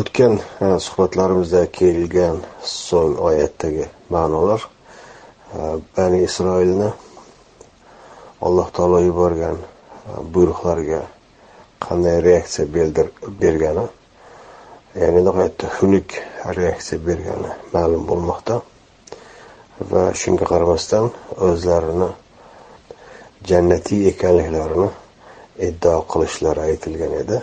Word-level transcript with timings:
o'tgan 0.00 0.38
suhbatlarimizda 0.84 1.62
kelgan 1.78 2.38
so'ng 2.64 3.16
oyatdagi 3.28 3.84
ma'nolar 4.14 4.60
bani 5.96 6.22
isroilni 6.28 6.88
alloh 8.46 8.68
taolo 8.76 8.98
yuborgan 9.08 9.58
buyruqlarga 10.34 11.00
qanday 11.84 12.16
reaksiya 12.28 12.66
bergani 13.42 13.86
ya'ni 15.02 15.20
nihoyatda 15.26 15.66
xunuk 15.76 16.08
reaksiya 16.60 16.98
bergani 17.06 17.50
ma'lum 17.74 18.02
bo'lmoqda 18.10 18.56
va 19.92 20.02
shunga 20.20 20.44
qaramasdan 20.52 21.06
o'zlarini 21.48 22.10
jannatiy 23.48 24.02
ekanliklarini 24.12 24.90
iddao 25.68 26.00
qilishlari 26.12 26.60
aytilgan 26.70 27.14
edi. 27.22 27.38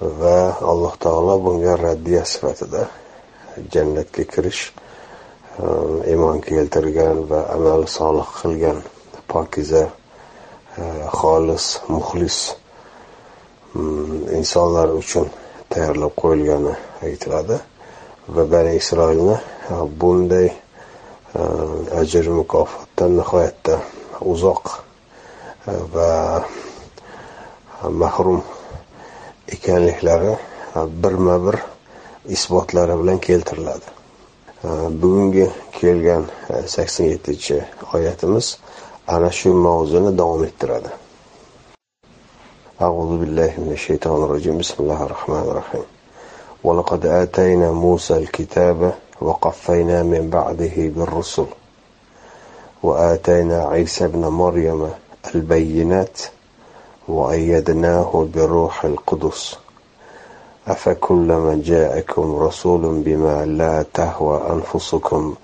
Va 0.00 0.56
alloh 0.60 0.96
taolo 0.96 1.38
bunga 1.38 1.76
raddiya 1.76 2.24
sifatida 2.24 2.88
jannatga 3.72 4.24
kirish 4.24 4.72
eh, 5.60 6.10
iymon 6.10 6.40
keltirgan 6.40 7.28
va 7.28 7.40
amal 7.52 7.84
solih 7.86 8.24
qilgan 8.40 8.78
pokiza 9.28 9.82
eh, 10.80 11.04
xolis 11.12 11.66
muxlis 11.88 12.38
mm, 13.74 14.32
insonlar 14.38 14.88
uchun 15.00 15.28
tayyorlab 15.68 16.12
qo'yilgani 16.16 16.72
aytiladi. 17.04 17.58
Va 18.34 18.44
bani 18.52 18.76
isroilni 18.80 19.36
eh, 19.36 19.84
bunday 20.00 20.48
ajr 22.00 22.26
mukofotdan 22.38 23.12
nihoyatda 23.20 23.76
uzoq 24.32 24.64
va 25.94 26.42
mahrum 28.00 28.40
ekanliklari 29.55 30.33
birma 31.03 31.35
bir 31.45 31.57
isbotlari 32.35 32.95
bilan 33.01 33.19
keltiriladi 33.27 33.87
bugungi 35.01 35.47
kelgan 35.79 36.23
sakson 36.67 37.05
yettinchi 37.13 37.57
oyatimiz 37.93 38.57
ana 39.07 39.31
shu 39.31 39.49
mavzuni 39.53 40.17
davom 40.17 40.43
ettiradi 40.49 40.91
أعوذ 42.81 43.11
بالله 43.21 43.51
من 43.63 43.71
الشيطان 43.79 44.23
الرجيم 44.23 44.55
بسم 44.57 44.77
الله 44.83 44.99
الرحمن 45.07 45.43
الرحيم 45.51 45.85
ولقد 46.63 47.05
آتينا 47.05 47.71
موسى 47.71 48.13
الكتاب 48.17 48.79
وقفينا 49.21 50.03
من 50.03 50.29
بعده 50.29 50.75
بالرسل 50.95 51.45
وآتينا 52.83 53.63
عيسى 53.73 54.05
ابن 54.05 54.23
مريم 54.27 54.81
البينات 55.35 56.17
وأيدناه 57.09 58.27
بروح 58.35 58.85
القدس 58.85 59.57
أفكلما 60.67 61.61
جاءكم 61.65 62.35
رسول 62.35 62.81
بما 63.05 63.45
لا 63.45 63.85
تهوى 63.93 64.41
أنفسكم 64.49 65.35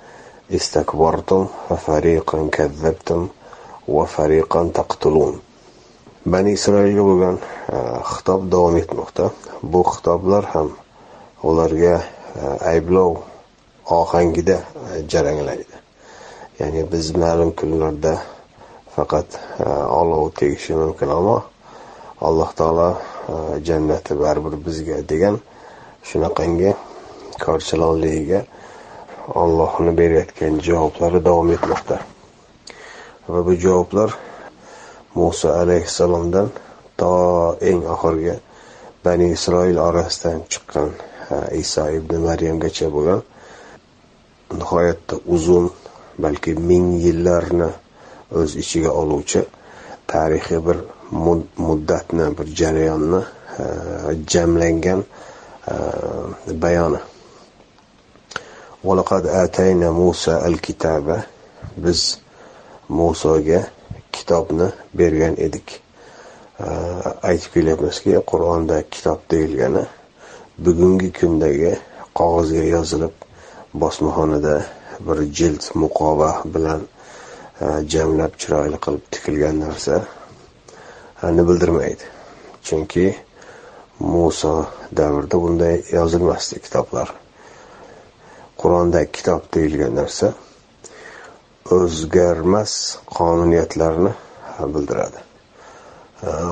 استكبرتم 0.51 1.47
ففريقا 1.69 2.49
كذبتم 2.51 3.27
وفريقا 3.87 4.69
تقتلون 4.73 5.39
bani 6.25 6.51
isroilga 6.53 7.03
bo'lgan 7.09 7.37
xitob 8.11 8.41
davom 8.53 8.75
etmoqda 8.77 9.25
bu 9.73 9.81
xitoblar 9.91 10.45
ham 10.53 10.67
ularga 11.49 11.95
ayblov 12.73 13.15
ohangida 13.99 14.57
jaranglaydi 15.11 15.75
ya'ni 16.59 16.81
biz 16.91 17.05
ma'lum 17.23 17.51
kunlarda 17.59 18.13
faqat 18.95 19.29
olov 20.01 20.29
tegishi 20.39 20.77
mumkin 20.81 21.09
ammo 21.17 21.37
alloh 22.20 22.50
taolo 22.56 22.96
e, 23.28 23.60
jannati 23.60 24.14
baribir 24.16 24.56
bizga 24.66 24.96
degan 25.08 25.36
shunaqangi 26.08 26.72
korchalonligiga 27.44 28.40
ollohni 29.42 29.92
berayotgan 30.00 30.60
javoblari 30.66 31.20
davom 31.24 31.50
etmoqda. 31.56 31.96
Va 33.28 33.40
bu 33.46 33.52
javoblar 33.64 34.10
muso 35.14 35.48
alayhissalomdan 35.62 36.48
to 36.96 37.12
eng 37.60 37.82
oxirgi 37.94 38.34
bani 39.04 39.26
isroil 39.36 39.78
orasidan 39.88 40.40
chiqqan 40.50 40.90
e, 41.34 41.36
iso 41.62 41.84
ibn 41.98 42.14
maryamgacha 42.28 42.88
bo'lgan. 42.96 43.20
Nihoyatda 44.58 45.14
uzun 45.26 45.66
balki 46.18 46.52
ming 46.68 46.88
yillarni 47.04 47.70
o'z 48.38 48.56
ichiga 48.62 48.90
oluvchi 49.00 49.40
tarixiy 50.12 50.60
bir 50.66 50.78
muddatni 51.10 52.38
bir 52.38 52.46
jarayonni 52.46 53.22
e, 53.58 53.64
jamlangan 54.28 55.04
e, 55.70 55.74
bayoni. 56.62 56.98
Biz 61.76 62.18
musoga 62.88 63.66
kitobni 64.12 64.68
bergan 64.94 65.34
edik. 65.38 65.80
E, 66.60 66.66
aytib 67.22 67.52
kelyapmizki 67.54 68.18
qur'onda 68.26 68.82
kitob 68.90 69.30
deyilgani 69.30 69.86
bugungi 70.58 71.12
kundagi 71.12 71.76
qog'ozga 72.14 72.64
yozilib 72.64 73.14
bosmaxonada 73.74 74.64
bir 75.06 75.18
jild 75.38 75.62
muqova 75.74 76.30
bilan 76.54 76.86
jamlab 77.92 78.32
chiroyli 78.40 78.78
qilib 78.84 79.04
tikilgan 79.10 79.60
narsa. 79.60 80.04
Ni 81.22 81.48
bildirmaydi. 81.48 82.04
Chunki 82.62 83.06
muso 83.98 84.66
davrida 84.96 85.36
bunday 85.40 85.82
yozilmasdi 85.92 86.60
kitoblar. 86.60 87.08
Qur'onda 88.60 89.04
kitob 89.16 89.48
deyilgan 89.54 89.94
narsa 90.00 90.32
o'zgarmas 91.76 92.72
qonuniyatlarni 93.16 94.12
bildiradi. 94.74 95.20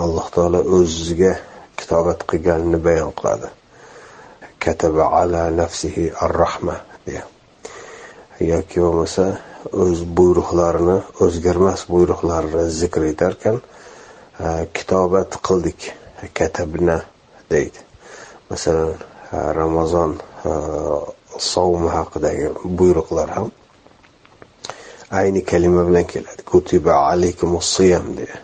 Alloh 0.04 0.26
taolo 0.34 0.60
o'ziga 0.78 1.34
kitobat 1.76 2.24
qilganini 2.30 2.80
bayon 2.86 3.12
qiladi. 3.18 3.48
Kataba 4.64 5.04
ala 5.20 5.50
nafsihi 5.60 6.04
ar 6.24 6.32
rahma 6.42 6.76
deya. 7.06 7.24
Yoki 8.52 8.80
bo'lmasa 8.84 9.24
o'z 9.84 10.00
buyruqlarini 10.18 10.98
o'zgarmas 11.24 11.80
buyruqlarini 11.92 12.64
zikr 12.80 13.02
etarkan 13.12 13.60
kitobat 14.74 15.30
qildik 15.46 15.92
katabna 16.34 17.02
deydi. 17.50 17.78
Masalan 18.50 18.94
ramazon 19.32 20.18
savmi 21.38 21.88
haqidagi 21.88 22.46
buyruqlar 22.78 23.28
ham 23.36 23.50
ayni 25.10 25.44
kalima 25.44 25.88
bilan 25.88 26.06
keladi. 26.06 26.42
Kutiba 26.42 26.94
alaykumusiyam 26.94 28.16
deya. 28.16 28.36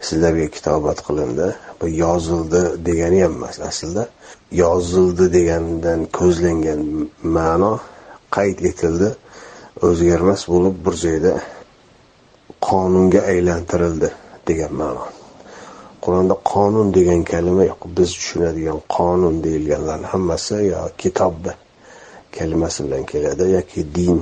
Sizlarga 0.00 0.46
kitobat 0.56 0.98
qilindi. 1.06 1.46
Bu 1.80 1.88
yozildi 1.88 2.62
degani 2.86 3.22
ham 3.22 3.32
emas. 3.32 3.60
Aslida 3.60 4.08
yozildi 4.52 5.24
degandan 5.36 6.00
ko'zlangan 6.18 6.80
ma'no 7.36 7.74
qayd 8.36 8.58
etildi 8.70 9.08
o'zgarmas 9.86 10.42
bo'lib 10.52 10.76
bir 10.86 10.94
joyda 11.04 11.32
qonunga 12.68 13.20
aylantirildi 13.32 14.08
degan 14.48 14.72
ma'no. 14.82 15.04
Qur'onda 16.04 16.34
qonun 16.52 16.88
degan 16.96 17.22
kalima 17.32 17.64
yo'q. 17.70 17.82
Biz 17.98 18.10
tushunadigan 18.18 18.80
qonun 18.96 19.34
deyilganlarni 19.44 20.06
hammasi 20.14 20.56
yo 20.72 20.80
kitob 21.02 21.36
kalimasi 22.38 22.78
bilan 22.86 23.04
keladi 23.12 23.44
yoki 23.56 23.80
din 23.96 24.18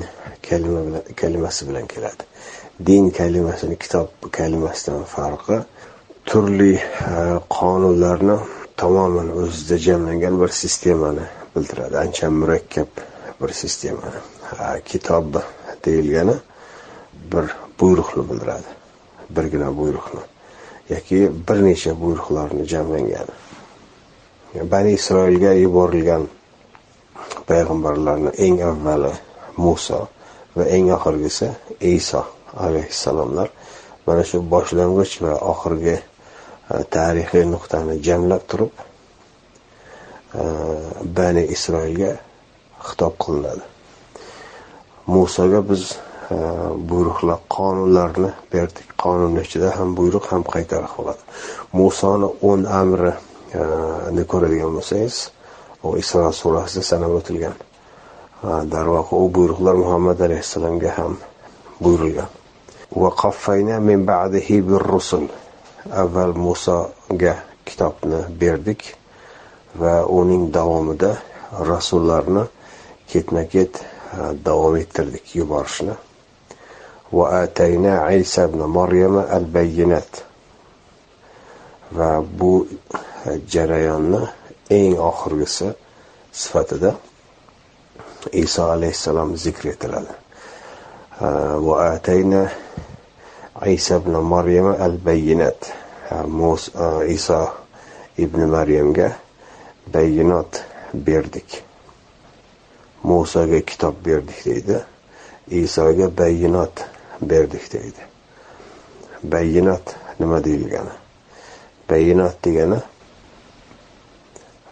kalima 0.48 0.80
bilan 0.86 1.02
kalimasi 1.20 1.62
bilan 1.68 1.86
keladi. 1.92 2.24
Din 2.86 3.04
kalimasini 3.18 3.76
kitob 3.82 4.08
kalimasidan 4.38 5.04
farqi 5.14 5.58
turli 6.28 6.74
e, 6.74 6.82
qonunlarni 7.56 8.36
tamoman 8.76 9.28
o'zida 9.40 9.76
jamlangan 9.86 10.34
bir 10.40 10.50
sistemani 10.62 11.26
bildiradi. 11.54 11.94
Ancha 12.04 12.30
murakkab 12.30 12.90
bir 13.40 13.50
sistemani. 13.62 14.20
Kitob 14.90 15.26
deyilgani 15.84 16.36
bir 17.32 17.44
buyruqni 17.80 18.22
bildiradi. 18.30 18.70
Birgina 19.36 19.68
buyruqni. 19.78 20.20
Yoki 20.90 21.30
bir 21.48 21.58
necha 21.64 21.92
buyruqlarni 22.00 22.64
jamlangani 22.72 23.34
bani 24.72 24.92
isroilga 24.98 25.52
yuborilgan 25.64 26.28
payg'ambarlarni 27.48 28.30
eng 28.46 28.60
avvali 28.70 29.12
muso 29.56 30.08
va 30.56 30.64
eng 30.76 30.90
oxirgisi 30.96 31.48
iso 31.80 32.22
alayhissalomlar 32.64 33.48
mana 34.06 34.22
shu 34.24 34.38
boshlang'ich 34.52 35.14
va 35.24 35.32
oxirgi 35.52 35.96
e, 35.96 36.02
tarixiy 36.94 37.44
nuqtani 37.54 37.94
jamlab 38.06 38.42
turib 38.50 38.72
e, 40.40 40.42
bani 41.16 41.42
isroilga 41.54 42.12
xitob 42.88 43.14
qilinadi. 43.22 43.64
Musoga 45.06 45.60
biz 45.68 45.82
Э, 46.32 46.72
buyruqlar 46.90 47.40
qonunlarni 47.56 48.30
berdik. 48.52 48.88
Qonunni 49.02 49.40
ichida 49.46 49.68
ham 49.78 49.88
buyruq 49.98 50.24
ham 50.32 50.42
qaytariq 50.54 50.92
bo'ladi. 50.98 51.22
Musoni 51.78 52.28
o'n 52.50 52.62
amrini 52.80 54.20
e, 54.20 54.24
ko'radigan 54.32 54.70
bo'lsangiz 54.76 55.16
u 55.86 55.96
isro 56.02 56.30
surasida 56.40 56.84
sanab 56.90 57.12
o'tilgan. 57.18 57.56
E, 57.58 58.50
darvoqe 58.74 59.14
u 59.24 59.26
buyruqlar 59.38 59.74
muhammad 59.84 60.18
alayhissalomga 60.26 60.90
ham 60.98 61.18
buyurilgan. 61.84 62.30
Avval 66.02 66.32
musoga 66.46 67.34
kitobni 67.66 68.20
berdik 68.42 68.82
va 69.80 69.94
uning 70.20 70.44
davomida 70.54 71.12
rasullarni 71.72 72.44
ketma 73.10 73.42
ket 73.52 73.82
e, 73.82 73.84
davom 74.46 74.74
ettirdik 74.82 75.36
yuborishni. 75.40 75.94
Va 77.12 77.42
atayna 77.42 78.08
isa 78.16 78.44
ibn 78.48 78.60
Maryam 78.76 79.18
al 79.36 79.44
bayyinat 79.54 80.24
va 81.92 82.20
bu 82.38 82.66
jarayonni 83.52 84.20
eng 84.70 84.96
oxirgisi 85.10 85.68
sifatida 86.32 86.94
iso 88.32 88.62
alayhissalom 88.72 89.36
zikr 89.36 89.68
etiladi. 89.74 90.14
Va 91.66 91.74
atayna 91.94 92.42
e, 93.62 93.72
isa 93.72 93.96
ibn 94.00 94.16
Maryam 94.32 94.72
al 94.78 94.96
bayyinat 95.04 95.60
iso 97.08 97.40
ibn 98.18 98.40
maryamga 98.46 99.16
bayyinot 99.92 100.60
berdik. 100.94 101.62
Musoga 103.04 103.60
kitob 103.60 103.94
berdik 104.04 104.44
deydi. 104.44 104.78
Isoga 105.50 106.08
bayyinot 106.08 106.84
berdik 107.30 107.72
deydi. 107.72 108.02
Bayinat 109.22 109.96
nima 110.20 110.44
deyilgani? 110.44 110.94
Bayinot 111.90 112.44
degani 112.44 112.78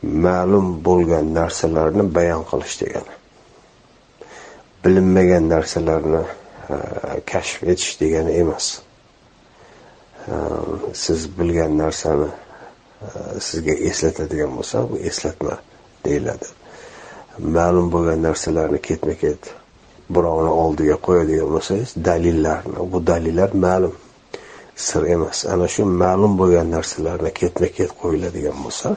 ma'lum 0.03 0.85
bo'lgan 0.85 1.35
narsalarni 1.35 2.05
bayon 2.15 2.45
qilish 2.51 2.77
degani. 2.83 3.15
Bilinmagan 4.85 5.45
narsalarni 5.55 6.23
e, 6.75 6.77
kashf 7.31 7.63
etish 7.73 8.01
degani 8.01 8.33
emas. 8.43 8.67
E, 10.29 10.35
siz 10.93 11.21
bilgan 11.39 11.79
narsani 11.79 12.29
e, 13.07 13.09
sizga 13.47 13.75
eslatadigan 13.89 14.57
bo'lsa 14.57 14.77
bu 14.91 14.97
eslatma 15.11 15.55
deyiladi. 16.05 16.49
Ma'lum 17.57 17.93
bo'lgan 17.95 18.23
narsalarni 18.29 18.81
ketma 18.89 19.15
ket 19.23 19.60
birovni 20.15 20.51
oldiga 20.63 20.97
qo'yadigan 21.07 21.49
bo'lsangiz 21.55 21.91
dalillarni 22.09 22.79
bu 22.93 22.99
dalillar 23.11 23.51
ma'lum 23.65 23.95
sir 24.87 25.03
emas. 25.15 25.39
Ana 25.53 25.67
shu 25.75 25.83
ma'lum 26.03 26.33
bo'lgan 26.41 26.69
narsalarni 26.77 27.31
ketma 27.41 27.69
ket 27.77 27.91
qo'yiladigan 28.01 28.57
bo'lsa 28.65 28.89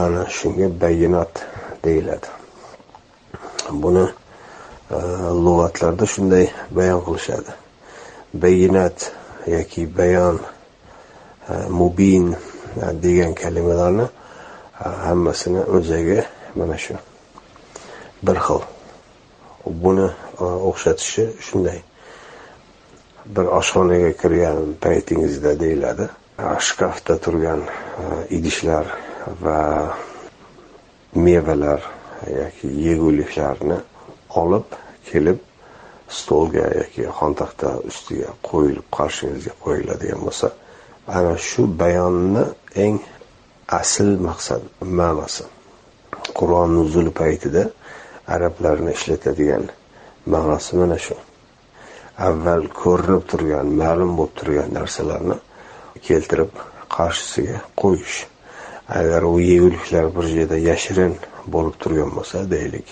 ana 0.00 0.22
shunga 0.38 0.66
bayinot 0.82 1.32
deyiladi. 1.84 2.28
Buni 3.82 4.06
e, 4.96 4.98
lug'atlarda 5.44 6.06
shunday 6.14 6.46
bayon 6.76 7.00
qilishadi. 7.06 7.52
Bayinat 8.42 8.98
yoki 9.54 9.82
bayon 9.98 10.36
e, 11.50 11.54
mubin 11.80 12.26
degan 13.04 13.32
kalimalarni 13.42 14.06
e, 14.84 14.88
hammasini 15.06 15.62
o'zagi 15.76 16.20
mana 16.58 16.76
shu 16.84 16.94
bir 18.26 18.38
xil 18.46 18.75
buni 19.66 20.08
e, 20.40 20.44
o'xshatishi 20.70 21.26
shunday. 21.48 21.80
Bir 23.26 23.46
oshxonaga 23.58 24.12
kirgan 24.20 24.74
paytingizda 24.84 25.60
deyiladi. 25.60 26.08
Shkafda 26.68 27.18
turgan 27.24 27.62
e, 27.66 28.04
idishlar 28.36 28.86
va 29.42 29.60
mevalar 31.14 31.80
yoki 32.40 32.68
yeguliklarni 32.88 33.78
olib 34.42 34.78
kelib 35.10 35.38
stolga 36.18 36.66
yoki 36.78 37.08
xontaxta 37.18 37.72
ustiga 37.90 38.30
qo'yilib 38.48 38.86
qarshingizga 38.98 39.54
qo'yiladigan 39.64 40.22
bo'lsa 40.26 40.50
ana 41.18 41.34
shu 41.48 41.66
bayonni 41.82 42.44
eng 42.84 42.98
asl 43.80 44.10
maqsad 44.28 44.62
ma'nosi. 44.98 45.44
Qur'on 46.38 46.70
nuzuli 46.78 47.12
paytida 47.22 47.62
arablarni 48.34 48.90
ishlatadigan 48.98 49.64
ma'nosi 50.32 50.76
mana 50.80 50.98
shu. 51.06 51.16
Avval 52.28 52.64
ko'rinib 52.82 53.24
turgan 53.30 53.66
ma'lum 53.82 54.12
bo'lib 54.18 54.34
turgan 54.38 54.68
narsalarni 54.78 55.36
keltirib 56.06 56.52
qarshisiga 56.96 57.58
qo'yish. 57.82 58.18
Agar 58.98 59.22
u 59.32 59.34
yeguliklar 59.50 60.06
bir 60.16 60.26
joyda 60.36 60.56
yashirin 60.70 61.14
bo'lib 61.54 61.76
turgan 61.82 62.10
bo'lsa 62.16 62.38
deylik 62.54 62.88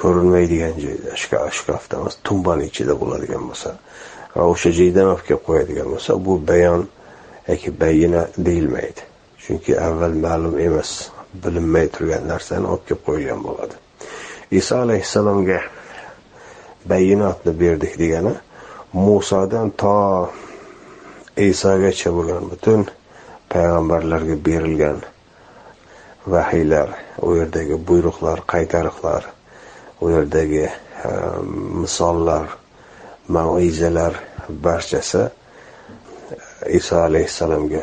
ko'rinmaydigan 0.00 0.74
joyda 0.84 1.16
shkafda 1.58 1.94
emas 2.00 2.16
tumbani 2.26 2.64
ichida 2.70 2.94
bo'ladigan 3.02 3.42
bo'lsa 3.50 3.70
va 4.36 4.44
o'sha 4.52 4.70
joydan 4.78 5.06
olib 5.12 5.24
kelib 5.28 5.42
qo'yadigan 5.48 5.88
bo'lsa 5.94 6.12
bu 6.26 6.34
bayon 6.50 6.82
yoki 7.48 7.70
bayina 7.80 8.22
deyilmaydi. 8.46 9.02
Chunki 9.42 9.72
avval 9.88 10.14
ma'lum 10.26 10.54
emas 10.68 10.90
bilinmay 11.42 11.86
turgan 11.94 12.22
narsani 12.32 12.66
olib 12.72 12.84
kelib 12.88 13.02
qo'yilgan 13.08 13.40
bo'ladi. 13.48 13.74
Iso 14.50 14.76
alayhissalomga 14.82 15.60
bayinotni 16.88 17.52
berdik 17.52 17.98
degani 17.98 18.34
musodan 18.92 19.70
to 19.70 20.30
isogacha 21.36 22.10
bo'lgan 22.16 22.44
butun 22.50 22.86
payg'ambarlarga 23.50 24.36
berilgan 24.46 24.98
vahiylar 26.32 26.88
u 27.26 27.28
yerdagi 27.38 27.76
buyruqlar 27.88 28.38
qaytariqlar 28.52 29.22
u 30.00 30.10
yerdagi 30.10 30.66
e, 30.68 31.10
misollar 31.82 32.46
maizalar 33.28 34.14
barchasi 34.48 35.24
iso 36.78 36.96
alayhissalomga 37.08 37.82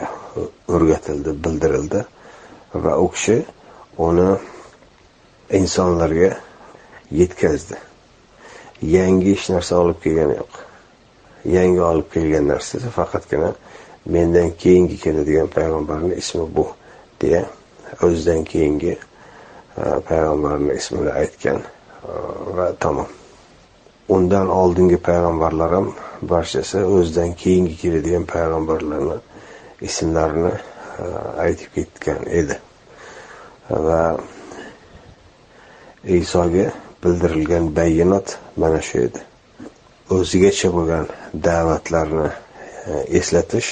o'rgatildi 0.76 1.32
bildirildi 1.44 2.02
va 2.84 2.94
u 3.04 3.08
kishi 3.16 3.38
uni 4.08 4.30
insonlarga 5.60 6.32
yetkazdi. 7.14 7.78
Yangi 8.82 9.32
hech 9.36 9.50
narsa 9.54 9.78
olib 9.80 10.00
kelgani 10.04 10.36
yo'q. 10.42 10.54
Yangi 11.56 11.82
olib 11.82 12.08
kelgan 12.14 12.48
narsasi 12.48 12.90
faqatgina 12.98 13.54
mendan 14.06 14.52
keyingi 14.62 14.98
keladigan 15.04 15.48
payg'ambarni 15.48 16.16
ismi 16.24 16.48
bu 16.56 16.68
deya 17.22 17.46
o'zidan 18.02 18.44
keyingi 18.44 18.98
e, 19.78 19.84
payg'ambarni 20.10 20.74
ismini 20.74 21.12
aytgan 21.12 21.62
e, 21.62 22.12
va 22.58 22.74
tamom. 22.80 23.08
Undan 24.10 24.50
oldingi 24.50 24.98
payg'ambarlar 24.98 25.72
ham 25.78 25.94
barchasi 26.22 26.84
o'zidan 26.84 27.34
keyingi 27.34 27.78
keladigan 27.78 28.26
payg'ambarlarni 28.34 29.18
ismlarini 29.82 30.54
e, 31.00 31.06
aytib 31.46 31.76
ketgan 31.76 32.26
edi. 32.42 32.60
Va 33.70 34.02
isoga 36.04 36.72
bildirilgan 37.04 37.76
bayinot 37.76 38.38
mana 38.58 38.82
shu 38.88 38.98
edi. 39.08 39.22
O'zigacha 40.16 40.70
bo'lgan 40.76 41.06
da'vatlarni 41.48 42.30
e, 42.30 42.94
eslatish 43.20 43.70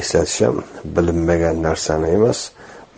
eslatish 0.00 0.40
ham 0.46 0.56
bilinmagan 0.96 1.62
narsani 1.66 2.08
emas 2.16 2.40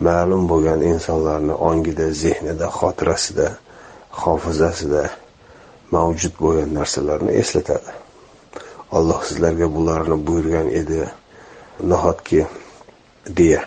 ma'lum 0.07 0.47
bo'lgan 0.51 0.81
insonlarni 0.91 1.55
ongida 1.69 2.07
zehnida 2.23 2.67
xotirasida 2.79 3.47
hofizasida 4.21 5.03
mavjud 5.93 6.33
bo'lgan 6.43 6.69
narsalarni 6.79 7.31
eslatadi. 7.41 7.91
Alloh 8.97 9.21
sizlarga 9.27 9.67
bularni 9.75 10.17
buyurgan 10.27 10.67
edi 10.81 11.01
nahotki 11.91 12.41
deya 13.37 13.61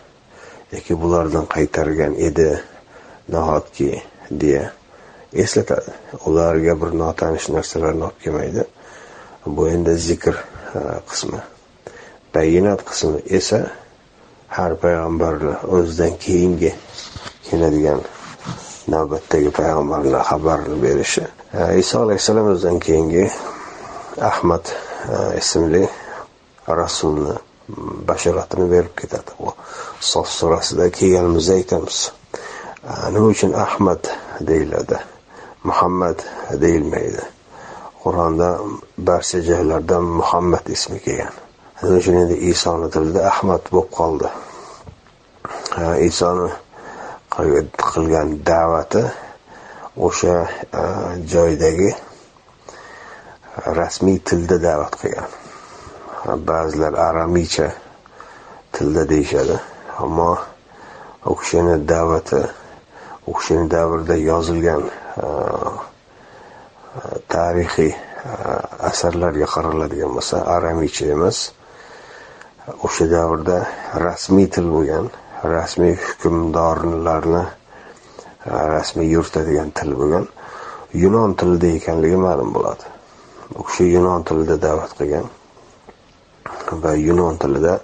yoki 0.72 0.94
bulardan 1.02 1.46
qaytargan 1.54 2.14
edi 2.28 2.50
nahotki 3.28 3.90
deya. 4.30 4.77
Eslatadi 5.32 5.92
ularga 6.26 6.74
bir 6.80 6.98
notanish 6.98 7.48
narsalarni 7.48 8.04
olib 8.04 8.20
kelmaydi. 8.22 8.64
Bu 9.46 9.68
endi 9.68 9.94
zikr 9.96 10.34
e, 10.74 10.80
qismi. 11.10 11.40
Bayinat 12.34 12.84
qismi 12.88 13.20
esa 13.38 13.60
har 14.48 14.76
payg'ambarni 14.82 15.54
o'zidan 15.76 16.16
keyingi 16.24 16.72
keladigan 17.50 18.00
navbatdagi 18.88 19.50
payg'ambarni 19.60 20.22
xabarini 20.30 20.82
berishi. 20.82 21.24
E, 21.52 21.78
Iso 21.78 22.02
alayhissalom 22.02 22.52
o'zidan 22.52 22.78
keyingi 22.78 23.28
ahmad 24.30 24.64
e, 24.68 25.38
ismli 25.38 25.84
rasulni 26.68 27.36
bashoratini 28.08 28.70
berib 28.70 28.94
ketadi. 28.96 29.36
Bu 29.38 29.52
sof 30.00 30.28
surasida 30.28 30.90
kelganimizda 30.90 31.54
aytamiz 31.60 32.12
nima 33.12 33.26
uchun 33.26 33.52
ahmad 33.52 34.04
deyiladi? 34.40 34.98
Muhammad 35.64 36.18
deyilmaydi 36.62 37.22
qur'onda 38.02 38.48
barcha 38.98 39.38
joylarda 39.48 40.00
muhammad 40.00 40.64
ismi 40.76 40.98
kelgan. 41.06 41.34
Shuning 41.78 41.98
uchun 42.00 42.14
endi 42.22 42.36
isoni 42.50 42.88
tilida 42.94 43.20
ahmad 43.32 43.62
bo'lib 43.72 43.90
qoldi. 43.98 44.28
Isoni 46.08 46.48
qilgan 47.90 48.28
da'vati 48.50 49.02
o'sha 50.06 50.36
joydagi 51.32 51.90
rasmiy 53.78 54.18
tilda 54.28 54.56
da'vat 54.66 54.94
qilgan. 55.00 55.30
Ba'zilar 56.48 56.94
aramiycha 57.08 57.68
tilda 58.74 59.02
deyishadi 59.12 59.56
ammo 60.04 60.30
u 61.30 61.34
kishini 61.40 61.76
da'vati 61.92 62.40
u 63.28 63.32
kishini 63.38 63.64
davrida 63.74 64.16
yozilgan 64.30 64.82
tarixiy 67.28 67.92
eh, 67.92 68.88
asarlarga 68.90 69.46
qaraladigan 69.54 70.12
bo'lsa 70.16 70.42
aramiycha 70.56 71.06
emas. 71.14 71.38
O'sha 72.86 73.06
davrda 73.12 73.58
rasmiy 74.04 74.48
til 74.54 74.68
bo'lgan 74.74 75.08
rasmiy 75.54 75.94
hukmdorlarni 76.04 77.44
eh, 77.44 78.64
rasmiy 78.74 79.12
yuritadigan 79.14 79.70
til 79.78 79.94
bo'lgan 80.00 80.28
yunon 81.02 81.34
tilida 81.38 81.74
ekanligi 81.78 82.18
ma'lum 82.26 82.52
bo'ladi. 82.56 82.94
U 83.58 83.62
kishi 83.68 83.90
yunon 83.96 84.24
tilida 84.28 84.56
da'vat 84.66 84.92
qilgan 84.98 85.26
va 86.82 86.92
yunon 87.06 87.38
tilida 87.42 87.74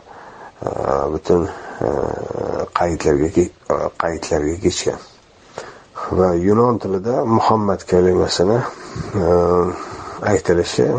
eh, 0.66 1.04
butun 1.12 1.48
qaydlarga 2.78 3.28
qaydlarga 4.02 4.56
kechgan. 4.64 5.00
Va 6.10 6.34
yunon 6.34 6.78
tilida 6.78 7.24
muhammad 7.24 7.80
kalimasini 7.84 8.58
e, 9.14 9.26
aytilishi 10.22 10.82
e, 10.82 10.94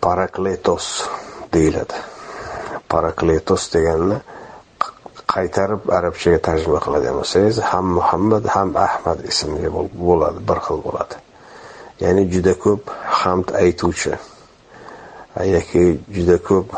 parakletos 0.00 1.08
deyiladi. 1.52 1.94
Parakletos 2.88 3.68
deganini 3.74 4.18
qaytarib 5.34 5.88
arabchaga 5.98 6.38
tarjima 6.48 6.80
qiladigan 6.84 7.16
bo'lsangiz 7.20 7.60
ham 7.70 7.86
muhammad 7.98 8.44
ham 8.54 8.76
ahmad 8.76 9.24
ismli 9.30 9.68
bo'ladi 10.08 10.40
bir 10.48 10.58
xil 10.66 10.78
bo'ladi. 10.86 11.16
Ya'ni 12.02 12.22
juda 12.32 12.54
ko'p 12.64 12.82
hamd 13.22 13.54
aytuvchi 13.64 14.14
yoki 15.54 15.84
juda 16.16 16.36
ko'p 16.48 16.68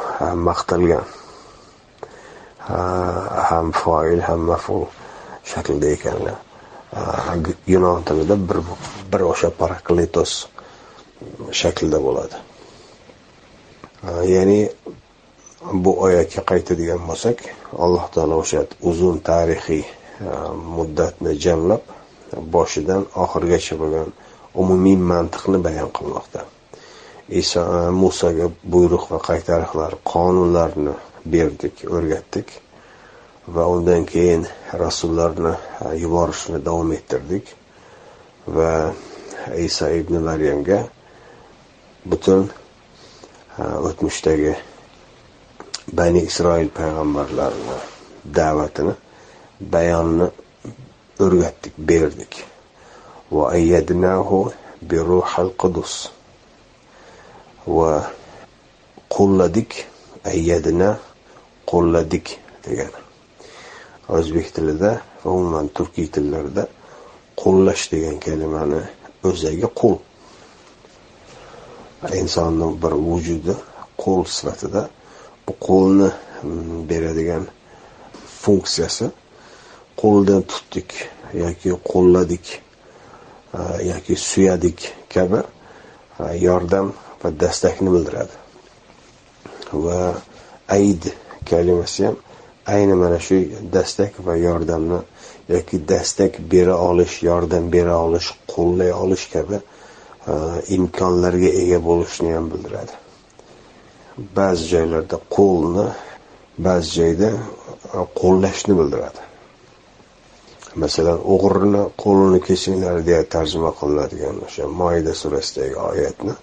maqtalgan 0.48 1.06
ham 3.50 3.72
foil 3.72 4.20
ham 4.28 4.40
maful 4.50 4.84
shaklda 5.52 5.86
ekanlar. 5.96 6.43
Yunon 7.66 8.02
tilida 8.06 8.36
bir 8.48 8.58
bir 9.12 9.20
o'sha 9.20 9.50
parakletos 9.50 10.32
shaklida 11.52 11.98
bo'ladi. 12.06 12.36
Ya'ni 14.34 14.60
bu 15.72 15.92
oyatga 16.06 16.42
qaytadigan 16.50 17.02
bo'lsak 17.08 17.38
alloh 17.84 18.04
taolo 18.14 18.40
o'sha 18.44 18.64
uzun 18.90 19.18
tarixiy 19.30 19.84
muddatni 20.76 21.32
jamlab 21.44 21.82
boshidan 22.54 23.02
oxirigacha 23.24 23.74
bo'lgan 23.82 24.08
umumiy 24.62 24.96
mantiqni 25.12 25.58
bayon 25.66 25.90
qilmoqda. 25.96 26.40
Iso 27.40 27.62
musoga 28.02 28.46
buyruq 28.72 29.04
va 29.12 29.18
qaytariqlar 29.28 29.92
qonunlarni 30.12 30.94
berdik 31.34 31.74
o'rgatdik. 31.96 32.46
Va 33.46 33.66
undan 33.68 34.04
keyin 34.04 34.46
rasullarni 34.72 35.54
yuborishni 36.02 36.64
davom 36.64 36.92
ettirdik 36.92 37.44
va 38.46 38.92
iso 39.56 39.88
ibn 40.00 40.14
maryamga 40.24 40.78
butun 42.10 42.48
o'tmishdagi 43.58 44.54
bani 45.92 46.20
isroil 46.30 46.68
payg'ambarlarini 46.78 47.76
da'vatini 48.36 48.94
bayonni 49.60 50.28
o'rgatdik 51.20 51.74
berdik. 51.78 52.44
Va 53.32 53.50
ayyadnahu 53.56 54.52
bi 54.88 54.96
ruhil 54.98 55.50
qudus. 55.60 55.94
Va 57.66 58.10
qo'lladik 59.14 59.70
ayyadna 60.24 60.90
qo'lladik 61.70 62.26
degani 62.64 63.03
o'zbek 64.08 64.54
tilida 64.54 64.90
va 65.24 65.30
umuman 65.30 65.68
turkiy 65.76 66.08
tillarda 66.14 66.66
qo'llash 67.42 67.84
degan 67.92 68.16
kalimani 68.26 68.82
o'zagi 69.28 69.68
qo'l 69.80 69.96
insonni 72.20 72.68
bir 72.82 72.94
vujudi 73.08 73.54
qo'l 74.02 74.24
sifatida 74.36 74.82
bu 75.46 75.52
qo'lni 75.68 76.08
mm, 76.42 76.88
beradigan 76.90 77.44
funksiyasi 78.42 79.06
qo'ldan 80.02 80.42
tutdik 80.50 80.90
yoki 81.42 81.70
qo'lladik 81.92 82.46
e, 83.58 83.60
yoki 83.90 84.14
suyadik 84.28 84.78
kabi 85.14 85.40
e, 86.20 86.24
yordam 86.46 86.92
va 87.22 87.28
dastakni 87.40 87.88
bildiradi. 87.94 88.34
Va 89.84 90.00
ayd 90.76 91.02
kalimasi 91.50 92.06
ham 92.06 92.16
ayni 92.66 92.94
mana 92.94 93.18
shu 93.18 93.36
dastak 93.72 94.12
va 94.26 94.36
yordamni 94.36 94.98
yoki 95.48 95.88
dastak 95.88 96.32
bera 96.52 96.76
olish 96.78 97.22
yordam 97.22 97.72
bera 97.72 97.98
olish 98.06 98.28
qo'llay 98.52 98.92
olish 98.92 99.26
kabi 99.32 99.56
e, 99.56 100.34
imkonlarga 100.76 101.50
ega 101.62 101.78
bo'lishni 101.88 102.32
ham 102.36 102.46
bildiradi. 102.52 102.94
Ba'zi 104.36 104.64
joylarda 104.72 105.18
qo'lni 105.36 105.86
ba'zi 106.66 106.90
joyda 106.98 107.30
e, 107.98 108.00
qo'llashni 108.20 108.74
bildiradi. 108.80 109.20
Masalan 110.82 111.18
o'g'rini 111.34 111.82
qo'lini 112.02 112.40
kesinglar 112.48 112.96
deya 113.08 113.22
tarjima 113.34 113.70
qilinadigan 113.80 114.40
o'sha 114.46 114.64
moida 114.80 115.12
surasidagi 115.22 115.76
oyatni 115.90 116.34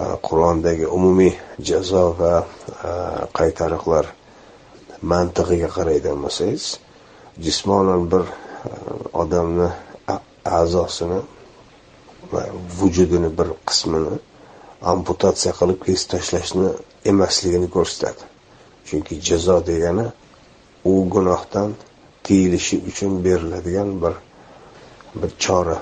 e, 0.00 0.04
qur'ondagi 0.26 0.86
umumiy 0.96 1.34
jazo 1.68 2.06
va 2.20 2.34
qaytariqlar 3.38 4.06
mantig'iga 5.10 5.68
qaraydigan 5.76 6.18
bo'lsangiz 6.24 6.64
jismonan 7.44 8.02
bir 8.12 8.24
e, 8.28 8.72
odamni 9.22 9.68
a'zosini 10.44 11.20
va 12.32 12.42
vujudini 12.78 13.30
bir 13.38 13.48
qismini 13.68 14.14
amputatsiya 14.92 15.52
qilib 15.58 15.78
kesib 15.86 16.08
tashlashni 16.14 16.68
emasligini 17.10 17.68
ko'rsatadi. 17.76 18.22
Chunki 18.86 19.14
jazo 19.28 19.56
degani 19.70 20.06
u 20.90 20.92
gunohdan 21.14 21.74
tiyilishi 22.24 22.76
uchun 22.90 23.12
beriladigan 23.24 23.90
bir 24.02 24.14
bir 25.20 25.30
chora. 25.44 25.78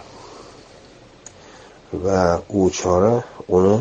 Va 2.04 2.42
u 2.58 2.70
chora 2.70 3.14
uni 3.48 3.76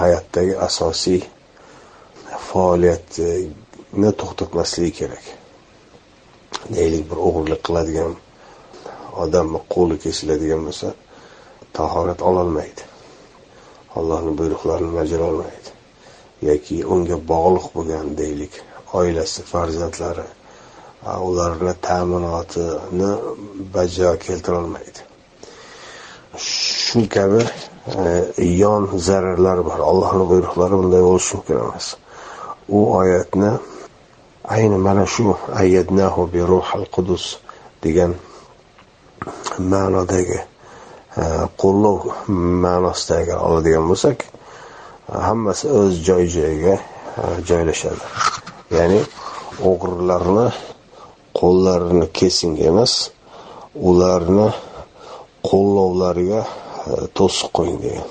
hayotdagi 0.00 0.54
asosiy 0.68 1.20
ni 4.00 4.10
to'xtatmasligi 4.20 4.92
kerak. 5.00 5.24
Deylik 6.74 7.04
bir 7.10 7.18
o'g'irlik 7.26 7.60
qiladigan 7.66 8.12
odamni 9.22 9.60
qo'li 9.74 9.96
kesiladigan 10.04 10.62
bo'lsa 10.66 10.88
tahorat 11.76 12.20
ololmaydi. 12.28 12.82
Allohni 13.98 14.32
buyruqlarini 14.38 14.92
bajarolmaydi 15.00 15.70
yoki 16.48 16.76
unga 16.94 17.16
bog'liq 17.32 17.66
bo'lgan 17.76 18.06
deylik 18.20 18.52
oilasi 18.98 19.40
farzandlari 19.52 20.26
ularni 21.28 21.74
ta'minotini 21.88 23.10
bajo 23.74 24.10
keltirolmaydi 24.26 25.00
shu 26.84 27.08
kabi 27.14 27.42
e, 28.38 28.44
yon 28.62 28.82
zararlar 29.06 29.58
bor. 29.68 29.78
Allohni 29.90 30.24
buyruqlari 30.32 30.74
bunday 30.80 31.02
bo'lishi 31.08 31.36
mumkin 31.36 31.56
emas. 31.64 31.86
U 32.76 32.80
oyatni 33.00 33.50
ayni 34.44 34.76
mana 34.76 35.06
shu 35.06 35.36
ayyadnahu 35.52 36.28
bi 36.32 36.40
ruhil 36.44 36.86
qudus 36.92 37.40
degan 37.82 38.12
ma'nodagi 39.58 40.40
e, 41.16 41.24
qo'llov 41.60 41.98
ma'nosida 42.64 43.14
agar 43.22 43.38
oladigan 43.48 43.84
bo'lsak 43.88 44.18
hammasi 45.28 45.64
o'z 45.80 45.94
joy 46.06 46.24
joyiga 46.36 46.74
e, 46.76 47.22
joylashadi. 47.48 48.04
Ya'ni 48.76 49.00
o'g'rilarni 49.70 50.46
qo'llarini 51.40 52.06
kesing 52.18 52.60
emas 52.70 52.92
ularni 53.88 54.48
qo'llovlariga 55.48 56.42
e, 56.44 56.48
to'siq 57.16 57.48
qo'ying 57.56 57.78
degan. 57.84 58.06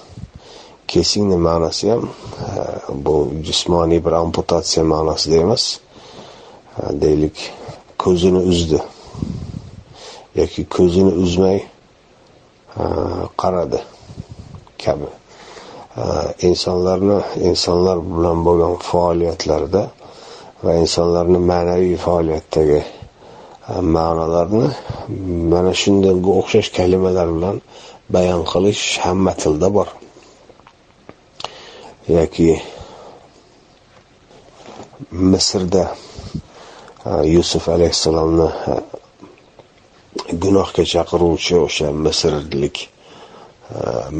Kesingni 0.91 1.37
ma'nosi 1.47 1.85
ham 1.93 2.03
bu 3.05 3.15
jismoniy 3.45 4.01
bir 4.05 4.13
amputatsiya 4.23 4.83
ma'nosida 4.93 5.37
emas. 5.45 5.82
Deylik 6.77 7.51
ko'zini 7.97 8.41
uzdi. 8.51 8.79
Yoki 10.35 10.61
ko'zini 10.75 11.13
uzmay 11.23 11.59
qaradi. 13.41 13.79
Kabi. 14.83 15.09
Insonlarni 16.49 17.19
insonlar 17.49 17.97
bilan 18.15 18.37
bo'lgan 18.47 18.75
faoliyatlarda 18.89 19.83
va 20.63 20.71
insonlarni 20.83 21.39
ma'naviy 21.51 21.95
faoliyatdagi 22.05 22.81
ma'nolarni 23.95 24.67
mana 25.51 25.73
shunday 25.81 26.15
o'xshash 26.39 26.69
kalimalar 26.77 27.27
bilan 27.35 27.55
bayon 28.13 28.41
qilish 28.51 28.83
hamma 29.03 29.33
tilda 29.41 29.67
bor. 29.77 29.87
Yoki 32.17 32.49
misrda 35.31 35.83
yusuf 37.05 37.69
alayhissalomni 37.69 38.47
gunohga 40.43 40.83
chaqiruvchi 40.93 41.55
o'sha 41.65 41.91
misrlik 42.05 42.77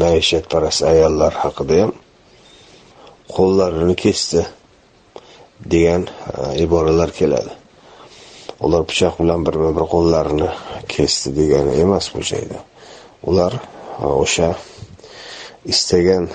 maishatparast 0.02 0.82
ayollar 0.92 1.34
haqida 1.44 1.76
ham 1.82 1.92
qo'llarini 3.36 3.96
kesdi 4.04 4.42
degan 5.74 6.04
iboralar 6.66 7.12
keladi. 7.20 7.52
Ular 8.66 8.84
pichoq 8.90 9.16
bilan 9.22 9.46
birma 9.48 9.72
bir 9.78 9.86
qo'llarini 9.94 10.50
kesdi 10.94 11.30
degani 11.40 11.74
emas 11.84 12.06
bu 12.14 12.22
joyda. 12.32 12.60
Ular 13.30 13.54
o'sha 14.24 14.50
istagan 15.74 16.28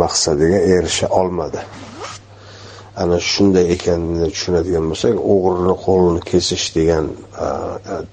maqsadiga 0.00 0.60
erisha 0.76 1.06
olmadi. 1.20 1.60
Ana 2.96 3.16
shunday 3.30 3.66
ekanini 3.74 4.26
tushunadigan 4.34 4.84
bo'lsak 4.90 5.14
o'g'rini 5.32 5.74
qo'lini 5.84 6.20
kesish 6.30 6.66
degan 6.76 7.06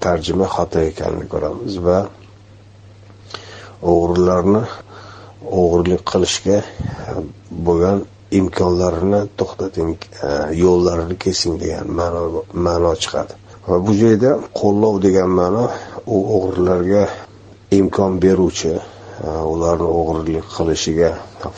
tarjima 0.04 0.46
xato 0.54 0.78
ekanini 0.90 1.26
ko'ramiz 1.32 1.74
va 1.86 1.98
o'g'rilarni 3.92 4.62
o'g'irlik 5.60 6.02
qilishga 6.10 6.58
bo'lgan 7.66 7.98
imkonlarini 8.40 9.20
to'xtating 9.38 9.92
yo'llarini 10.64 11.16
kesing 11.24 11.54
degan 11.62 11.86
ma'no 12.00 12.22
ma'no 12.66 12.92
chiqadi. 13.02 13.34
Va 13.70 13.76
bu 13.86 13.92
joyda 14.02 14.30
qo'llov 14.60 14.94
degan 15.06 15.30
ma'no 15.40 15.64
u 16.14 16.16
o'g'rilarga 16.36 17.04
imkon 17.78 18.12
beruvchi 18.24 18.72
Э, 19.20 19.28
ularni 19.44 19.84
o'g'irlik 19.84 20.46
qilishiga 20.56 21.10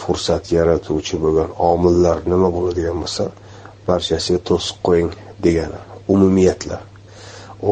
fursat 0.03 0.49
yaratuvchi 0.51 1.19
bo'lgan 1.25 1.53
omillar 1.71 2.25
nima 2.33 2.49
bo'ladigan 2.57 2.97
bo'lsa 3.05 3.27
barchasiga 3.87 4.41
to'siq 4.49 4.81
qo'ying 4.89 5.13
degani 5.45 5.79
umumiyatlar. 6.15 6.83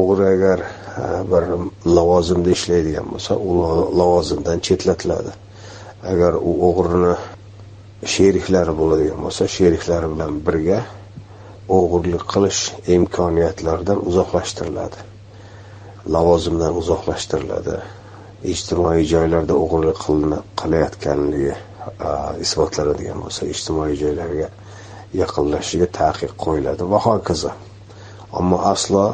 O'g'ri 0.00 0.28
agar 0.34 0.62
e, 0.62 1.08
bir 1.32 1.48
lavozimda 1.96 2.54
ishlaydigan 2.56 3.10
bo'lsa 3.14 3.32
u 3.48 3.50
lavozimdan 4.00 4.62
chetlatiladi. 4.66 5.34
Agar 6.12 6.38
u 6.48 6.52
o'g'rini 6.70 7.14
sheriklari 8.14 8.78
bo'ladigan 8.80 9.20
bo'lsa 9.26 9.52
sheriklari 9.58 10.14
bilan 10.14 10.42
birga 10.46 10.80
o'g'irlik 11.78 12.28
qilish 12.32 12.60
imkoniyatlaridan 12.96 14.06
uzoqlashtiriladi. 14.08 14.98
Lavozimdan 16.14 16.72
uzoqlashtiriladi. 16.82 17.82
Ijtimoiy 18.44 19.04
joylarda 19.04 19.54
o'g'irlik 19.54 19.98
qilayotganligi 20.60 21.54
isbotlanadigan 22.44 23.20
bo'lsa 23.24 23.48
ijtimoiy 23.52 23.96
joylarga 24.00 24.48
yaqinlashishiga 25.20 25.88
taqiq 26.00 26.32
qo'yiladi. 26.44 26.86
Va 26.92 26.98
hokazo. 27.04 27.52
Ammo 28.32 28.58
aslo 28.72 29.04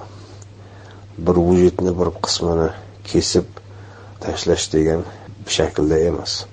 bir 1.19 1.37
vujudni 1.49 1.93
bir 1.99 2.13
qismini 2.25 2.69
kesib 3.09 3.47
tashlash 4.21 4.69
degan 4.75 5.03
shaklda 5.57 5.99
emas. 6.11 6.45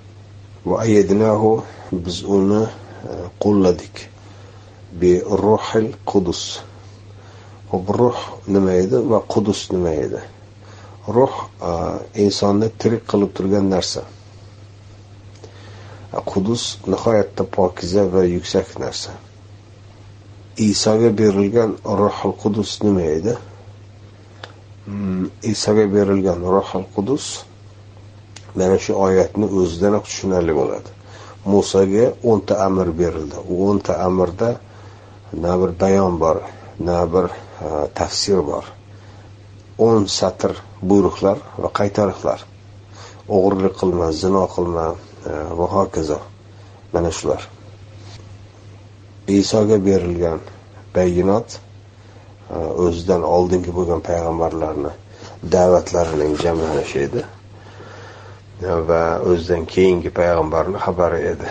Va 0.66 0.80
ayadnahu 0.86 1.62
biz 1.92 2.22
uni 2.24 2.62
e, 2.64 2.68
qo'lladik. 3.42 4.08
Bi 5.00 5.20
ruhil 5.44 5.92
qudus 6.10 6.42
ruh 7.72 8.18
nima 8.46 8.72
edi? 8.82 8.98
Va 9.10 9.20
qudus 9.32 9.68
nima 9.72 9.92
edi? 10.06 10.20
Ruh 11.08 11.34
e, 11.60 11.70
insonni 12.24 12.68
tirik 12.78 13.04
qilib 13.10 13.32
turgan 13.36 13.68
narsa. 13.74 14.02
E, 16.12 16.18
qudus 16.30 16.78
nihoyatda 16.86 17.44
pokiza 17.56 18.04
va 18.12 18.24
yuksak 18.24 18.78
narsa. 18.80 19.12
Isoga 20.56 21.10
berilgan 21.10 21.76
ruhul 21.84 22.34
qudus 22.42 22.78
nima 22.82 23.02
edi? 23.18 23.34
Hmm, 24.86 25.26
Isoga 25.42 25.86
berilgan 25.96 26.40
ruhul 26.54 26.86
qudus 26.94 27.26
mana 28.54 28.78
shu 28.78 28.94
oyatni 29.06 29.46
o'zidanoq 29.60 30.04
tushunarli 30.08 30.54
bo'ladi. 30.60 30.90
Musoga 31.52 32.06
o'nta 32.30 32.54
amr 32.66 32.88
berildi. 33.00 33.36
U 33.52 33.54
o'nta 33.70 33.98
amrda 34.06 34.50
na 35.42 35.52
bir 35.60 35.70
bayon 35.80 36.20
bor 36.22 36.36
na 36.80 36.98
bir 37.12 37.26
e, 37.66 37.66
tafsir 37.98 38.38
bor. 38.46 38.64
O'n 39.78 40.06
satr 40.06 40.54
buyruqlar 40.82 41.40
va 41.58 41.70
qaytariqlar. 41.78 42.44
O'g'irlik 43.26 43.74
qilma 43.80 44.10
zino 44.12 44.44
qilma 44.54 44.86
e, 45.26 45.32
va 45.58 45.66
hokazo. 45.66 46.20
Mana 46.92 47.10
shular. 47.10 47.42
Isoga 49.26 49.78
berilgan 49.82 50.38
bayinot 50.94 51.56
e, 51.56 52.56
o'zidan 52.86 53.26
oldingi 53.26 53.74
bo'lgan 53.74 54.04
payg'ambarlarni 54.10 54.92
da'vatlarining 55.56 56.36
jamlanishi 56.44 57.02
edi. 57.08 57.24
E, 58.62 58.70
va 58.88 59.02
o'zidan 59.26 59.66
keyingi 59.66 60.14
payg'ambarni 60.14 60.78
xabari 60.86 61.20
edi. 61.34 61.50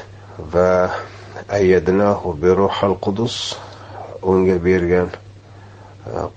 Va 0.54 0.72
ayyadnahu 1.60 2.38
bi 2.42 2.56
ruhil 2.56 2.96
qudus 3.04 3.36
unga 4.24 4.56
bergan 4.64 5.10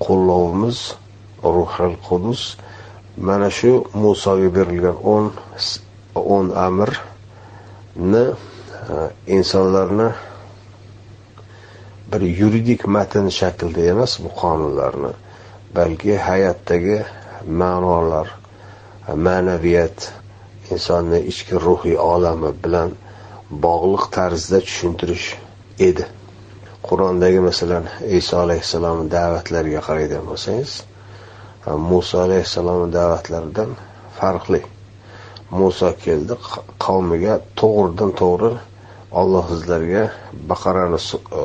qo'llovimiz 0.02 0.78
ruhil 1.56 1.96
qudus. 2.08 2.56
Mana 3.16 3.48
shu 3.50 3.72
musoga 3.94 4.48
berilgan 4.56 4.96
o'n 5.14 5.26
o'n 6.14 6.46
amrni 6.66 8.24
e, 8.94 8.96
insonlarni 9.36 10.08
bir 12.12 12.22
yuridik 12.40 12.86
matn 12.96 13.26
shaklida 13.38 13.82
emas 13.92 14.12
bu 14.22 14.30
qonunlarni 14.40 15.12
balki 15.76 16.14
hayotdagi 16.28 16.98
ma'nolar 17.60 18.28
ma'naviyat 19.26 19.98
insonni 20.74 21.20
ichki 21.32 21.54
ruhiy 21.66 21.96
olami 22.12 22.50
bilan 22.64 22.90
bog'liq 23.66 24.04
tarzda 24.16 24.58
tushuntirish 24.66 25.26
edi. 25.88 26.04
Qur'ondagi 26.88 27.40
masalan 27.48 27.84
iso 28.18 28.34
alayhissalomni 28.44 29.06
da'vatlariga 29.16 29.80
qaraydigan 29.88 30.24
bo'lsangiz 30.30 30.72
muso 31.66 32.20
alayhissalomni 32.22 32.92
da'vatlaridan 32.92 33.70
farqli. 34.18 34.62
Muso 35.50 35.92
keldi 36.04 36.34
qavmiga 36.84 37.40
to'g'ridan 37.60 38.10
to'g'ri 38.20 38.52
olloh 39.20 39.44
sizlarga 39.50 40.04
baqarani 40.50 40.98
e, 40.98 41.42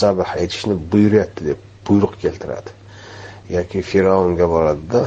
zabh 0.00 0.22
etishni 0.44 0.74
buyuryapti 0.92 1.42
deb 1.50 1.60
buyruq 1.86 2.14
keltiradi. 2.22 2.70
Yoki 3.56 3.82
fir'avnga 3.90 4.46
boradida 4.54 5.02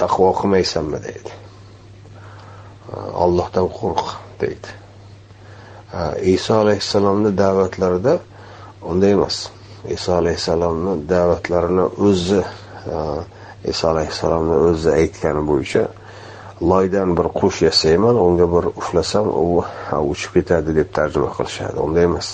taqvo 0.00 0.32
qilmaysanmi 0.40 0.98
deydi. 1.06 1.32
Ollohdan 3.24 3.68
qo'rq 3.78 4.04
deydi. 4.40 4.68
Iso 6.34 6.54
alayhissalomni 6.62 7.30
da'vatlarida 7.38 8.18
unday 8.90 9.12
emas. 9.18 9.36
Iso 9.88 10.14
alayhissalomni 10.20 11.08
da'vatlarini 11.08 11.86
o'zi 12.08 12.40
e, 12.40 12.98
iso 13.72 13.88
alayhissalomni 13.92 14.56
o'zi 14.70 14.90
aytgani 15.00 15.42
bo'yicha 15.50 15.84
loydan 16.70 17.16
bir 17.18 17.28
qush 17.40 17.62
yasayman 17.68 18.16
unga 18.26 18.46
bir 18.54 18.64
uflasam 18.80 19.26
u 19.28 19.64
uchib 20.12 20.30
ketadi 20.36 20.74
deb 20.76 20.88
tarjima 20.96 21.28
qilishadi. 21.36 21.76
Unday 21.86 22.04
emas. 22.10 22.28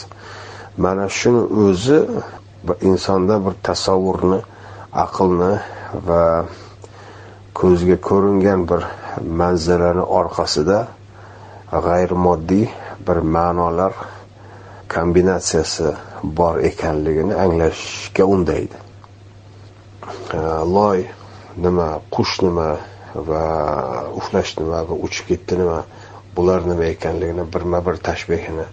Mana 0.77 1.07
shuni 1.19 1.43
o'zi 1.67 1.99
insonda 2.91 3.37
bir 3.47 3.55
tasavvurni 3.69 4.41
aqlni 5.05 5.53
va 6.09 6.23
ko'zga 7.61 7.97
ko'ringan 8.09 8.61
bir 8.71 8.83
manzarani 9.41 10.05
orqasida 10.19 10.79
g'ayrimoddiy 11.87 12.67
bir 13.07 13.19
ma'nolar 13.37 13.93
kombinatsiyasi 14.95 15.89
bor 16.39 16.59
ekanligini 16.71 17.35
anglashga 17.45 18.25
undaydi. 18.35 18.79
Loy 20.77 21.07
nima 21.57 21.89
qush 22.11 22.43
nima 22.43 22.69
va 23.15 23.45
uxlash 24.21 24.57
nima 24.61 24.83
va 24.89 24.95
uchib 25.09 25.31
ketdi 25.31 25.61
nima 25.63 25.79
bular 26.37 26.67
nima 26.67 26.85
ekanligini 26.95 27.45
birma 27.53 27.81
bir 27.87 27.97
tashbehini 28.09 28.67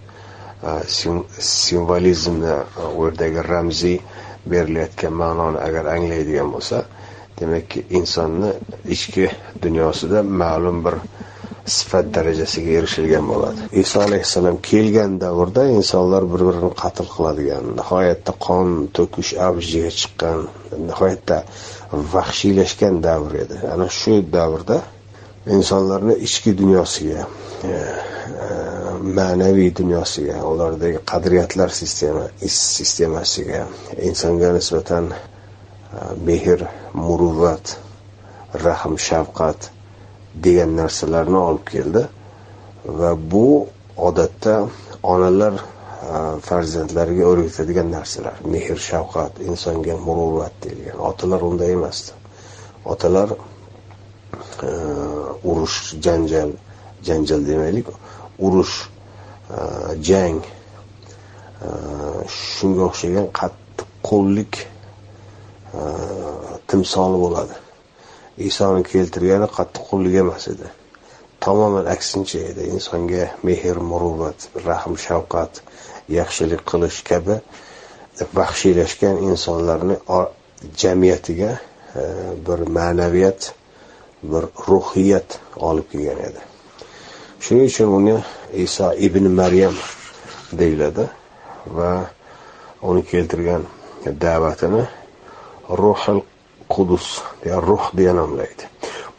simvolizmni 1.39 2.56
u 2.98 3.06
yerdagi 3.06 3.42
ramziy 3.50 3.98
berilayotgan 4.52 5.13
ma'noni 5.22 5.60
agar 5.68 5.86
anglaydigan 5.96 6.52
bo'lsa 6.56 6.84
demakki 7.39 7.86
insonni 8.00 8.52
ichki 8.96 9.30
dunyosida 9.63 10.24
ma'lum 10.42 10.84
bir 10.86 10.96
sifat 11.65 12.10
darajasiga 12.15 12.71
erishilgan 12.80 13.28
bo'ladi. 13.32 13.67
Iso 13.84 14.02
alayhissalom 14.08 14.58
kelgan 14.69 15.19
davrda 15.21 15.63
insonlar 15.78 16.23
bir 16.32 16.41
birini 16.47 16.71
qatl 16.82 17.08
qiladigan 17.15 17.69
nihoyatda 17.80 18.34
qon 18.47 18.67
to'kish 18.97 19.32
avjiga 19.47 19.91
chiqqan 19.99 20.39
nihoyatda 20.89 21.38
vahshiylashgan 22.15 22.99
davr 23.08 23.38
edi. 23.43 23.58
Ana 23.73 23.88
shu 23.99 24.15
davrda 24.38 24.78
insonlarni 25.58 26.15
ichki 26.28 26.52
dunyosiga 26.62 27.28
e, 27.63 27.69
e, 27.69 27.78
ma'naviy 29.19 29.71
dunyosiga 29.80 30.38
ulardagi 30.52 30.99
qadriyatlar 31.12 31.69
sistema 31.82 32.26
sistemasiga 32.47 33.67
insonga 34.10 34.52
nisbatan 34.58 35.12
e, 35.12 35.17
mehr 36.28 36.67
muruvvat 36.93 37.78
rahm 38.65 38.99
shafqat 39.08 39.73
degan 40.36 40.76
narsalarni 40.78 41.38
olib 41.38 41.65
keldi. 41.67 42.08
Va 42.86 43.12
bu 43.32 43.67
odatda 43.98 44.56
onalar 45.04 45.54
e, 45.54 45.60
farzandlariga 46.48 47.26
o'rgatadigan 47.32 47.91
narsalar. 47.91 48.36
Mehr 48.46 48.78
shafqat 48.89 49.39
insonga 49.50 49.98
muruvvat 50.08 50.54
deyilgan. 50.63 51.00
Otalar 51.10 51.41
unday 51.50 51.72
emasdi. 51.78 52.12
Otalar 52.86 53.30
e, 54.67 54.72
urush 55.43 55.78
janjal 56.06 56.52
janjal 57.08 57.48
demaylik. 57.48 57.88
Urush 58.39 58.78
e, 59.56 59.58
jang 60.10 60.41
shunga 62.28 62.89
o'xshagan 62.89 63.28
qattiq 63.39 63.89
qo'llik 64.10 64.54
timsoli 66.67 67.17
bo'ladi. 67.24 67.62
Isoni 68.38 68.84
keltirgani 68.84 69.48
qattiqqo'llik 69.58 70.15
emas 70.24 70.48
edi. 70.54 70.67
Tamoman 71.39 71.86
aksincha 71.96 72.39
edi. 72.52 72.69
Insonga 72.76 73.26
mehr 73.43 73.78
muruvvat 73.91 74.39
rahm 74.65 74.96
shafqat 75.06 75.62
yaxshilik 76.19 76.62
qilish 76.72 77.00
kabi 77.10 77.36
baxshiylashgan 78.38 79.17
insonlarni 79.30 79.96
jamiyatiga 80.82 81.52
e, 81.96 82.04
bir 82.48 82.60
ma'naviyat 82.78 83.54
bir 84.24 84.43
ruhiyat 84.67 85.39
olib 85.56 85.88
kelgan 85.91 86.19
edi. 86.30 86.41
Shuning 87.43 87.67
uchun 87.72 87.89
uni 88.00 88.15
iso 88.65 88.93
ibn 89.08 89.32
maryam 89.39 89.76
deyiladi 90.60 91.06
va 91.78 91.91
uni 92.82 93.02
keltirgan 93.12 93.63
da'vatini 94.26 94.84
ruhil 95.82 96.22
qudus 96.69 97.21
deya 97.43 97.58
ruh 97.62 97.86
deya 97.97 98.13
nomlaydi. 98.13 98.65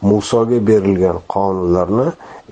Musoga 0.01 0.59
berilgan 0.67 1.17
qonunlarni 1.33 2.07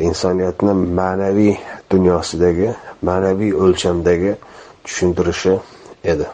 insoniyatni 0.08 0.74
ma'naviy 1.00 1.56
dunyosidagi 1.92 2.70
ma'naviy 3.08 3.52
o'lchamdagi 3.64 4.32
tushuntirishi 4.84 5.54
edi. 6.04 6.28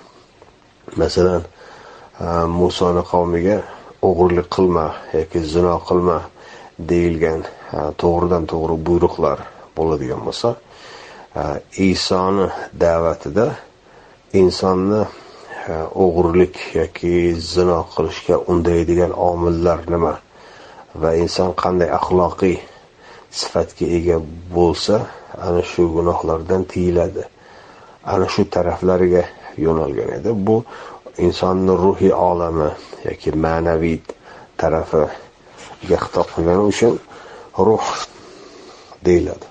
Masalan 1.01 1.43
e, 1.43 2.25
musoni 2.59 3.03
qavmiga 3.11 3.57
o'g'irlik 4.07 4.47
qilma 4.55 4.85
yoki 5.13 5.39
zino 5.53 5.75
qilma 5.87 6.17
deyilgan 6.91 7.41
e, 7.45 7.79
to'g'ridan 8.01 8.43
to'g'ri 8.51 8.75
buyruqlar 8.87 9.39
bo'ladigan 9.77 10.21
bo'lsa 10.27 10.49
e, 11.41 11.43
isoni 11.89 12.47
da'vatida 12.83 13.47
insonni 14.41 15.01
o'g'irlik 16.03 16.55
yoki 16.79 17.13
zino 17.53 17.79
qilishga 17.93 18.35
undaydigan 18.51 19.13
omillar 19.29 19.79
nima? 19.93 20.13
Va 21.01 21.09
inson 21.23 21.51
qanday 21.61 21.89
axloqiy 21.99 22.57
sifatga 23.39 23.85
ega 23.97 24.17
bo'lsa 24.55 24.95
ana 25.45 25.61
shu 25.71 25.83
gunohlardan 25.95 26.63
tiyiladi. 26.71 27.23
Ana 28.13 28.27
shu 28.33 28.41
taraflariga 28.55 29.23
yo'nalgan 29.65 30.09
edi. 30.17 30.29
Bu 30.47 30.55
insonni 31.25 31.73
ruhiy 31.83 32.13
olami 32.29 32.69
yoki 33.07 33.29
ma'naviy 33.45 33.99
tarafiga 34.59 35.97
xitob 36.03 36.27
qilgani 36.33 36.63
uchun 36.71 36.93
ruh 37.67 37.87
deyiladi. 39.05 39.47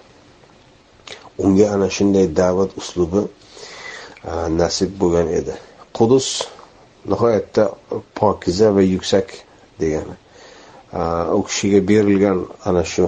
Unga 1.44 1.66
ana 1.74 1.88
shunday 1.96 2.26
da'vat 2.40 2.70
uslubi 2.80 3.22
nasib 4.60 4.90
bo'lgan 5.00 5.28
edi. 5.40 5.54
Qudus 5.98 6.28
nihoyatda 7.10 7.64
pokiza 8.14 8.68
va 8.76 8.82
yuksak 8.94 9.28
degani. 9.80 10.14
U 11.38 11.40
kishiga 11.48 11.80
berilgan 11.90 12.38
ana 12.68 12.84
shu 12.92 13.06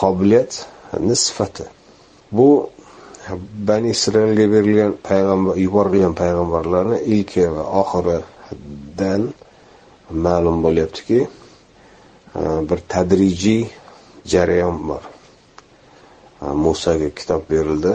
qobiliyatni 0.00 1.14
sifati 1.24 1.64
bu 2.36 2.48
bani 3.68 3.88
isroilga 3.96 4.46
berilgan 4.54 4.92
payg'ambar 5.08 5.54
yuborilgan 5.64 6.14
payg'ambarlarni 6.22 6.98
ilki 7.14 7.42
va 7.56 7.62
oxiridan 7.80 9.22
ma'lum 10.24 10.56
bo'lyaptiki 10.64 11.20
bir 12.68 12.78
tadrijiy 12.92 13.62
jarayon 14.32 14.76
bor. 14.88 15.04
Musoga 16.64 17.08
kitob 17.18 17.42
berildi 17.52 17.92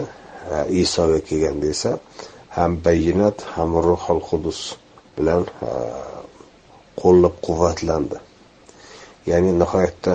isoga 0.82 1.18
kelganda 1.28 1.66
esa 1.74 1.92
ham 2.56 2.72
bayinat 2.84 3.38
ham 3.54 3.70
ruhul 3.86 4.20
qudus 4.30 4.60
bilan 5.16 5.42
qo'llab 7.00 7.34
quvvatlandi. 7.46 8.18
Ya'ni 9.30 9.50
nihoyatda 9.62 10.14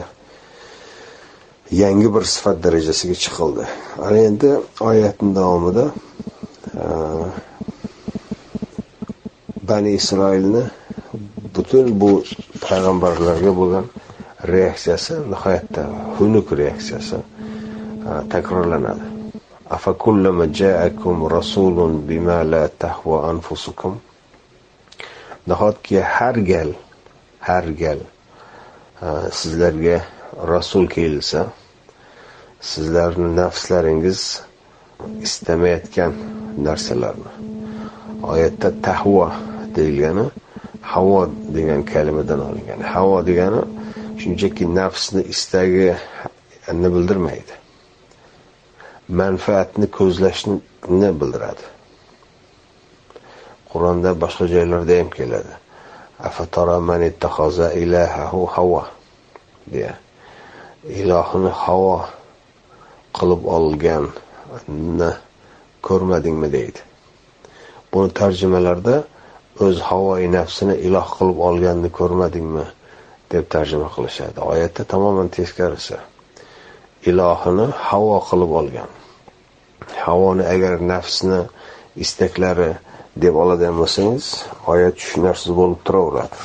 yangi 1.81 2.07
bir 2.15 2.23
sifat 2.33 2.57
darajasiga 2.63 3.15
chiqildi. 3.23 3.65
Ana 4.05 4.19
endi 4.29 4.49
oyatni 4.89 5.31
davomida 5.39 5.85
bani 9.69 9.91
isroilni 9.99 10.63
butun 11.55 11.85
bu 12.01 12.11
payg'ambarlarga 12.65 13.51
bo'lgan 13.59 13.85
reaksiyasi 14.53 15.13
nihoyatda 15.33 15.81
xunuk 16.15 16.47
reaksiyasi 16.61 17.17
takrorlanadi. 18.33 19.18
أفكلما 19.70 20.46
جاءكم 20.46 21.24
رسول 21.24 21.76
بما 22.08 22.44
لا 22.44 22.70
تهوى 22.80 23.30
أنفسكم 23.30 23.96
nahotki 25.46 26.00
har 26.00 26.34
gal 26.34 26.70
har 27.40 27.64
gal 27.80 27.98
sizlarga 29.38 29.98
rasul 30.52 30.86
kelsa 30.94 31.42
sizlarni 32.70 33.28
nafslaringiz 33.36 34.20
istamayotgan 35.26 36.12
narsalarni 36.66 37.30
oyatda 38.32 38.68
tahvo 38.86 39.26
deyilgani 39.76 40.24
havo 40.92 41.20
degan 41.56 41.82
kalimadan 41.92 42.40
olingan 42.48 42.80
havo 42.92 43.16
degani 43.28 43.60
shunchaki 44.20 44.64
nafsni 44.78 45.22
istagini 45.34 46.88
bildirmaydi 46.94 47.54
Manfaatni 49.09 49.87
ko'zlashni 49.97 50.59
bildiradi. 51.21 51.65
Qur'onda 53.71 54.13
boshqa 54.21 54.45
joylarda 54.53 54.99
ham 54.99 55.09
keladi. 55.09 55.53
Havo 58.55 58.83
deya. 59.73 59.93
Ilohini 61.01 61.51
havo 61.63 61.95
qilib 63.17 63.41
olganni 63.55 65.11
ko'rmadingmi 65.87 66.51
deydi. 66.51 66.81
Buni 67.93 68.09
tarjimalarda 68.19 68.95
o'z 69.65 69.81
havoi 69.89 70.27
nafsini 70.37 70.75
iloh 70.87 71.07
qilib 71.17 71.39
olganni 71.49 71.89
ko'rmadingmi 71.99 72.65
deb 73.31 73.49
tarjima 73.53 73.89
qilishadi. 73.95 74.37
Oyatda 74.51 74.83
tamoman 74.83 75.27
teskarisi 75.37 75.97
ilohini 77.09 77.67
havo 77.89 78.17
qilib 78.29 78.51
olgan. 78.61 78.98
Havoni 80.05 80.43
agar 80.53 80.81
nafsni 80.91 81.41
istaklari 82.03 82.71
deb 83.23 83.35
oladigan 83.43 83.75
bo'lsangiz 83.81 84.25
oyat 84.71 84.95
tushunarsiz 84.99 85.51
bo'lib 85.59 85.79
turaveradi. 85.87 86.37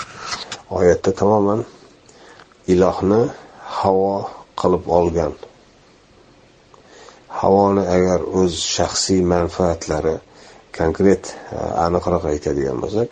Oyatda 0.78 1.10
tamoman 1.20 1.60
ilohni 2.74 3.22
havo 3.80 4.14
qilib 4.60 4.84
olgan. 4.98 5.34
Havoni 7.40 7.84
agar 7.96 8.20
o'z 8.40 8.54
shaxsiy 8.76 9.20
manfaatlari 9.34 10.16
konkret 10.78 11.24
e, 11.30 11.56
aniqroq 11.86 12.24
aytadigan 12.32 12.78
bo'lsak 12.84 13.10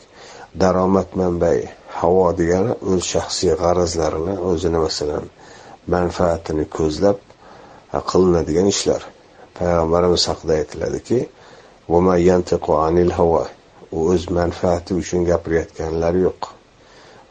daromad 0.62 1.08
manbai 1.20 1.58
havo 2.00 2.24
degani 2.40 2.72
o'z 2.90 3.02
shaxsiy 3.14 3.52
g'arazlarini 3.62 4.34
o'zini 4.50 4.78
masalan 4.86 5.26
manfaatini 5.94 6.64
ko'zlab 6.78 7.18
e, 7.96 7.98
qilinadigan 8.10 8.68
ishlar. 8.74 9.02
Payg'ambarimiz 9.62 10.22
haqida 10.30 10.52
aytiladiki 10.60 11.18
u 13.94 13.98
o'z 14.12 14.22
manfaati 14.38 14.94
uchun 15.00 15.24
gapirayotganlari 15.30 16.20
yo'q. 16.26 16.46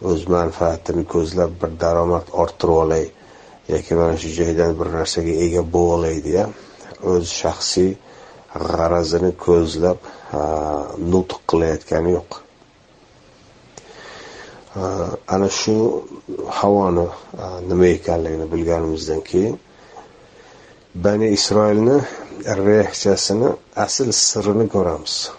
O'z 0.10 0.22
manfaatini 0.36 1.04
ko'zlab 1.14 1.52
bir 1.62 1.72
daromad 1.84 2.28
orttirib 2.44 2.78
olay 2.84 3.06
yoki 3.74 3.96
mana 4.00 4.18
shu 4.22 4.30
joydan 4.40 4.72
bir 4.80 4.88
narsaga 4.98 5.34
ega 5.46 5.64
bo'lib 5.76 5.96
olay 5.98 6.18
deya 6.28 6.44
o'z 7.14 7.26
shaxsiy 7.42 7.92
g'arazini 8.68 9.32
ko'zlab 9.46 10.00
nutq 11.14 11.40
qilayotgani 11.50 12.12
yo'q. 12.18 12.32
Ana 15.36 15.50
shu 15.62 15.76
havoni 16.60 17.08
nima 17.70 17.88
ekanligini 17.98 18.52
bilganimizdan 18.54 19.22
keyin 19.32 19.56
bani 20.96 21.28
isroilni 21.30 22.02
reaksiyasini 22.46 23.50
asl 23.76 24.12
sirini 24.12 24.68
ko'ramiz. 24.70 25.32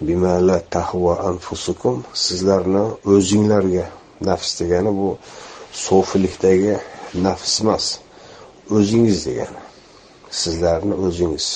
Bimala 0.00 0.60
tahva 0.70 1.14
anfusukum 1.30 2.04
sizlarni 2.14 2.84
o'zinglarga 3.14 3.86
nafs 4.28 4.50
degani 4.60 4.92
bu 5.00 5.08
so'filikdagi 5.84 6.76
nafs 7.26 7.60
emas 7.62 7.86
o'zingiz 8.76 9.26
degani. 9.26 9.60
Sizlarni 10.30 10.94
o'zingiz. 11.06 11.48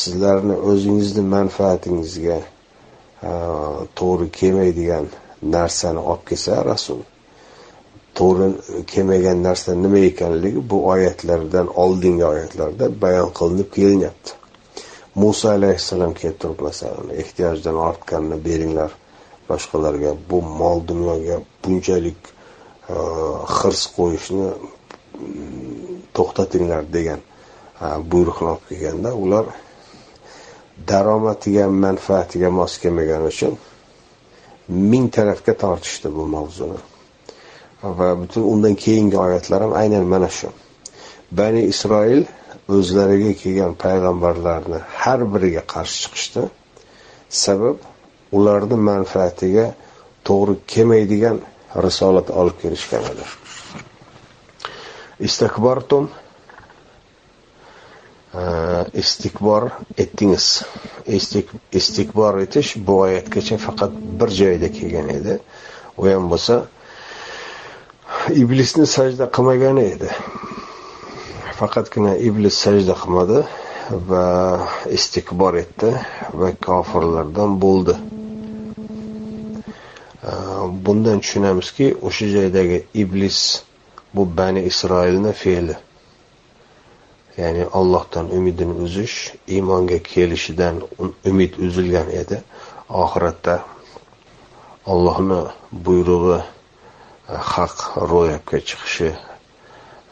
Sizlarni 0.00 0.56
o'zingizni 0.70 1.22
manfaatingizga 1.34 2.38
to'g'ri 3.98 4.26
kelmaydigan 4.38 5.06
narsani 5.54 6.00
olib 6.10 6.24
kelsa 6.28 6.64
rasul 6.72 7.00
to'g'ri 8.18 8.48
kelmagan 8.92 9.42
narsa 9.46 9.74
nima 9.84 10.00
ekanligi 10.10 10.60
bu 10.70 10.78
oyatlardan 10.92 11.68
oldingi 11.84 12.24
oyatlarda 12.32 12.84
bayon 13.02 13.30
qilinib 13.38 13.70
kelinyapti. 13.76 14.30
Muso 15.14 15.48
alayhissalom 15.56 16.12
kelib 16.20 16.38
turib 16.42 16.60
masalan 16.68 17.08
ehtiyojdan 17.22 17.76
ortganini 17.88 18.38
beringlar. 18.44 18.90
Boshqalarga 19.48 20.14
bu 20.30 20.38
mol 20.60 20.78
dunyoga 20.88 21.36
bunchalik 21.64 22.20
e, 22.94 22.96
hirs 23.56 23.82
qo'yishni 23.96 24.46
mm, 24.46 26.00
to'xtatinglar 26.16 26.82
degan 26.96 27.20
e, 27.84 27.86
buyruqni 28.10 28.48
olib 28.54 28.64
kelganda 28.70 29.14
ular 29.24 29.46
daromadiga 30.88 31.68
manfaatiga 31.84 32.50
mos 32.58 32.78
kelmagani 32.82 33.26
uchun 33.34 33.54
ming 34.90 35.06
tarafga 35.16 35.54
tortishdi 35.64 36.08
bu 36.16 36.26
mavzuni. 36.36 36.80
Va 37.84 38.14
butun 38.20 38.42
undan 38.52 38.74
keyingi 38.74 39.18
oyatlar 39.18 39.62
ham 39.62 39.72
aynan 39.72 40.04
mana 40.12 40.28
shu. 40.28 40.48
Bani 41.38 41.62
isroil 41.72 42.24
o'zlariga 42.68 43.32
kelgan 43.42 43.72
payg'ambarlarni 43.84 44.80
har 45.02 45.20
biriga 45.32 45.62
qarshi 45.74 45.98
chiqishdi. 46.04 46.42
Sabab 47.44 47.76
ularni 48.36 48.76
manfaatiga 48.90 49.66
to'g'ri 50.28 50.54
kelmaydigan 50.72 51.40
risolat 51.86 52.30
olib 52.40 52.56
kelishgan 52.62 53.04
edi. 53.12 53.24
Istakbartum 55.28 56.08
e, 58.40 58.44
istikbor 59.02 59.62
etdingiz. 60.04 60.46
Istikbor 61.80 62.40
etish 62.46 62.76
bu 62.86 63.00
oyatgacha 63.06 63.56
faqat 63.66 63.92
bir 64.20 64.30
joyda 64.40 64.72
kelgan 64.78 65.08
edi. 65.18 65.38
U 65.98 66.08
ham 66.08 66.30
bo'lsa 66.32 66.64
iblisni 68.32 68.86
sajda 68.86 69.28
qilmagani 69.30 69.84
edi. 69.94 70.08
Faqatgina 71.58 72.16
iblis 72.16 72.56
sajda 72.64 72.94
qilmadi 73.02 73.40
va 74.08 74.24
istikbor 74.96 75.54
etdi 75.60 75.90
va 76.40 76.48
kofirlardan 76.66 77.58
bo'ldi. 77.64 77.94
Bundan 80.86 81.20
tushunamizki 81.20 81.90
o'sha 82.08 82.28
joydagi 82.36 82.78
iblis 83.02 83.40
bu 84.14 84.22
bani 84.36 84.62
isroilni 84.70 85.32
fe'li. 85.42 85.76
Ya'ni 87.36 87.64
Allohdan 87.78 88.30
umidini 88.36 88.74
uzish 88.86 89.16
iymonga 89.48 89.98
kelishidan 89.98 90.82
umid 91.30 91.52
uzilgan 91.66 92.08
edi. 92.22 92.40
Oxiratda 92.88 93.54
ollohni 94.86 95.40
buyrug'i 95.72 96.40
haq 97.28 97.76
ro'yobga 97.96 98.58
chiqishi 98.68 99.10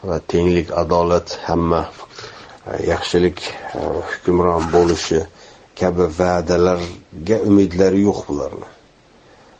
va 0.03 0.19
tenglik 0.19 0.71
adolat 0.71 1.37
hamma 1.45 1.81
e, 2.67 2.85
yaxshilik 2.91 3.37
e, 3.77 3.79
hukmron 4.09 4.65
bo'lishi 4.73 5.19
kabi 5.79 6.05
va'dalarga 6.19 7.37
umidlari 7.49 8.01
yo'q 8.07 8.19
bularni. 8.29 8.69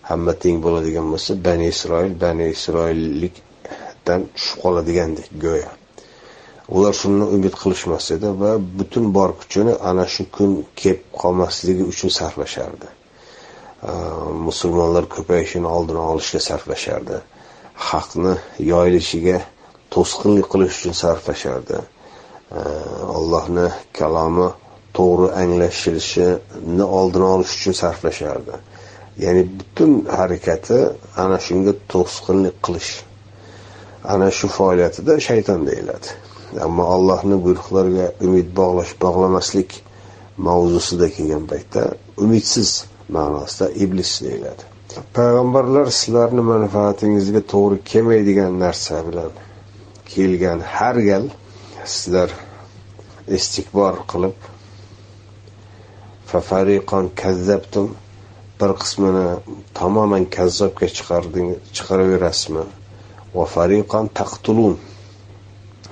Hamma 0.09 0.33
teng 0.43 0.57
bo'ladigan 0.65 1.07
bo'lsa 1.13 1.31
bani 1.47 1.67
isroil 1.73 2.13
bani 2.23 2.45
isroillikdan 2.55 4.21
tushib 4.35 4.57
qoladigandek 4.63 5.29
go'yo. 5.45 5.69
Ular 6.75 6.93
shuni 7.01 7.25
umid 7.35 7.53
qilishmas 7.61 8.09
edi 8.15 8.29
va 8.41 8.51
butun 8.79 9.05
bor 9.17 9.31
kuchini 9.41 9.73
ana 9.89 10.05
shu 10.13 10.23
kun 10.37 10.51
kelib 10.79 11.05
qolmasligi 11.21 11.83
uchun 11.91 12.09
sarflashardi. 12.19 12.89
E, 13.89 13.91
musulmonlar 14.47 15.05
ko'payishini 15.15 15.67
oldini 15.77 16.01
olishga 16.11 16.41
sarflashardi. 16.49 17.21
Haqni 17.89 18.33
yoyilishiga 18.71 19.37
to'sqinlik 19.93 20.47
qilish 20.53 20.75
uchun 20.79 20.95
sarflashardi 21.03 21.77
allohni 23.17 23.67
kalomi 23.99 24.49
to'g'ri 24.97 25.27
anglashilishini 25.41 26.85
oldini 26.99 27.27
olish 27.35 27.53
uchun 27.57 27.75
sarflashardi 27.83 28.55
ya'ni 29.17 29.43
butun 29.59 29.91
harakati 30.17 30.77
ana 31.23 31.37
shunga 31.47 31.73
to'sqinlik 31.91 32.55
qilish. 32.65 32.91
Ana 34.13 34.27
shu 34.37 34.47
faoliyatida 34.57 35.13
shayton 35.27 35.61
deyiladi. 35.69 36.07
Ammo 36.65 36.83
allohni 36.95 37.37
buyruqlariga 37.45 38.07
umid 38.25 38.47
bog'lash 38.59 38.93
bog'lamaslik 39.03 39.71
mavzusida 40.47 41.07
kelgan 41.15 41.43
paytda 41.51 41.81
umidsiz 42.23 42.69
ma'nosida 43.15 43.65
iblis 43.83 44.11
deyiladi. 44.25 44.63
Payg'ambarlar 44.93 45.87
sizlarni 45.99 46.43
manfaatingizga 46.53 47.41
to'g'ri 47.51 47.77
kelmaydigan 47.91 48.59
narsa 48.63 48.97
bilan 49.07 49.31
kelgan 50.11 50.59
har 50.73 50.97
gal 51.09 51.25
sizlar 51.93 52.29
istikbor 53.37 53.95
qilib 54.11 54.37
fafariqon 56.31 57.05
kazzabtum 57.21 57.87
bir 58.59 58.71
qismini 58.81 59.27
tamoman 59.79 60.23
kazzobga 60.35 60.87
chiqaraverasizmi? 61.77 62.65
Va 63.37 63.45
fariqon 63.55 64.05
taqtulun 64.19 64.75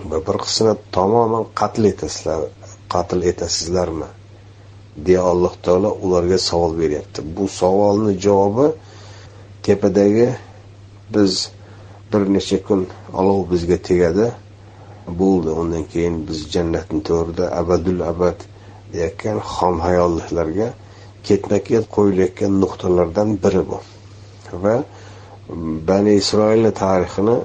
va 0.09 0.17
bir 0.27 0.37
qismini 0.45 0.75
tamoman 0.97 1.43
qatl 1.59 1.83
etasizlar 1.93 2.41
qatl 2.93 3.19
etasizlarmi? 3.31 4.09
Deya 5.05 5.21
alloh 5.33 5.53
taolo 5.65 5.89
ularga 6.05 6.37
savol 6.49 6.73
beryapti. 6.81 7.19
Bu 7.35 7.45
savolni 7.59 8.13
javobi 8.27 8.67
tepadagi 9.63 10.29
biz 11.13 11.51
bir 12.13 12.21
necha 12.33 12.63
kun 12.63 12.87
olov 13.13 13.51
bizga 13.51 13.77
tegadi. 13.77 14.31
Bo'ldi. 15.19 15.49
Undan 15.61 15.83
keyin 15.93 16.27
biz 16.27 16.39
jannatni 16.53 17.01
to'rida 17.09 17.45
abadul 17.61 17.99
abad 18.11 18.37
deyotgan 18.93 19.37
xom 19.53 19.75
hayolliklarga 19.87 20.67
ketma 21.27 21.57
ket 21.67 21.85
qo'yilayotgan 21.95 22.53
nuqtalardan 22.63 23.29
biri 23.43 23.63
bu. 23.69 23.79
Va 24.63 24.75
bani 25.89 26.13
isroilni 26.21 26.71
tarixini 26.83 27.37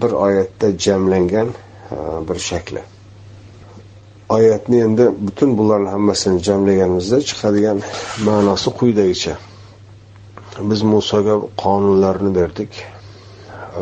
bir 0.00 0.12
oyatda 0.26 0.78
jamlangan 0.84 1.48
e, 1.94 1.96
bir 2.28 2.38
shakli. 2.48 2.82
Oyatni 4.28 4.76
endi 4.86 5.04
butun 5.26 5.58
bularni 5.58 5.88
hammasini 5.94 6.38
jamlaganimizda 6.48 7.18
chiqadigan 7.28 7.78
ma'nosi 8.26 8.70
quyidagicha. 8.78 9.34
Biz 10.60 10.82
musoga 10.82 11.40
qonunlarni 11.56 12.34
berdik 12.34 12.84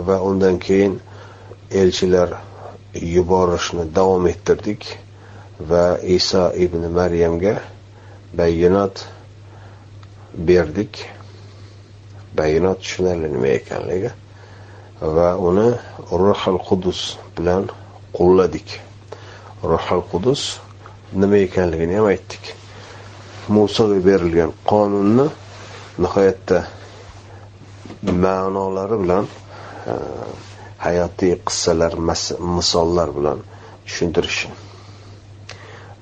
va 0.06 0.20
undan 0.22 0.58
keyin 0.58 1.00
elchilar 1.70 2.30
yuborishni 2.94 3.84
davom 3.94 4.26
ettirdik 4.26 4.86
va 5.70 5.98
iso 5.98 6.52
ibn 6.54 6.86
maryamga 6.98 7.54
bayonot 8.38 9.06
berdik. 10.34 11.06
Bayonot 12.36 12.78
tushunarli 12.82 13.28
nima 13.32 13.48
ekanligi 13.58 14.10
va 15.00 15.28
uni 15.48 15.68
ruhul 16.12 16.58
qudus 16.68 17.00
bilan 17.36 17.66
qulladik 18.16 18.78
ruhul 19.64 20.02
qudus 20.12 20.42
nima 21.12 21.36
ekanligini 21.36 21.94
ham 21.98 22.06
aytdik. 22.14 22.54
Musoga 23.48 23.98
berilgan 24.06 24.52
qonunni 24.70 25.26
nihoyatda 26.00 26.58
ma'nolari 28.24 28.96
bilan 29.02 29.26
e, 29.90 29.92
hayotiy 30.84 31.34
qissalar 31.46 31.92
misollar 32.56 33.10
bilan 33.16 33.38
tushuntirish. 33.86 34.40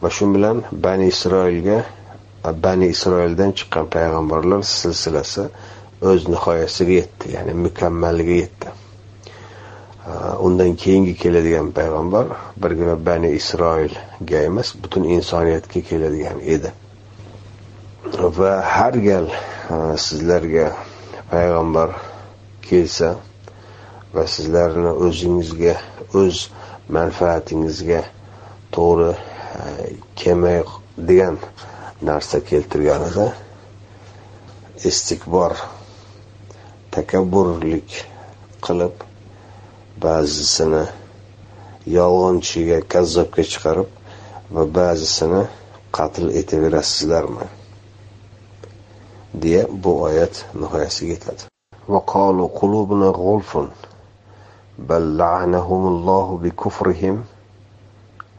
Va 0.02 0.10
shu 0.16 0.28
bilan 0.34 0.62
bani 0.86 1.08
isroilga 1.14 1.78
e, 2.46 2.50
bani 2.66 2.86
isroildan 2.94 3.54
chiqqan 3.58 3.86
payg'ambarlar 3.94 4.62
silsilasi 4.72 5.46
o'z 6.10 6.28
nihoyasiga 6.34 6.94
yetdi 7.00 7.34
ya'ni 7.36 7.54
mukammalligiga 7.66 8.40
yetdi. 8.44 8.68
E, 10.10 10.12
undan 10.48 10.76
keyingi 10.82 11.14
keladigan 11.22 11.72
payg'ambar 11.78 12.26
birgina 12.62 12.94
bani 13.10 13.32
isroilga 13.40 14.44
emas 14.50 14.74
butun 14.82 15.10
insoniyatga 15.16 15.80
keladigan 15.90 16.44
edi. 16.56 16.72
Va 18.16 18.60
har 18.62 18.92
gal 19.04 19.26
e, 19.28 19.96
sizlarga 19.96 20.66
payg'ambar 21.30 21.90
kelsa 22.64 23.10
va 24.14 24.24
sizlarni 24.34 24.92
o'zingizga 25.06 25.74
o'z 26.20 26.36
manfaatingizga 26.96 28.00
to'g'ri 28.74 29.10
e, 29.12 29.18
kelmaydigan 30.20 31.36
narsa 32.08 32.40
keltirganida 32.50 33.26
istikbor 34.90 35.52
takabburlik 36.96 38.00
qilib 38.64 39.04
ba'zisini 40.06 40.84
yolg'onchiga 41.98 42.80
kazzobga 42.92 43.42
chiqarib 43.52 43.88
va 44.54 44.64
ba'zisini 44.80 45.44
qatl 45.96 46.24
etaverasizlarmi? 46.40 47.57
deya 49.41 49.63
bu 49.83 49.91
oyat 50.01 50.45
nihoyasiga 50.59 51.13
yetadi 51.13 51.43
وقالوا 51.89 52.47
قلوبنا 52.61 53.05
غلف 53.05 53.51
بل 54.79 55.17
لعنهم 55.17 55.81
الله 55.87 56.37
بكفرهم 56.43 57.23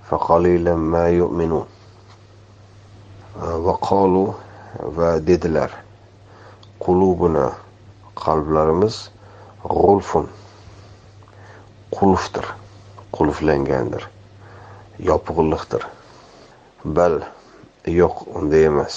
فقليلا 0.09 0.74
ما 0.74 1.09
يؤمنون 1.09 1.66
وقالوا 3.66 4.33
va 4.96 5.11
dedilar 5.27 5.70
qulubuna 6.83 7.44
qalblarimiz 8.18 8.96
g'ulfun 9.70 10.27
qulfdir 11.96 12.46
qulflangandir 13.16 14.03
yopig'liqdir 15.11 15.83
bal 16.96 17.14
yo'q 18.00 18.16
unday 18.40 18.66
emas 18.72 18.96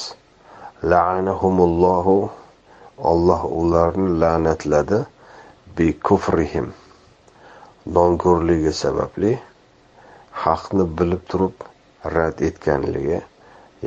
La'anahumullohu. 0.82 2.30
Alloh 3.02 3.42
ularni 3.60 4.20
la'natladi 4.20 4.98
bi 5.76 5.86
kufrihim 6.06 6.68
nonko'rligi 7.86 8.72
sababli 8.72 9.32
haqni 10.44 10.84
bilib 10.98 11.22
turib 11.30 11.56
rad 12.14 12.36
etganligi 12.48 13.18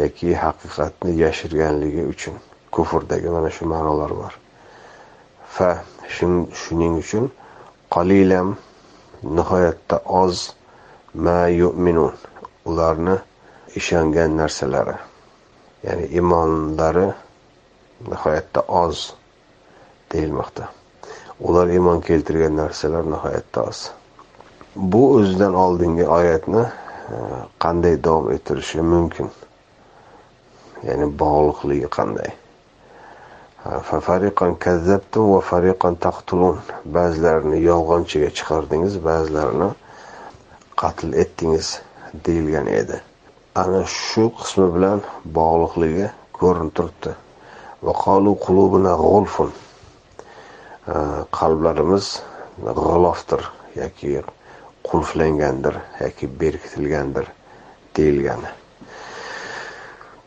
yoki 0.02 0.34
haqiqatni 0.44 1.12
yashirganligi 1.24 2.04
uchun 2.14 2.36
kufrdagi 2.76 3.30
mana 3.36 3.50
shu 3.56 3.66
ma'nolar 3.74 4.12
bor. 4.20 4.34
Fa 5.56 5.70
shuning 6.18 7.00
uchun 7.04 7.32
qalilam 7.96 8.56
nihoyatda 9.24 9.98
oz 10.24 10.52
ma 11.14 11.48
yu'minun. 11.48 12.14
Ularni 12.66 13.16
ishongan 13.80 14.32
narsalari. 14.42 14.98
Ya'ni 15.86 16.06
iymonlari 16.18 17.08
nihoyatda 18.10 18.62
oz 18.62 19.14
deyilmoqda. 20.12 20.70
Ular 21.40 21.68
iymon 21.68 22.02
keltirgan 22.02 22.58
narsalar 22.58 23.06
nihoyatda 23.12 23.64
oz. 23.64 23.92
Bu 24.76 25.02
o'zidan 25.16 25.54
oldingi 25.54 26.08
oyatni 26.08 26.64
e, 26.64 27.18
qanday 27.60 28.04
davom 28.04 28.32
ettirishi 28.32 28.82
mumkin? 28.82 29.30
Ya'ni 30.88 31.08
bog'liqligi 31.20 31.90
qanday? 31.98 32.32
Ba'zilarini 36.98 37.60
yolg'onchiga 37.70 38.30
chiqardingiz 38.38 39.00
ba'zilarini 39.06 39.70
qatl 40.82 41.14
etdingiz 41.24 41.80
deyilgan 42.26 42.68
edi. 42.68 43.02
Ana 43.56 43.84
shu 43.88 44.26
qismi 44.40 44.68
bilan 44.76 45.02
bog'liqligi 45.38 46.08
ko'rinib 46.40 46.72
turibdi. 46.78 47.12
Qalblarimiz 51.40 52.06
g'ilofdir 52.80 53.42
yoki 53.82 54.12
qulflangandir 54.90 55.76
yoki 56.02 56.30
berkitilgandir 56.42 57.26
deyilgani. 57.98 58.52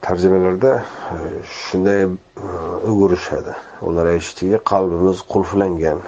Tarjimalarda 0.00 0.72
e, 0.78 1.18
shunday 1.60 2.02
e, 2.04 2.08
o'girishadi 2.90 3.54
ular 3.88 4.06
aytishdiki 4.14 4.58
qalbimiz 4.72 5.24
qulflangan 5.32 6.00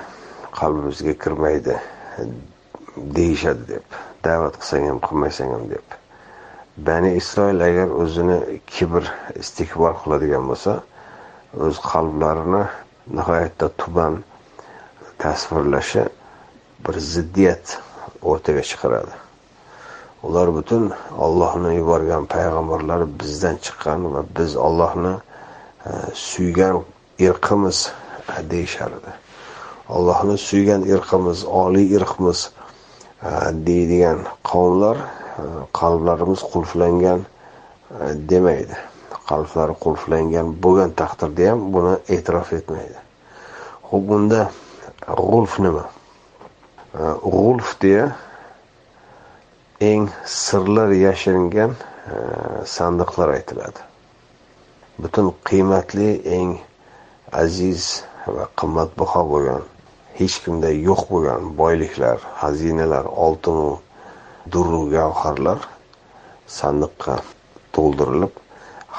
qalbimizga 0.61 1.14
kirmaydi 1.22 1.76
deyishadi 3.16 3.64
deb 3.72 3.98
da'vat 4.24 4.54
qilsang 4.61 4.88
ham 4.90 5.00
qilmasang 5.09 5.50
ham 5.56 5.64
deb. 5.74 5.99
Bani 6.86 7.10
isroil 7.20 7.60
agar 7.68 7.88
o'zini 8.02 8.38
kibr 8.66 9.04
istikbor 9.42 9.94
qiladigan 10.02 10.44
bo'lsa 10.50 10.72
o'z 11.66 11.76
qalblarini 11.90 12.64
nihoyatda 13.16 13.68
tuban 13.80 14.14
tasvirlashi 15.22 16.04
bir 16.84 16.96
ziddiyat 17.12 17.78
o'rtaga 18.22 18.62
chiqaradi. 18.70 19.14
Ular 20.22 20.48
butun 20.56 20.92
ollohni 21.26 21.74
yuborgan 21.80 22.24
payg'ambarlar 22.34 23.00
bizdan 23.20 23.56
chiqqan 23.64 24.00
va 24.14 24.22
biz 24.38 24.56
ollohni 24.56 25.14
e, 25.86 25.90
suygan 26.14 26.76
irqimiz 27.26 27.78
e, 28.34 28.50
deyishar 28.50 28.90
edi. 28.98 29.12
Ollohni 29.96 30.36
suygan 30.38 30.82
irqimiz 30.94 31.44
oliy 31.62 31.86
irqimiz 31.96 32.40
e, 32.48 33.30
deydigan 33.66 34.18
qavmlar 34.50 34.96
qalblarimiz 35.81 36.42
qulflangan 36.53 37.20
e, 37.24 37.29
demaydi. 38.31 38.76
Qalblari 39.31 39.74
qulflangan 39.85 40.55
bo'lgan 40.64 40.94
taqdirda 41.00 41.50
ham 41.50 41.61
buni 41.74 41.94
e'tirof 42.16 42.53
etmaydi. 42.59 42.98
Ho'p 43.90 44.11
unda 44.16 44.40
g'ulf 45.07 45.59
nima? 45.64 45.85
E, 46.94 47.03
g'ulf 47.37 47.74
deya 47.83 48.07
eng 49.90 50.09
sirlar 50.24 50.90
yashiringan 51.07 51.72
e, 52.12 52.14
sandiqlar 52.76 53.29
aytiladi. 53.38 53.81
Butun 55.03 55.33
qiymatli 55.48 56.11
eng 56.38 56.57
aziz 57.33 58.05
va 58.26 58.44
qimmatbaho 58.61 59.22
bo'lgan 59.33 59.62
hech 60.18 60.37
kimda 60.44 60.70
yo'q 60.88 61.03
bo'lgan 61.12 61.42
boyliklar 61.61 62.18
xazinalar 62.40 63.07
oltinu 63.26 63.70
durru 64.52 64.82
gavharlar 64.94 65.58
sandiqqa 66.58 67.20
to'ldirilib 67.74 68.34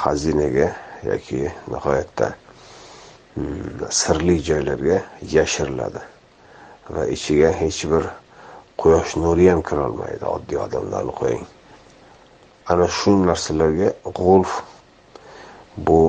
xazinaga 0.03 0.69
yoki 1.09 1.41
nihoyatda 1.71 2.27
hmm, 3.35 3.85
sirli 4.01 4.39
joylarga 4.49 4.97
yashiriladi 5.35 6.01
va 6.93 7.05
ichiga 7.15 7.51
hech 7.61 7.85
bir 7.91 8.03
quyosh 8.81 9.15
nuri 9.23 9.49
ham 9.51 9.61
kirolmaydi. 9.69 10.25
Oddiy 10.35 10.57
odamlarni 10.65 11.13
qo'ying. 11.21 11.45
Ana 12.71 12.87
shu 12.97 13.13
narsalarga 13.25 13.89
g'ulf 14.19 14.51
bu 15.87 15.99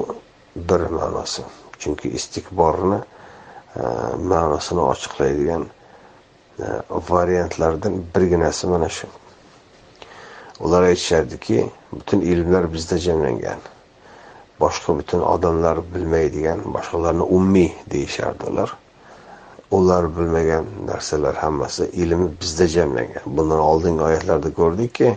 bir 0.68 0.83
ma'nosi. 0.96 1.42
Chunki 1.81 2.09
istikborni 2.18 2.98
e, 3.00 3.83
ma'nosini 4.33 4.83
ochiqlaydigan 4.92 5.64
e, 5.66 6.66
variantlardan 7.11 7.94
birginasi 8.14 8.66
mana 8.72 8.88
shu. 8.88 9.07
Ular 10.62 10.83
aytishardiki 10.83 11.66
butun 11.92 12.20
ilmlar 12.20 12.72
bizda 12.75 12.98
jamlangan. 12.98 13.61
Boshqa 14.61 14.96
butun 14.98 15.20
odamlar 15.35 15.79
bilmaydigan 15.94 16.61
boshqalarni 16.75 17.25
ummiy 17.37 17.70
deyishardi 17.90 18.44
ular. 18.51 18.77
Ular 19.70 20.05
bilmagan 20.16 20.64
narsalar 20.87 21.35
hammasi 21.35 21.85
ilmi 22.03 22.29
bizda 22.40 22.66
jamlangan. 22.66 23.25
Bundan 23.27 23.59
oldingi 23.59 24.03
oyatlarda 24.03 24.51
ko'rdikki 24.61 25.16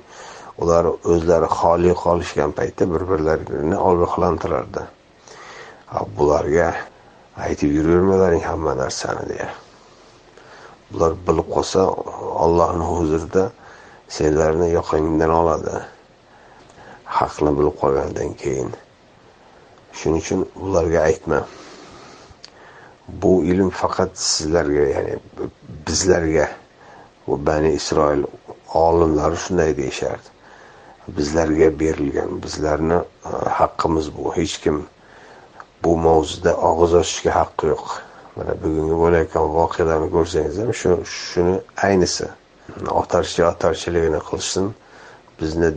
ular 0.57 0.85
o'zlari 1.13 1.47
xoli 1.59 1.93
qolishgan 2.03 2.51
paytda 2.59 2.83
bir 2.93 3.03
birlarini 3.09 3.77
ogohlantirardi 3.89 4.83
bularga 6.17 6.69
aytib 7.47 7.71
yuravermalaring 7.77 8.43
hamma 8.43 8.75
narsani 8.77 9.29
deya. 9.29 9.49
Bular 10.91 11.13
bilib 11.27 11.47
qolsa 11.55 11.81
ollohni 12.45 12.85
huzurida 12.91 13.51
senlarni 14.09 14.69
yoqangdan 14.71 15.29
oladi. 15.29 15.75
Haqni 17.05 17.51
bilib 17.57 17.75
qolgandan 17.81 18.33
keyin. 18.41 18.71
Shuning 19.93 20.21
uchun 20.23 20.41
ularga 20.65 20.99
aytma. 21.09 21.39
Bu 23.07 23.43
ilm 23.51 23.69
faqat 23.69 24.11
sizlarga 24.17 24.85
ya'ni 24.95 25.15
bizlarga. 25.87 26.47
Bu 27.27 27.45
bani 27.45 27.71
isroil 27.79 28.23
olimlari 28.73 29.37
shunday 29.37 29.77
deyishardi. 29.77 30.27
Bizlarga 31.17 31.79
berilgan 31.79 32.43
bizlarni 32.43 32.99
e, 33.25 33.31
haqqimiz 33.59 34.17
bu. 34.17 34.35
Hech 34.37 34.57
kim 34.63 34.85
bu 35.83 35.97
mavzuda 35.97 36.51
og'iz 36.69 36.93
ochishga 37.01 37.31
haqqi 37.39 37.67
yo'q. 37.73 37.85
Mana 38.35 38.53
bugungi 38.63 38.95
bo'layotgan 39.03 39.45
voqealarni 39.59 40.09
ko'rsangiz 40.15 40.57
ham 40.61 40.73
shu 40.81 40.89
shuni 41.05 41.55
aynisi. 41.87 42.27
Otarchi 43.01 43.43
otarchiligini 43.43 44.19
qilsin 44.29 44.71
bizni 45.39 45.69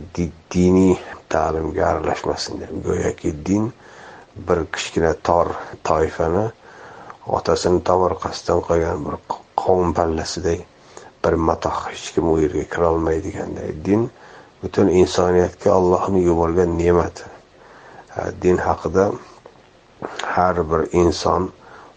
diniy 0.53 0.95
ta'limga 1.29 1.85
aralashmasin 1.91 2.59
deb 2.61 2.83
go'yoki 2.85 3.31
din 3.45 3.73
bir 4.47 4.65
kichkina 4.73 5.13
tor 5.23 5.47
toifani 5.83 6.45
otasini 7.37 7.81
tomorqasidan 7.89 8.61
qolgan 8.67 9.05
bir 9.05 9.15
qovun 9.61 9.93
pallasidek 9.93 10.65
bir 11.23 11.33
matoh 11.33 11.77
hech 11.91 12.13
kim 12.13 12.31
u 12.31 12.37
yerga 12.39 12.63
kirolmaydiganday. 12.73 13.69
Din 13.85 14.09
butun 14.63 14.87
insoniyatga 15.01 15.73
ollohni 15.79 16.23
yuborgan 16.23 16.77
ne'mati. 16.79 17.23
Din 18.41 18.57
haqida 18.57 19.11
har 20.35 20.55
bir 20.71 20.81
inson 21.01 21.51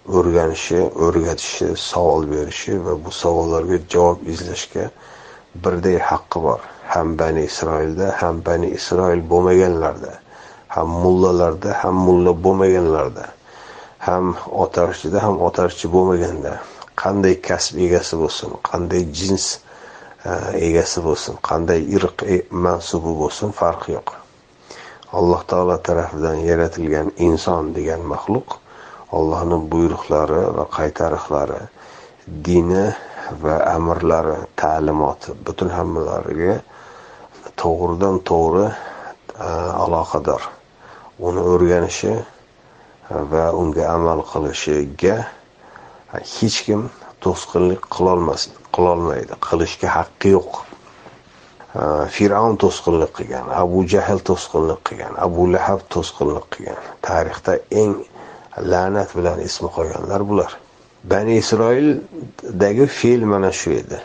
o'rganishi 0.08 0.80
o'rgatishi 1.06 1.76
savol 1.76 2.26
berishi 2.26 2.74
va 2.84 2.94
bu 3.04 3.10
savollarga 3.10 3.78
javob 3.88 4.26
izlashga 4.26 4.90
birday 5.54 5.98
haqqi 5.98 6.42
bor. 6.42 6.60
Ham 6.92 7.18
bani 7.18 7.44
isroilda 7.50 8.06
ham 8.20 8.42
bani 8.46 8.68
isroil 8.78 9.20
bo'lmaganlarda 9.30 10.12
ham 10.68 10.88
mullalarda 10.88 11.70
ham 11.82 11.94
mulla 11.94 12.32
bo'lmaganlarda 12.44 13.26
ham 13.98 14.34
otarchida 14.64 15.22
ham 15.22 15.36
otarchi 15.48 15.86
bo'lmaganda 15.94 16.52
qanday 17.02 17.34
kasb 17.48 17.78
egasi 17.86 18.18
bo'lsin 18.22 18.50
qanday 18.70 19.02
jins 19.18 19.46
e, 20.24 20.32
egasi 20.68 20.98
bo'lsin 21.06 21.38
qanday 21.48 21.80
irq 21.96 22.26
e, 22.34 22.36
mansubi 22.50 23.12
bo'lsin 23.22 23.54
farqi 23.60 23.92
yo'q. 23.96 24.08
Alloh 25.18 25.40
taolo 25.50 25.76
tarafidan 25.88 26.38
yaratilgan 26.50 27.12
inson 27.28 27.74
degan 27.76 28.00
maxluq 28.12 28.61
allohni 29.18 29.58
buyruqlari 29.72 30.42
va 30.56 30.64
qaytariqlari 30.76 31.60
dini 32.46 32.84
va 33.42 33.56
amrlari 33.76 34.36
ta'limoti 34.56 35.34
butun 35.46 35.70
hammalariga 35.76 36.56
to'g'ridan 37.62 38.16
to'g'ri 38.30 38.66
e, 38.68 39.48
aloqador. 39.84 40.42
Uni 41.18 41.40
o'rganishi 41.52 42.14
va 43.32 43.44
unga 43.60 43.84
amal 43.96 44.22
qilishiga 44.32 45.16
hech 46.12 46.58
kim 46.66 46.88
to'sqinlik 47.24 47.82
qilolmas 47.94 48.48
qilolmaydi 48.74 49.38
qilishga 49.48 49.88
haqqi 49.96 50.34
yo'q. 50.36 50.52
E, 50.62 51.82
Fir'avn 52.14 52.56
to'sqinlik 52.64 53.12
qilgan 53.18 53.52
abu 53.62 53.84
jahl 53.94 54.24
to'sqinlik 54.30 54.80
qilgan 54.88 55.20
abu 55.26 55.50
lahab 55.54 55.84
to'sqinlik 55.94 56.46
qilgan. 56.54 56.80
Tarixda 57.08 57.58
eng 57.82 57.94
la'nat 58.58 59.16
bilan 59.16 59.40
ismi 59.40 59.68
qo'yganlar 59.76 60.28
bular. 60.28 60.58
Bani 61.04 61.36
isroildagi 61.36 62.86
fe'l 62.86 63.22
mana 63.32 63.52
shu 63.52 63.70
edi. 63.70 63.98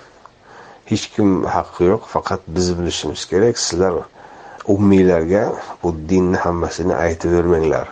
Hech 0.86 1.06
kim 1.14 1.44
haqqi 1.56 1.84
yo'q 1.92 2.04
faqat 2.14 2.42
biz 2.56 2.68
bilishimiz 2.80 3.26
kerak 3.32 3.58
sizlar 3.66 3.94
ummiylarga 4.68 5.44
bu 5.84 5.96
dinni 6.10 6.38
hammasini 6.38 6.96
aytavermanglar 6.96 7.88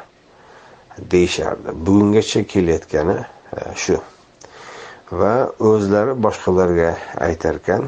deyishardi. 1.12 1.70
Bugungacha 1.86 2.43
kelayotgani 2.43 3.18
e, 3.58 3.60
shu. 3.76 3.97
Va 5.12 5.34
o'zlari 5.60 6.14
boshqalarga 6.26 6.91
aytarkan 7.28 7.84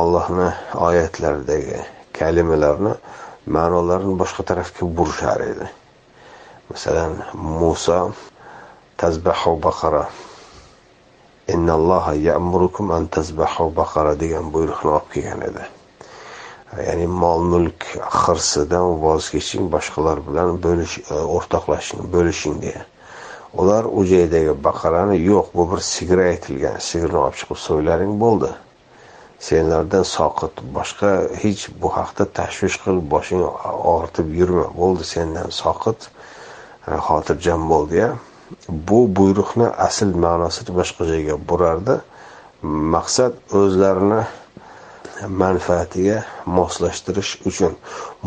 ollohni 0.00 0.48
oyatlaridagi 0.88 1.78
kalimalarni 2.18 2.94
ma'nolarini 3.56 4.18
boshqa 4.22 4.42
tarafga 4.50 4.96
burishar 4.96 5.40
edi. 5.40 5.66
Masalan 6.70 7.12
Musa 7.34 8.00
tazbahu 9.00 9.56
baqara 9.62 10.04
innalloha 11.48 12.12
ya'murukum 12.28 12.90
an 12.90 13.06
tazbahu 13.06 13.72
baqara 13.80 14.12
degan 14.20 14.52
buyruqni 14.52 14.90
olib 14.96 15.08
kelgan 15.14 15.40
edi. 15.48 15.64
Ya'ni 16.86 17.06
mol 17.22 17.40
mulk 17.52 17.86
hirsidan 18.22 18.86
voz 19.04 19.30
keching 19.34 19.70
boshqalar 19.74 20.20
bilan 20.28 20.58
bo'lish 20.64 20.94
e, 20.98 21.16
o'rtoqlashing 21.36 22.02
bo'lishing 22.14 22.56
deya. 22.64 22.82
Ular 23.60 23.84
u 23.98 24.04
joydagi 24.10 24.52
baqarani 24.66 25.16
yo'q 25.30 25.46
bu 25.56 25.64
bir 25.70 25.80
sigir 25.92 26.20
aytilgan 26.30 26.76
sigirni 26.88 27.18
olib 27.24 27.36
chiqib 27.40 27.60
so'ylaring 27.66 28.12
bo'ldi. 28.24 28.50
Senlardan 29.48 30.04
soqit 30.16 30.54
boshqa 30.76 31.10
hech 31.42 31.62
bu 31.80 31.88
haqda 31.96 32.28
tashvish 32.38 32.76
qilib 32.84 33.06
boshing 33.14 33.42
og'ritib 33.94 34.28
yurma 34.40 34.66
bo'ldi 34.80 35.04
sendan 35.14 35.48
soqit. 35.62 36.10
E, 36.88 36.96
xotirjam 37.06 37.68
bo'l 37.70 37.84
deya 37.94 38.08
bu 38.88 38.98
buyruqni 39.16 39.68
asl 39.86 40.10
ma'nosini 40.24 40.72
boshqa 40.80 41.02
joyga 41.10 41.36
burardi. 41.48 41.94
Maqsad 42.94 43.32
o'zlarini 43.60 44.20
manfaatiga 45.42 46.18
moslashtirish 46.58 47.32
uchun 47.50 47.72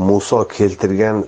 muso 0.07 0.39
keltirgan 0.57 1.17
e, 1.23 1.27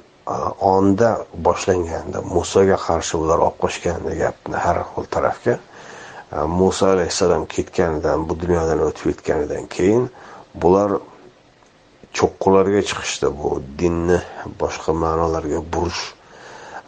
onda 0.75 1.09
boshlanganda 1.47 2.19
musoga 2.35 2.77
qarshi 2.87 3.13
ular 3.23 3.39
olib 3.47 3.57
qochgan 3.63 3.99
gapni 4.21 4.57
har 4.65 4.77
xil 4.91 5.05
tarafga 5.15 5.55
e, 5.57 6.37
muso 6.59 6.85
alayhissalom 6.93 7.43
ketganidan 7.55 8.27
bu 8.27 8.33
dunyodan 8.43 8.79
o'tib 8.87 9.05
ketganidan 9.09 9.65
keyin 9.75 10.03
bular 10.61 10.89
cho'qqilarga 12.17 12.81
chiqishdi. 12.89 13.27
Bu 13.39 13.49
dinni 13.79 14.19
boshqa 14.61 14.91
ma'nolarga 15.03 15.61
burish 15.75 16.03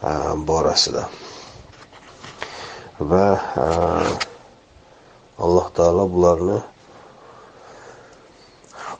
Э, 0.06 0.36
borasida. 0.36 1.08
Va 2.98 3.26
э, 3.56 4.06
alloh 5.44 5.66
taolo 5.74 6.04
bularni 6.14 6.58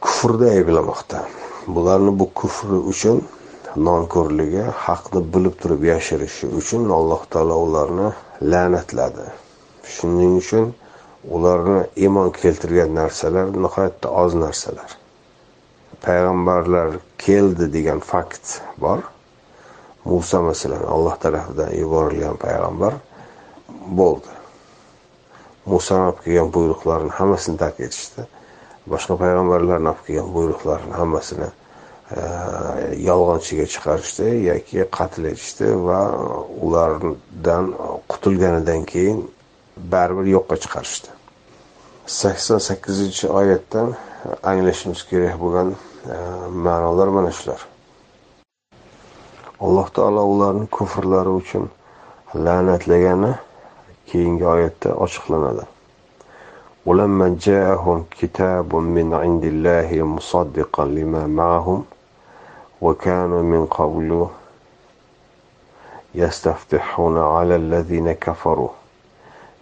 kufrda 0.03 0.51
ayblamoqda. 0.57 1.21
Bularni 1.75 2.11
bu 2.19 2.27
kufri 2.41 2.81
uchun 2.93 3.23
nonko'rligi 3.89 4.67
haqni 4.87 5.23
bilib 5.35 5.55
turib 5.63 5.87
yashirishi 5.93 6.51
uchun 6.61 6.91
alloh 6.99 7.23
taolo 7.31 7.63
ularni 7.69 8.11
la'natladi. 8.51 9.31
Shuning 9.95 10.37
uchun 10.43 10.73
ularni 11.37 11.81
iymon 12.03 12.35
keltirgan 12.43 12.95
narsalar 12.99 13.55
nihoyatda 13.65 14.09
oz 14.25 14.35
narsalar. 14.45 14.91
Payg'ambarlar 16.05 16.99
keldi 17.27 17.71
degan 17.77 18.01
fakt 18.13 18.59
bor. 18.83 19.07
Muso 20.07 20.43
masalan 20.43 20.85
alloh 20.95 21.15
tarafidan 21.25 21.71
yuborilgan 21.83 22.37
payg'ambar 22.45 22.95
bo'ldi. 23.99 24.33
Musoni 25.67 26.05
olib 26.09 26.19
kelgan 26.25 26.51
buyruqlarni 26.57 27.11
hammasini 27.19 27.57
tark 27.63 27.81
etishdi. 27.87 28.27
Boshqa 28.93 29.19
payg'ambarlarni 29.23 29.89
olib 29.93 30.03
kelgan 30.07 30.29
buyruqlarni 30.37 30.95
hammasini 31.01 31.49
e, 32.19 32.21
yolg'onchiga 33.09 33.67
chiqarishdi 33.75 34.29
yoki 34.51 34.87
qatl 34.99 35.29
etishdi 35.33 35.73
va 35.89 36.01
ulardan 36.67 37.73
qutulganidan 38.13 38.87
keyin 38.93 39.19
baribir 39.93 40.27
yo'qqa 40.37 40.57
chiqarishdi. 40.65 41.09
Sakson 42.21 42.59
sakkizinchi 42.69 43.27
oyatdan 43.41 43.89
anglashimiz 44.51 45.01
kerak 45.11 45.41
bo'lgan 45.43 45.75
e, 46.15 46.17
ma'nolar 46.67 47.09
mana 47.19 47.33
shular. 47.39 47.61
Alloh 49.61 49.87
taolo 49.93 50.25
ularni 50.33 50.67
kufrlari 50.67 51.29
uchun 51.29 51.69
la'natlagani 52.35 53.33
keyingi 54.07 54.45
oyatda 54.45 54.95
ochiqlanadi. 54.95 55.67
ولما 56.87 57.37
جاءهم 57.41 58.05
كتاب 58.11 58.75
من 58.75 59.15
عند 59.15 59.45
الله 59.45 60.03
مصدقا 60.03 60.85
لما 60.85 61.27
معهم 61.27 61.85
وكانوا 62.83 63.43
من 63.43 63.67
قبل 63.67 64.27
يستفتحون 66.15 67.19
على 67.19 67.57
الذين 67.57 68.13
كفروا 68.13 68.69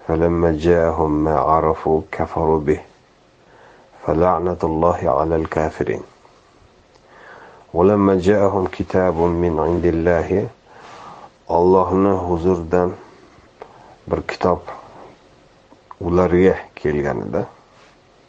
فلما 0.08 0.52
جاءهم 0.60 1.24
ما 1.24 1.38
عرفوا 1.38 2.00
كفروا 2.12 2.60
به 2.60 2.80
فلعنة 4.06 4.60
الله 4.64 4.98
على 5.04 5.36
الكافرين 5.36 6.02
ولما 7.73 8.13
جاءهم 8.27 8.65
كتاب 8.77 9.17
من 9.17 9.53
عند 9.59 9.85
الله 9.85 10.47
Allohni 11.49 12.09
huzuridan 12.09 12.91
bir 14.07 14.21
kitob 14.21 14.59
ularga 16.01 16.55
kelganida 16.75 17.41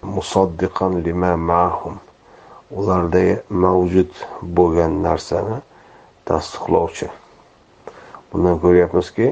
musaddiqan 0.03 1.05
lima 1.05 1.37
ma'hum 1.37 1.99
ularda 2.71 3.43
mavjud 3.51 4.13
bo'lgan 4.57 5.03
narsani 5.03 5.59
tasdiqlovchi 6.25 7.11
bundan 8.33 8.57
ko'ryapmizki 8.65 9.29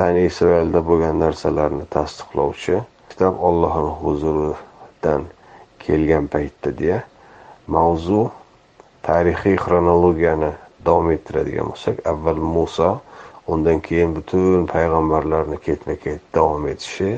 bani 0.00 0.24
isroilda 0.30 0.80
bo'lgan 0.88 1.20
narsalarni 1.24 1.84
tasdiqlovchi 1.96 2.80
kitob 3.10 3.34
ollohni 3.48 3.92
huzuridan 4.02 5.22
kelgan 5.84 6.26
paytda 6.26 6.78
deya 6.78 6.98
mavzu 7.76 8.30
tarixiy 9.03 9.57
xronologiyani 9.59 10.51
davom 10.85 11.09
ettiradigan 11.15 11.71
bo'lsak 11.71 11.99
avval 12.11 12.39
muso 12.55 12.91
undan 13.47 13.79
keyin 13.87 14.15
butun 14.15 14.67
payg'ambarlarni 14.73 15.57
ketma 15.65 15.95
ket 16.03 16.21
davom 16.35 16.67
etishi 16.73 17.11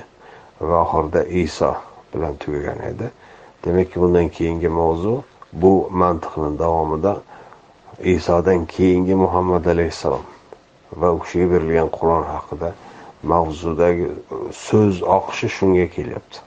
va 0.60 0.82
oxirida 0.82 1.22
iso 1.44 1.72
bilan 2.14 2.34
tugagan 2.42 2.82
edi. 2.90 3.10
Demakki 3.66 4.02
bundan 4.02 4.30
keyingi 4.30 4.70
mavzu 4.70 5.16
bu 5.54 5.74
mantiqni 6.02 6.52
davomida 6.60 7.14
isodan 8.16 8.66
keyingi 8.66 9.16
muhammad 9.16 9.66
alayhissalom 9.74 10.26
va 11.00 11.14
u 11.16 11.20
kishiga 11.24 11.48
berilgan 11.54 11.90
qur'on 11.98 12.24
haqida 12.34 12.74
mavzudagi 13.24 14.08
so'z 14.66 15.02
oqishi 15.18 15.48
shunga 15.58 15.88
kelyapti. 15.96 16.40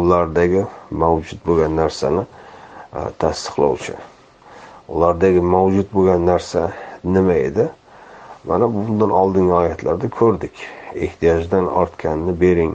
Ulardagi 0.00 0.62
mavjud 0.90 1.40
bo'lgan 1.46 1.76
narsani 1.76 2.22
tasdiqlovchi. 2.94 3.94
Ulardagi 4.88 5.40
mavjud 5.40 5.88
bo'lgan 5.94 6.26
narsa 6.26 6.72
nima 7.04 7.34
edi? 7.34 7.68
Mana 8.44 8.68
bundan 8.74 9.10
oldingi 9.10 9.52
oyatlarda 9.52 10.10
ko'rdik. 10.18 10.52
Ehtiyojdan 10.94 11.66
ortganini 11.82 12.34
bering 12.40 12.74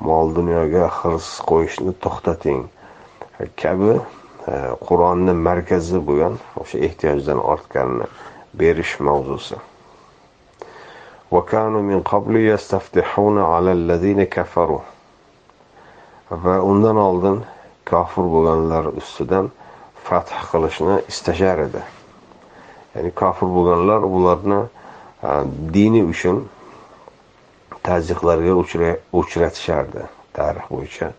mol 0.00 0.34
dunyoga 0.34 0.88
hirs 0.98 1.28
qo'yishni 1.50 1.94
to'xtating. 2.04 2.64
Kabi 3.62 3.92
e, 3.92 4.54
qur'onni 4.88 5.34
markazi 5.48 6.00
bo'lgan 6.08 6.40
o'sha 6.64 6.78
ehtiyojdan 6.88 7.38
ortganini 7.54 8.08
berish 8.54 8.98
mavzusi. 9.00 9.60
Va 16.44 16.56
undan 16.72 16.96
oldin 16.96 17.44
kofir 17.90 18.26
bo'lganlar 18.34 18.84
ustidan 19.00 19.50
fath 20.04 20.32
qilishni 20.50 20.96
istashar 21.08 21.58
edi. 21.66 21.82
Ya'ni 22.94 23.10
kofir 23.20 23.48
bo'lganlar 23.56 24.00
ularni 24.16 24.60
e, 24.62 25.30
dini 25.74 26.02
uchun 26.04 26.42
tazyiqlarga 27.86 28.52
uchratishardi. 29.20 30.02
Tarix 30.36 30.68
bo'yicha 30.70 31.12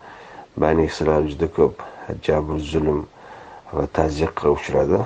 bani 0.57 0.86
isroil 0.91 1.28
juda 1.32 1.49
ko'p 1.57 1.84
jabr 2.28 2.59
zulm 2.72 3.03
va 3.74 3.86
tazyiqqa 3.99 4.53
uchradi. 4.57 5.03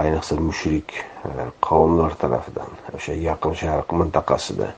Ayniqsa 0.00 0.40
mushrik 0.48 0.98
e, 0.98 1.30
qavmlar 1.68 2.18
tarafidan 2.22 2.70
o'sha 2.96 3.14
yaqin 3.28 3.54
sharq 3.62 3.94
mintaqasida. 4.00 4.68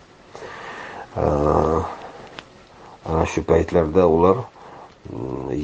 E, 1.16 1.24
ana 3.08 3.24
shu 3.32 3.42
paytlarda 3.50 4.06
ular 4.06 4.44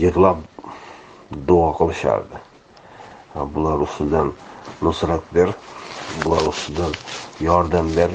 yig'lab 0.03 0.39
duo 1.49 1.69
qilishardi 1.79 2.39
bular 3.55 3.79
ustidan 3.87 4.33
nusrat 4.83 5.25
ber 5.35 5.51
bular 6.25 6.45
ustidan 6.53 6.93
yordam 7.41 7.89
ber 7.97 8.11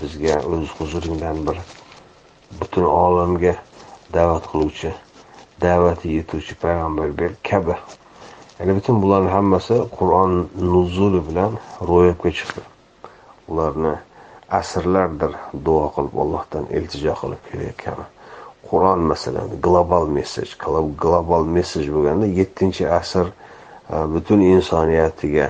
bizga 0.00 0.36
o'z 0.52 0.68
huzuringdan 0.78 1.46
bir 1.46 1.56
butun 2.60 2.84
olamga 2.84 3.54
da'vat 4.14 4.44
qiluvchi 4.52 4.92
da'vati 5.64 6.14
yetuvchi 6.16 6.54
payg'ambar 6.64 7.08
ber 7.20 7.32
kabi 7.50 7.76
ya'ni 8.58 8.72
butun 8.78 9.02
bularni 9.02 9.30
hammasi 9.36 9.76
qur'on 9.98 10.32
nuzuli 10.72 11.20
bilan 11.28 11.58
ro'yobga 11.90 12.30
chiqdi 12.38 12.62
ularni 13.48 13.94
asrlardir 14.60 15.32
duo 15.66 15.84
qilib 15.94 16.14
allohdan 16.24 16.64
iltijo 16.78 17.14
qilib 17.20 17.42
kelayotgani 17.50 18.06
qur'on 18.68 19.00
masalan 19.12 19.48
global 19.62 20.06
messej 20.16 20.56
global 21.04 21.44
messej 21.56 21.86
bo'lganda 21.94 22.26
yettinchi 22.26 22.84
asr 23.00 23.26
e, 23.30 23.96
butun 24.12 24.40
insoniyatiga 24.54 25.48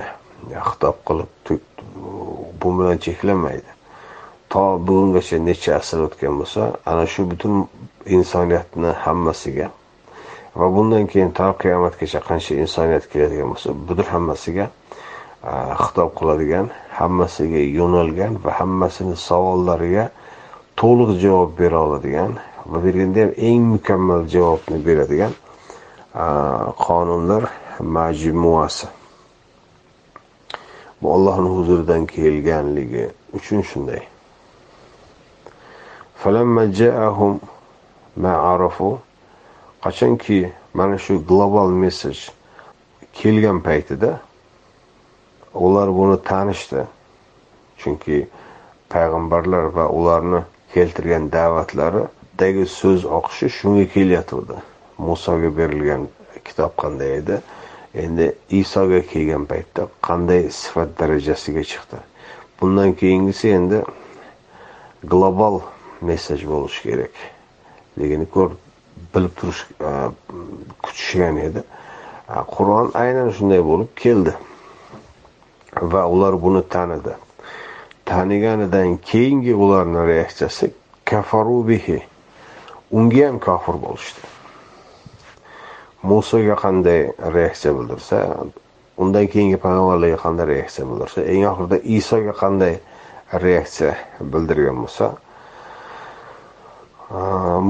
xitob 0.69 0.97
qilib 1.07 1.29
bu 2.61 2.69
bilan 2.77 2.97
cheklanmaydi 2.97 3.71
to 4.49 4.63
bugungacha 4.87 5.37
necha 5.49 5.75
asr 5.81 5.99
o'tgan 6.07 6.39
bo'lsa 6.39 6.61
ana 6.85 7.05
shu 7.13 7.25
butun 7.31 7.67
insoniyatni 8.17 8.91
hammasiga 9.05 9.67
va 10.59 10.67
bundan 10.75 11.07
keyin 11.11 11.31
to 11.39 11.47
qiyomatgacha 11.63 12.19
qancha 12.29 12.53
insoniyat 12.63 13.05
keladigan 13.11 13.47
bo'lsa 13.53 13.69
bular 13.87 14.07
hammasiga 14.15 14.65
e, 15.51 15.53
xitob 15.83 16.09
qiladigan 16.19 16.71
hammasiga 16.99 17.61
yo'nalgan 17.79 18.33
va 18.45 18.51
hammasini 18.59 19.15
savollariga 19.27 20.05
to'liq 20.81 21.11
javob 21.23 21.51
bera 21.59 21.77
oladigan 21.87 22.31
va 22.65 22.77
berganda 22.83 23.21
ham 23.21 23.31
eng 23.37 23.61
mukammal 23.73 24.27
javobni 24.27 24.77
beradigan 24.85 25.33
qonunlar 26.85 27.43
majmuasi. 27.79 28.87
Bu 31.01 31.13
ollohni 31.15 31.49
huzuridan 31.49 32.05
kelganligi 32.05 33.09
uchun 33.33 33.61
shunday. 33.61 34.01
Falamma 36.15 36.63
ja'ahum 36.79 37.39
qachonki 39.83 40.51
mana 40.73 40.97
shu 40.97 41.13
global 41.29 41.69
messaj 41.83 42.17
kelgan 43.13 43.59
paytida 43.61 44.19
ular 45.53 45.87
buni 45.97 46.17
tanishdi. 46.29 46.85
Chunki 47.79 48.27
payg'ambarlar 48.89 49.65
va 49.75 49.85
ularni 49.89 50.41
keltirgan 50.73 51.31
da'vatlari 51.31 52.03
kitobdagi 52.41 52.65
so'z 52.65 53.05
oqishi 53.05 53.49
shunga 53.49 53.85
kelyotgandi. 53.93 54.55
Musoga 54.97 55.49
berilgan 55.57 56.07
kitob 56.45 56.73
qanday 56.81 57.11
edi? 57.19 57.37
Endi 57.93 58.25
isoga 58.49 59.01
kelgan 59.11 59.45
paytda 59.45 59.85
qanday 60.01 60.49
sifat 60.49 60.89
darajasiga 60.99 61.61
chiqdi? 61.61 61.99
Bundan 62.61 62.95
keyingisi 62.97 63.53
endi 63.57 63.83
global 65.03 65.61
messaj 66.01 66.41
bo'lishi 66.51 66.81
kerak. 66.89 67.13
Ligini 67.99 68.25
ko'rib 68.25 68.57
bilib 69.13 69.33
turish 69.37 69.61
e, 69.77 69.91
kutishgan 70.81 71.37
edi. 71.47 71.61
Qur'on 72.53 72.89
aynan 73.03 73.29
shunday 73.37 73.61
bo'lib 73.71 73.91
keldi. 74.03 74.33
Va 75.81 76.07
ular 76.09 76.41
buni 76.41 76.63
tanidi. 76.73 77.13
Taniganidan 78.05 78.97
keyingi 78.97 79.53
ularni 79.53 80.07
reaksiyasi 80.13 80.73
kafarubihi 81.05 82.10
unga 82.91 83.27
ham 83.27 83.39
kofir 83.39 83.75
bo'lishdi. 83.85 84.21
Musoga 86.03 86.55
qanday 86.63 87.01
reaksiya 87.37 87.73
bildirsa 87.77 88.17
undan 88.97 89.27
keyingi 89.33 89.57
payg'ambarlarga 89.63 90.19
qanday 90.25 90.45
reaksiya 90.53 90.87
bildirsa 90.89 91.25
eng 91.33 91.43
oxirida 91.51 91.77
isoga 91.97 92.33
qanday 92.43 92.79
reaksiya 93.45 93.93
bildirgan 94.33 94.81
bo'lsa 94.83 95.11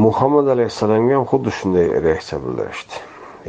muhammad 0.05 0.47
alayhissalomga 0.53 1.15
ham 1.15 1.25
xuddi 1.31 1.51
shunday 1.59 1.87
reaksiya 2.07 2.37
bildirishdi. 2.45 2.93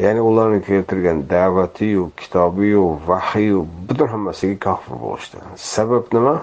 Ya'ni 0.05 0.21
ularni 0.21 0.61
keltirgan 0.65 1.19
da'vatiyu 1.31 2.11
kitobiyu 2.17 2.85
vahiyu 3.07 3.67
butun 3.89 4.09
hammasiga 4.09 4.57
kofir 4.65 4.97
bo'lishdi. 5.05 5.37
Sabab 5.57 6.05
nima? 6.13 6.43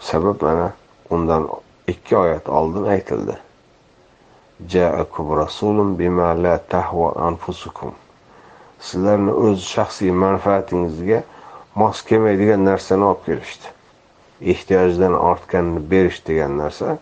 Sabab 0.00 0.42
mana 0.42 0.72
undan 1.10 1.48
ikki 1.86 2.16
oyat 2.16 2.48
oldin 2.48 2.84
aytildi. 2.84 3.36
Sizlarni 8.78 9.32
o'z 9.32 9.64
shaxsiy 9.66 10.12
manfaatingizga 10.24 11.22
mos 11.80 12.02
kelmaydigan 12.08 12.62
narsani 12.68 13.04
olib 13.04 13.24
kelishdi. 13.26 13.72
Ehtiyojdan 14.52 15.14
ortganini 15.30 15.82
berish 15.90 16.20
degan 16.28 16.54
narsa 16.58 16.98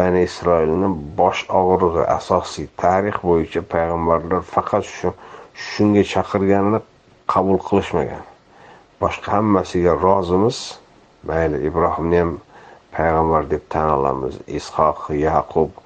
bani 0.00 0.22
isroilni 0.28 0.90
bosh 1.20 1.42
og'rig'i 1.60 2.04
asosiy 2.16 2.68
tarix 2.82 3.16
bo'yicha 3.28 3.62
payg'ambarlar 3.74 4.42
faqat 4.54 4.84
shu 4.96 5.14
shunga 5.68 6.04
chaqirganini 6.12 6.80
qabul 7.34 7.58
qilishmagan. 7.68 8.24
Boshqa 9.00 9.38
hammasiga 9.38 9.96
rozimiz 10.06 10.58
mayli 11.28 11.64
ibrohimni 11.68 12.20
ham 12.22 12.36
payg'ambar 12.96 13.50
deb 13.54 13.64
tan 13.72 13.88
olamiz 13.96 14.34
ishoq 14.60 15.08
yaqub 15.26 15.81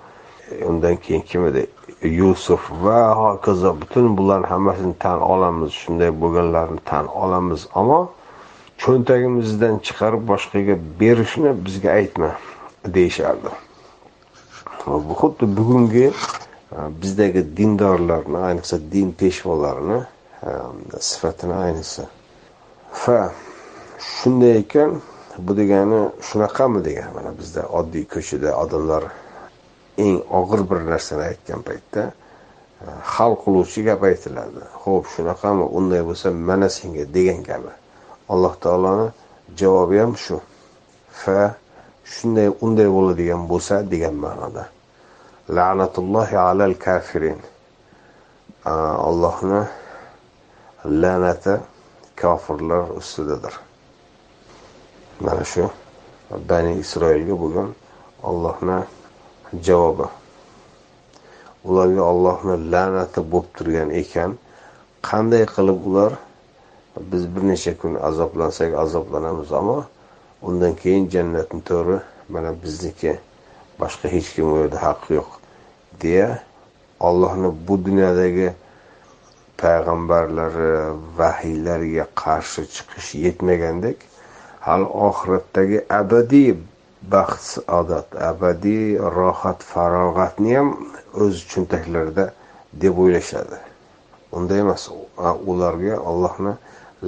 undan 0.68 0.96
keyin 0.96 1.22
kim 1.22 1.46
edi? 1.46 1.66
Yusuf 2.02 2.70
va 2.82 3.16
hokazo. 3.16 3.76
Butun 3.80 4.16
bularni 4.16 4.46
hammasini 4.46 4.94
tan 4.98 5.20
olamiz. 5.20 5.72
Shunday 5.72 6.10
bo'lganlarni 6.20 6.80
tan 6.84 7.06
olamiz. 7.06 7.66
Ammo 7.74 8.00
cho'ntagimizdan 8.78 9.78
chiqarib 9.86 10.22
boshqaga 10.30 10.74
berishni 11.00 11.50
bizga 11.64 11.90
aytma 11.90 12.30
deyishardi. 12.94 13.50
Bu 14.86 15.14
xuddi 15.20 15.56
bugungi 15.56 16.06
e, 16.76 16.78
bizdagi 17.02 17.42
dindorlarni 17.56 18.38
ayniqsa 18.48 18.76
din 18.92 19.08
peshvolarini 19.20 20.00
e, 20.48 20.50
sifatini 21.00 21.54
ayniqsa 21.64 22.02
fa 22.92 23.32
shunday 23.98 24.58
ekan 24.62 25.00
bu 25.38 25.56
degani 25.56 26.00
shunaqami 26.28 26.84
degan 26.84 27.08
mana 27.14 27.30
bizda 27.38 27.62
oddiy 27.78 28.04
ko'chada 28.14 28.50
odamlar 28.62 29.04
eng 30.04 30.18
og'ir 30.38 30.60
bir 30.70 30.80
narsani 30.90 31.22
aytgan 31.30 31.60
paytda 31.68 32.02
e, 32.06 32.86
hal 33.14 33.32
qiluvchi 33.42 33.84
gap 33.88 34.02
aytiladi 34.10 34.62
ho'p 34.84 35.04
shunaqami? 35.14 35.64
Unday 35.78 36.02
bo'lsa 36.08 36.30
mana 36.48 36.68
senga 36.76 37.04
degan 37.16 37.40
kabi 37.48 37.72
alloh 38.32 38.54
taoloni 38.64 39.08
javobi 39.58 39.96
ham 40.02 40.14
shu. 40.24 40.40
Fa 41.20 41.54
shunday 42.14 42.48
unday 42.64 42.88
bo'ladigan 42.96 43.42
bo'lsa 43.52 43.74
degan 43.92 44.14
ma'noda. 44.24 44.64
La'natullohi 45.56 46.36
alal 46.48 46.74
kafirin. 46.86 47.40
E, 48.72 48.74
allohni 49.08 49.62
la'nati 51.02 51.54
kofirlar 52.20 52.84
ustidadir. 53.00 53.54
Mana 55.20 55.44
shu 55.44 55.70
bani 56.48 56.72
isroilga 56.82 57.34
bo'lgan 57.42 57.68
allohni 58.28 58.78
javobi. 59.62 60.06
Ularga 61.64 62.02
ollohni 62.12 62.56
la'nati 62.72 63.20
bo'lib 63.32 63.50
turgan 63.56 63.90
ekan. 64.02 64.38
Qanday 65.08 65.44
qilib 65.54 65.86
ular 65.90 66.12
biz 67.00 67.36
bir 67.36 67.42
necha 67.48 67.78
kun 67.78 67.94
azoblansak 67.94 68.74
azoblanamiz 68.74 69.52
ammo 69.52 69.84
undan 70.42 70.74
keyin 70.74 71.08
jannatni 71.10 71.60
to'ri 71.70 71.98
mana 72.28 72.50
bizniki 72.62 73.18
boshqa 73.80 74.08
hech 74.14 74.28
kim 74.34 74.52
u 74.52 74.56
yerda 74.58 74.82
haqqi 74.82 75.14
yo'q 75.18 75.30
deya 76.02 76.28
ollohni 77.00 77.50
bu 77.68 77.84
dunyodagi 77.84 78.48
payg'ambarlari 79.62 80.72
vahiylariga 81.18 82.06
qarshi 82.22 82.62
chiqish 82.74 83.10
yetmagandek 83.24 83.98
hali 84.66 84.86
oxiratdagi 85.08 85.78
abadiy 86.00 86.50
baxt 87.01 87.41
saodat 87.55 88.15
abadiy 88.29 88.97
rohat 88.97 89.63
farog'atni 89.71 90.55
ham 90.55 90.69
o'z 91.23 91.41
cho'ntaklarida 91.51 92.25
deb 92.81 92.99
o'ylashadi 93.03 93.57
unday 94.37 94.59
emas 94.65 94.83
ularga 95.53 95.97
ollohni 96.11 96.53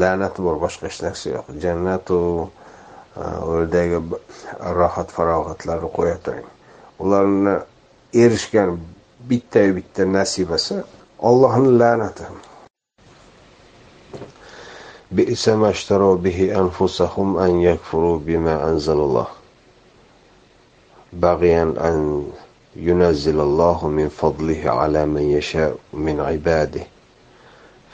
la'nati 0.01 0.41
bor 0.45 0.57
boshqa 0.63 0.89
hech 0.89 1.01
narsa 1.05 1.29
yo'q 1.35 1.47
jannatu 1.65 2.17
u 3.47 3.51
yerdagi 3.59 3.99
rohat 4.79 5.09
farog'atlarni 5.17 5.89
qo'ya 5.97 6.17
turing 6.25 6.47
ularni 7.03 7.53
erishgan 8.23 8.79
bittayu 9.29 9.75
bitta 9.77 10.09
nasibasi 10.17 10.81
ollohni 11.29 11.77
la'nati 11.83 12.25
بئس 15.17 15.49
ما 15.49 15.69
اشتروا 15.69 16.15
به 16.15 16.39
أنفسهم 16.61 17.37
أن 17.37 17.61
يكفروا 17.61 18.17
بما 18.19 18.69
أنزل 18.69 18.93
الله 19.07 19.27
بغيا 21.12 21.62
أن 21.62 22.24
ينزل 22.76 23.40
الله 23.40 23.88
من 23.88 24.08
فضله 24.08 24.70
على 24.70 25.06
من 25.06 25.22
يشاء 25.22 25.76
من 25.92 26.20
عباده 26.20 26.80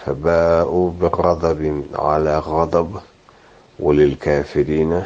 فباءوا 0.04 0.90
بغضب 1.00 1.84
على 1.94 2.38
غضب 2.38 3.00
وللكافرين 3.78 5.02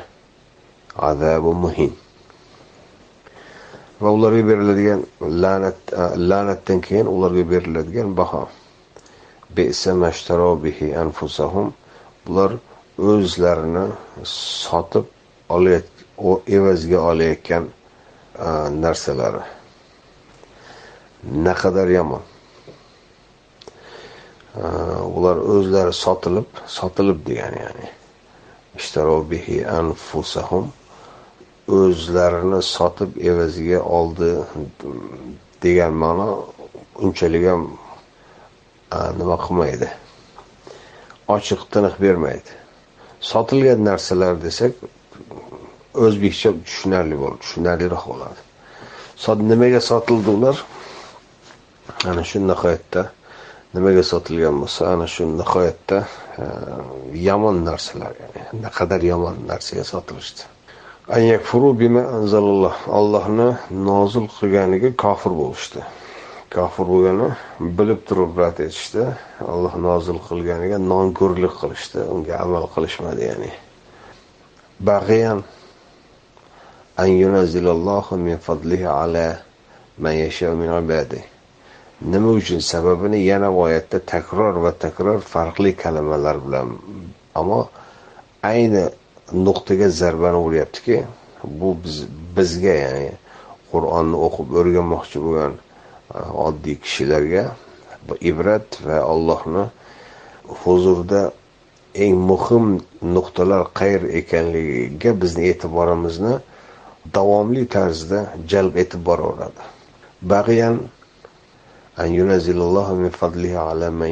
عذاب 0.97 1.45
مهين 1.45 1.93
va 4.01 4.11
ularga 4.15 4.43
beriladigan 4.49 5.01
la'nat 5.43 5.79
la'natdan 6.31 6.79
keyin 6.87 7.07
ularga 7.15 7.43
beriladigan 7.53 8.09
baho 8.19 8.43
bihi 10.65 10.87
anfusahum 11.05 11.67
bular 12.27 12.53
o'zlarini 13.11 13.85
sotib 14.63 15.05
evaziga 16.57 16.99
olayotgan 17.11 17.65
narsalari 18.39 19.45
naqadar 21.25 21.89
yomon. 21.99 22.23
Ular 25.19 25.37
o'zlari 25.55 25.93
sotilib 25.93 26.49
sotilib 26.67 27.25
degani 27.27 27.59
ya'ni. 27.65 27.89
Ishtarobihi 28.79 29.57
anfusahum. 29.79 30.73
O'zlarini 31.69 32.61
sotib 32.63 33.17
evaziga 33.31 33.81
oldi 33.99 34.31
degan 35.63 35.93
ma'no 36.03 36.29
unchalik 37.05 37.45
ham 37.51 37.65
nima 39.19 39.37
qilmaydi. 39.45 39.89
Ochiq 41.35 41.67
tiniq 41.73 41.99
bermaydi. 42.05 42.53
Sotilgan 43.21 43.85
narsalar 43.85 44.35
desak 44.47 44.73
o'zbekcha 46.05 46.51
tushunarli 46.67 47.17
bo'ladi 47.23 47.41
tushunarliroq 47.45 48.05
bo'ladi. 48.13 48.41
Nimaga 49.53 49.81
sotildi 49.91 50.31
ular? 50.37 50.57
Ana 52.11 52.23
shu 52.29 52.39
nihoyatda 52.51 53.03
nimaga 53.75 54.03
sotilgan 54.13 54.57
bo'lsa 54.63 54.83
ana 54.95 55.07
shu 55.15 55.27
nihoyatda 55.41 55.99
e, 56.43 56.45
yomon 57.29 57.57
narsalar 57.69 58.13
ya'ni 58.23 58.63
naqadar 58.65 59.01
yomon 59.13 59.37
narsaga 59.51 59.85
sotilishdi. 59.93 60.43
Allohni 62.99 63.49
nozil 63.91 64.27
qilganiga 64.37 64.91
kofir 65.05 65.33
bo'lishdi. 65.41 65.81
Kofir 66.55 66.85
bo'lgani 66.93 67.29
bilib 67.79 68.01
turib 68.09 68.33
rad 68.41 68.59
etishdi. 68.67 69.05
Alloh 69.53 69.75
nozil 69.89 70.19
qilganiga 70.29 70.79
nonko'rlik 70.93 71.55
qilishdi 71.61 72.01
unga 72.15 72.35
amal 72.45 72.65
qilishmadi 72.75 73.23
ya'ni. 73.31 73.51
Bag'iyan 76.99 77.05
an 77.05 77.07
yunazzilallohu 77.07 78.17
min 78.17 78.37
fadlihi 78.39 78.87
ala 78.87 79.39
man 79.99 80.13
yasha 80.13 80.55
min 80.55 80.71
ibadi 80.85 81.23
nima 82.03 82.31
uchun 82.31 82.61
sababini 82.61 83.25
yana 83.25 83.51
oyatda 83.51 83.99
takror 84.07 84.55
va 84.63 84.73
takror 84.73 85.21
farqli 85.21 85.77
kalimalar 85.77 86.37
bilan 86.47 86.79
ammo 87.35 87.69
ayni 88.43 88.89
nuqtaga 89.33 89.89
zarbani 89.89 90.37
uryaptiki 90.37 91.05
bu 91.45 91.77
biz 91.85 92.07
bizga 92.37 92.75
ya'ni 92.85 93.11
qur'onni 93.73 94.17
o'qib 94.27 94.49
o'rganmoqchi 94.61 95.19
bo'lgan 95.27 95.53
oddiy 96.47 96.77
kishilarga 96.85 97.45
ibrat 98.21 98.69
va 98.87 98.99
allohni 99.13 99.65
huzurida 100.63 101.33
eng 101.95 102.17
muhim 102.31 102.81
nuqtalar 103.03 103.63
qayer 103.79 104.03
ekanligiga 104.21 105.11
bizni 105.23 105.43
e'tiborimizni 105.51 106.35
davomli 107.15 107.67
tarzda 107.69 108.21
jalb 108.47 108.77
etib 108.77 109.01
boraveradi. 109.05 109.63
Bag'yan 110.23 110.77
an 111.97 112.09
min 113.03 113.11
fadlihi 113.11 113.57
ala 113.57 113.91
man 113.91 114.11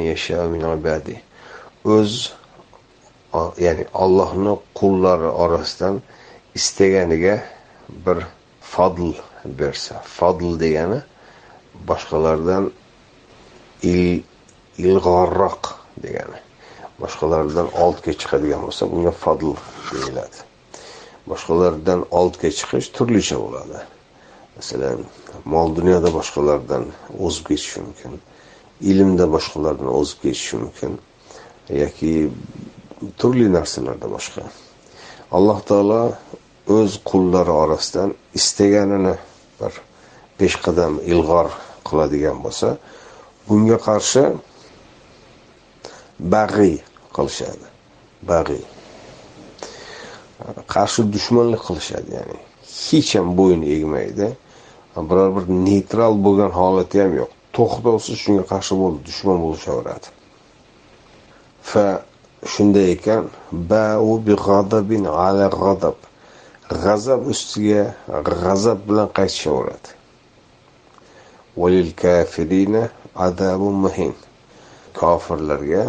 min 0.51 0.61
ibadihi 0.61 1.21
o'z 1.85 2.31
ya'ni 3.65 3.85
Allohni 3.93 4.53
qullari 4.79 5.29
orasidan 5.43 6.01
istaganiga 6.55 7.35
bir 8.05 8.17
fadl 8.61 9.13
bersa 9.59 10.01
fadl 10.17 10.59
degani 10.63 10.99
boshqalardan 11.89 12.71
il 13.83 14.23
ilg'orroq 14.87 15.63
degani 16.03 16.39
boshqalardan 17.01 17.67
oldga 17.85 18.11
chiqadigan 18.21 18.61
bo'lsa 18.65 18.83
bunga 18.91 19.13
fadl 19.23 19.51
deyiladi. 19.91 20.46
Boshqalardan 21.31 21.99
oldga 22.19 22.49
chiqish 22.57 22.87
turlicha 22.95 23.37
bo'ladi. 23.43 23.79
Masalan 24.57 24.99
mol 25.53 25.67
dunyoda 25.77 26.09
boshqalardan 26.17 26.83
o'zib 27.25 27.43
ketishi 27.49 27.79
mumkin 27.87 28.13
ilmda 28.91 29.25
boshqalardan 29.35 29.89
o'zib 29.99 30.19
ketishi 30.23 30.55
mumkin 30.63 30.91
yoki 31.83 32.13
turli 33.19 33.47
narsalarda 33.57 34.07
boshqa. 34.15 34.43
Alloh 35.37 35.59
taolo 35.69 36.01
o'z 36.77 36.91
qullari 37.09 37.53
orasidan 37.63 38.09
istaganini 38.39 39.15
bir 39.59 39.73
peshqadam 40.39 40.93
ilg'or 41.11 41.47
qiladigan 41.87 42.37
bo'lsa 42.45 42.69
bunga 43.47 43.77
qarshi 43.87 44.23
bag'iy 46.33 46.75
qilishadi. 47.15 47.67
Bag'iy 48.31 48.63
qarshi 50.73 51.01
dushmanlik 51.15 51.61
qilishadi 51.67 52.11
ya'ni 52.17 52.37
hech 52.85 53.11
ham 53.17 53.27
bo'yin 53.39 53.63
egmaydi. 53.75 54.27
Biror 55.09 55.29
bir 55.35 55.45
neytral 55.67 56.13
bo'lgan 56.25 56.51
holati 56.59 56.97
ham 57.03 57.13
yo'q. 57.19 57.31
To'xtovsiz 57.55 58.17
shunga 58.23 58.43
qarshi 58.51 58.73
bo'lib 58.81 59.01
dushman 59.09 59.37
bo'lishaveradi. 59.45 60.07
Fa 61.69 61.85
shunday 62.53 62.87
ekan 62.95 63.23
bau 63.71 64.11
bi 64.25 64.33
g'adabin 64.45 65.03
ala 65.25 65.47
g'adab 65.61 65.97
g'azab 66.83 67.21
ustiga 67.33 67.83
g'azab 68.29 68.79
bilan 68.87 69.09
qaytishaveradi. 69.17 69.89
Kafirina 72.01 72.83
muhin. 73.83 74.13
Kofirlarga 74.99 75.83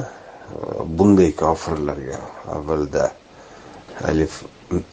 bunday 0.97 1.33
kofirlarga 1.43 2.19
avvalda 2.55 3.05
alif 4.11 4.45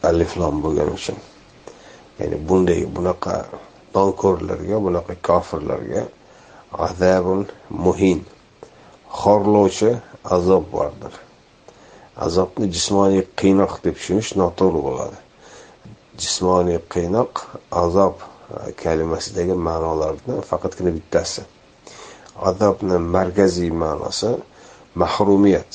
aliflom 0.02 0.62
bo'lgani 0.64 0.92
uchun. 0.98 1.18
Ya'ni 2.18 2.36
bunday 2.48 2.80
bunaqa 2.96 3.34
nonko'rlarga 3.94 4.76
bunaqa 4.86 5.14
kofirlarga 5.28 6.02
azabun 6.86 7.46
muhin 7.84 8.20
xorlovchi 9.20 9.90
azob 10.36 10.64
bordir. 10.72 11.14
Azobni 12.26 12.66
jismoniy 12.76 13.22
qiynoq 13.40 13.72
deb 13.84 13.94
tushunish 13.98 14.30
noto'g'ri 14.40 14.80
bo'ladi. 14.88 15.18
Jismoniy 16.22 16.78
qiynoq 16.94 17.32
azob 17.82 18.14
e, 18.24 18.72
kalimasidagi 18.82 19.54
ma'nolardan 19.68 20.40
faqatgina 20.50 20.92
bittasi. 20.98 21.42
Azobni 22.48 22.96
markaziy 23.16 23.70
ma'nosi 23.82 24.30
mahrumiyat. 25.02 25.72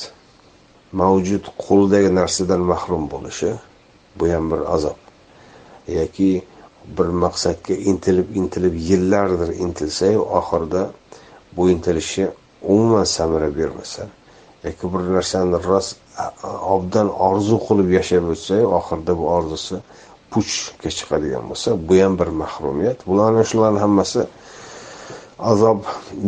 Mavjud 1.00 1.44
qo'lidagi 1.64 2.10
narsadan 2.20 2.62
mahrum 2.72 3.04
bo'lishi 3.12 3.50
bu 4.18 4.24
ham 4.32 4.44
bir 4.52 4.60
azob. 4.74 4.98
Yoki 5.98 6.30
bir 6.98 7.08
maqsadga 7.24 7.74
intilib 7.90 8.28
intilib 8.40 8.74
yillardir 8.88 9.50
intilsayu 9.64 10.20
oxirida 10.38 10.82
bu 11.56 11.70
intilishi 11.70 12.24
umuman 12.62 13.04
samara 13.04 13.56
bermasa 13.58 14.02
yoki 14.64 14.86
bir 14.92 15.02
narsani 15.16 15.56
rost 15.64 15.96
obdan 16.74 17.08
orzu 17.28 17.56
qilib 17.66 17.88
yashab 17.98 18.24
o'tsayu 18.34 18.66
oxirida 18.78 19.12
bu 19.20 19.24
orzusi 19.36 19.76
puchga 20.32 20.90
chiqadigan 20.98 21.44
bo'lsa 21.50 21.68
bu 21.88 21.94
ham 22.02 22.14
bir 22.20 22.28
mahrumiyat 22.42 22.98
bularni 23.08 23.44
shularni 23.50 23.78
hammasi 23.84 24.20
azob 25.38 25.80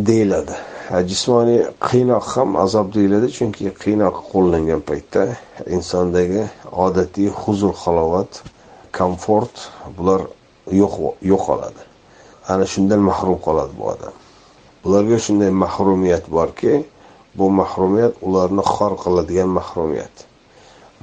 deyiladi. 0.08 0.56
Jismoniy 0.90 1.62
qiynoq 1.80 2.26
ham 2.36 2.56
azob 2.60 2.92
deyiladi 2.94 3.28
chunki 3.36 3.70
qiynoq 3.82 4.16
qo'llangan 4.32 4.82
paytda 4.88 5.22
insondagi 5.76 6.42
odatiy 6.86 7.30
huzur 7.40 7.72
halovat 7.82 8.42
komfort 8.98 9.54
bular 9.96 10.20
yo'q 10.80 10.94
yo'qoladi. 11.32 11.82
Ana 12.48 12.66
shundan 12.72 13.00
mahrum 13.08 13.38
qoladi 13.46 13.72
bu 13.78 13.84
odam. 13.94 14.14
Ularga 14.84 15.18
shunday 15.26 15.50
mahrumiyat 15.64 16.24
borki 16.36 16.84
bu 17.38 17.50
mahrumiyat 17.60 18.14
ularni 18.26 18.64
xor 18.74 18.92
qiladigan 19.04 19.48
mahrumiyat. 19.58 20.14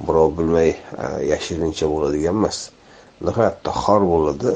Birov 0.06 0.30
bilmay 0.38 0.70
e, 0.70 1.06
yashirincha 1.32 1.86
bo'ladigan 1.92 2.38
emas 2.38 2.58
nihoyatda 3.26 3.70
xor 3.82 4.02
bo'ladi. 4.12 4.52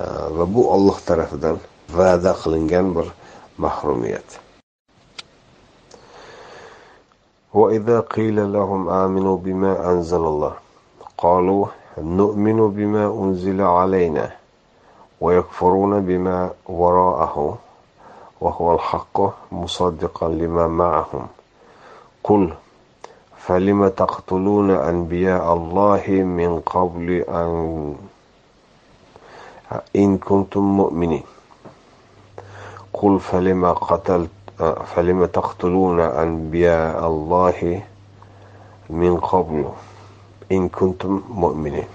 E, 0.00 0.02
va 0.36 0.44
bu 0.54 0.62
olloh 0.74 0.98
tarafidan 1.08 1.56
va'da 1.98 2.32
qilingan 2.42 2.96
bir 2.96 3.06
mahrumiyat 3.58 4.40
وإذا 7.54 8.00
قيل 8.00 8.52
لهم 8.52 8.88
آمنوا 8.88 9.36
بما 9.36 9.90
أنزل 9.90 10.16
الله 10.24 10.54
قالوا 11.18 11.66
نؤمن 11.98 12.70
بما 12.70 13.04
أنزل 13.06 13.60
علينا 13.60 14.30
ويكفرون 15.20 16.00
بما 16.00 16.50
وراءه 16.66 17.58
وهو 18.40 18.74
الحق 18.74 19.16
مصدقا 19.52 20.28
لما 20.28 20.66
معهم. 20.66 21.26
قل 22.24 22.54
فلم 23.36 23.88
تقتلون 23.88 24.70
أنبياء 24.70 25.52
الله 25.52 26.04
من 26.08 26.60
قبل 26.60 27.10
أن 27.28 27.50
إن 29.96 30.18
كنتم 30.18 30.60
مؤمنين؟ 30.62 31.31
قل 33.01 33.19
فلم 33.19 33.65
قتلت 33.73 34.29
فلم 34.95 35.25
تقتلون 35.25 35.99
أنبياء 35.99 37.07
الله 37.07 37.81
من 38.89 39.17
قبل 39.17 39.65
إن 40.51 40.69
كنتم 40.69 41.21
مؤمنين 41.29 41.87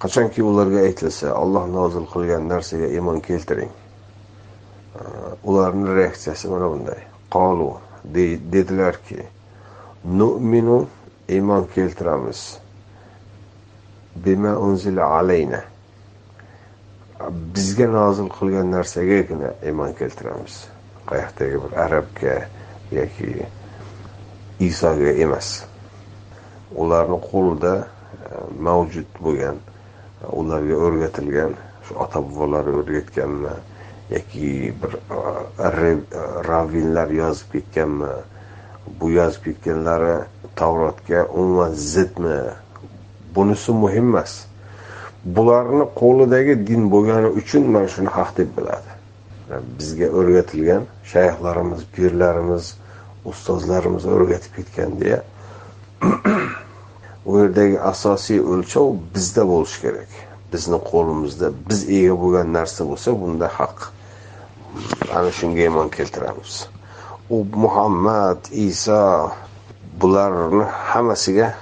qachonki 0.00 0.40
ularga 0.42 0.80
aytilsa 0.88 1.34
olloh 1.36 1.66
nozil 1.68 2.06
qilgan 2.12 2.46
narsaga 2.48 2.86
iymon 2.88 3.18
keltiring 3.20 3.72
ularni 5.44 5.94
reaksiyasi 5.98 6.48
mana 6.48 6.70
bunday 6.72 7.00
qolu 7.34 7.68
dedilarki 8.52 9.20
nu'minu 10.20 10.78
iymon 11.28 11.68
keltiramiz 11.74 12.40
bima 14.24 14.56
unzila 14.56 15.04
alayna 15.18 15.60
bizga 17.55 17.87
nozil 17.87 18.27
qilgan 18.29 18.71
narsagagina 18.71 19.53
iymon 19.63 19.93
keltiramiz. 19.99 20.55
Qayoqdagi 21.07 21.61
bir 21.63 21.77
arabga 21.85 22.35
yoki 22.91 23.45
isoga 24.59 25.11
emas. 25.23 25.63
Ularni 26.75 27.19
qo'lida 27.29 27.73
e, 27.79 27.85
mavjud 28.67 29.19
bo'lgan 29.21 29.61
ularga 30.39 30.75
o'rgatilgan 30.87 31.55
shu 31.87 31.97
ota 32.03 32.19
bobolari 32.25 32.73
o'rgatganmi 32.81 33.53
yoki 34.11 34.51
bir 34.81 34.97
e, 34.97 35.91
e, 35.91 36.23
ravvinlar 36.49 37.09
yozib 37.21 37.55
ketganmi 37.55 38.11
bu 38.99 39.11
yozib 39.11 39.47
ketganlari 39.47 40.17
tavrotga 40.55 41.25
umuman 41.25 41.73
zidmi? 41.73 42.39
Bunisi 43.35 43.71
muhim 43.71 44.11
emas. 44.11 44.45
Bularni 45.25 45.85
qo'lidagi 46.01 46.55
din 46.67 46.89
bo'lgani 46.93 47.29
uchun 47.39 47.63
mana 47.73 47.87
shuni 47.93 48.11
haq 48.17 48.29
deb 48.37 48.49
biladi. 48.57 48.91
Bizga 49.79 50.07
o'rgatilgan 50.19 50.83
shayxlarimiz 51.11 51.81
pirlarimiz 51.95 52.65
ustozlarimiz 53.31 54.05
o'rgatib 54.05 54.51
ketgan 54.57 54.91
deya. 55.01 55.19
U 57.29 57.39
yerdagi 57.41 57.77
asosiy 57.91 58.39
o'lchov 58.51 58.87
bizda 59.13 59.43
bo'lishi 59.51 59.81
kerak. 59.85 60.11
Bizni 60.53 60.79
qo'limizda 60.91 61.47
biz 61.69 61.79
ega 61.97 62.15
bo'lgan 62.21 62.53
narsa 62.57 62.85
bo'lsa 62.89 63.15
bunda 63.21 63.49
haq. 63.57 63.77
Ana 65.17 65.31
shunga 65.37 65.61
iymon 65.67 65.89
keltiramiz. 65.97 66.53
U 67.35 67.37
muhammad 67.63 68.39
iso 68.67 69.01
bularni 70.01 70.65
hammasiga 70.91 71.47
e, 71.49 71.55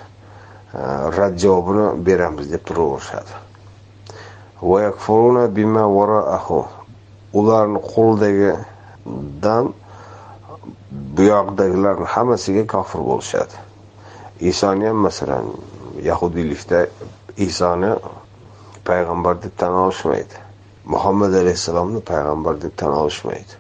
rad 1.17 1.39
javobini 1.43 1.87
beramiz 2.07 2.51
deb 2.51 2.63
turaverishadi. 2.67 3.42
Ularni 7.39 7.79
qo'lidagidan 7.93 9.65
buyoqdagilarni 11.17 12.07
hammasiga 12.15 12.63
kofir 12.73 13.01
bo'lishadi. 13.09 13.55
Isoni 14.51 14.85
ham 14.89 14.99
masalan 15.07 15.45
yahudiylikda 16.09 16.79
isoni 17.47 17.91
payg'ambar 18.87 19.35
deb 19.43 19.53
tan 19.57 19.73
olishmaydi. 19.83 20.35
Muhammad 20.93 21.33
alayhissalomni 21.41 22.01
payg'ambar 22.11 22.61
deb 22.61 22.73
tan 22.77 22.93
olishmaydi. 23.01 23.53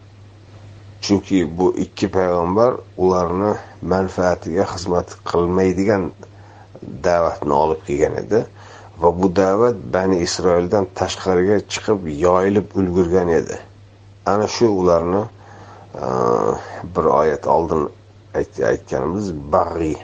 Chunki 1.03 1.39
bu 1.57 1.67
ikki 1.85 2.07
payg'ambar 2.17 2.71
ularni 3.03 3.51
manfaatiga 3.93 4.63
xizmat 4.73 5.07
qilmaydigan 5.29 6.03
da'vatni 7.07 7.53
olib 7.63 7.81
kelgan 7.87 8.15
edi. 8.23 8.39
Va 9.01 9.09
bu 9.21 9.35
da'vat 9.35 9.75
bani 9.93 10.17
isroildan 10.25 10.85
tashqariga 10.99 11.57
chiqib 11.71 12.07
yoyilib 12.25 12.67
ulgurgan 12.79 13.29
edi. 13.39 13.57
Ana 14.25 14.47
shu 14.47 14.67
ularni 14.81 15.23
e, 15.23 16.05
bir 16.95 17.05
oyat 17.21 17.47
oldin 17.47 17.89
aytganimiz 18.71 19.33
bag'iy 19.55 19.97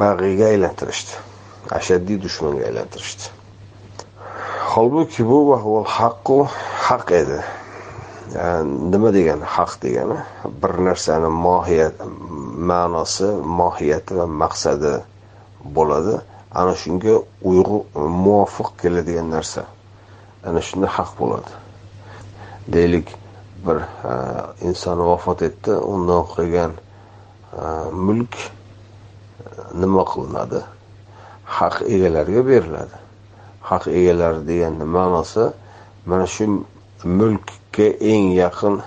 bag'iyga 0.00 0.46
aylantirishdi. 0.52 1.12
Ashaddiy 1.78 2.18
dushmanga 2.22 2.64
aylantirishdi. 2.70 3.24
Holbuki 4.72 5.28
bu 5.28 5.38
haqqu 5.98 6.38
haq 6.88 7.12
edi. 7.22 7.38
E, 8.42 8.44
nima 8.92 9.12
degani 9.14 9.44
haq 9.56 9.72
degani? 9.82 10.18
Bir 10.62 10.72
narsani 10.88 11.28
mohiyat 11.46 11.96
ma'nosi 12.72 13.28
mohiyati 13.60 14.16
va 14.18 14.26
maqsadi 14.26 14.94
bo'ladi. 15.76 16.16
Ana 16.54 16.74
shunga 16.74 17.14
uyg'u 17.42 17.84
e, 17.94 17.98
muvofiq 17.98 18.68
keladigan 18.80 19.30
narsa. 19.30 19.64
Ana 20.44 20.60
shunda 20.60 20.86
haq 20.86 21.10
bo'ladi. 21.18 21.52
Deylik 22.72 23.08
bir 23.66 23.78
e, 24.10 24.12
inson 24.68 24.98
vafot 25.10 25.42
etdi 25.42 25.72
undan 25.92 26.24
qolgan 26.32 26.72
e, 26.74 27.62
mulk 27.92 28.34
nima 29.74 30.04
qilinadi? 30.12 30.60
Haq 31.44 31.82
egalariga 31.94 32.42
beriladi. 32.50 32.96
Haq 33.70 33.86
egalari 33.86 34.46
deganni 34.48 34.84
ma'nosi 34.96 35.44
mana 36.06 36.26
shu 36.26 36.44
mulkka 37.04 37.86
eng 38.12 38.26
yaqin 38.42 38.82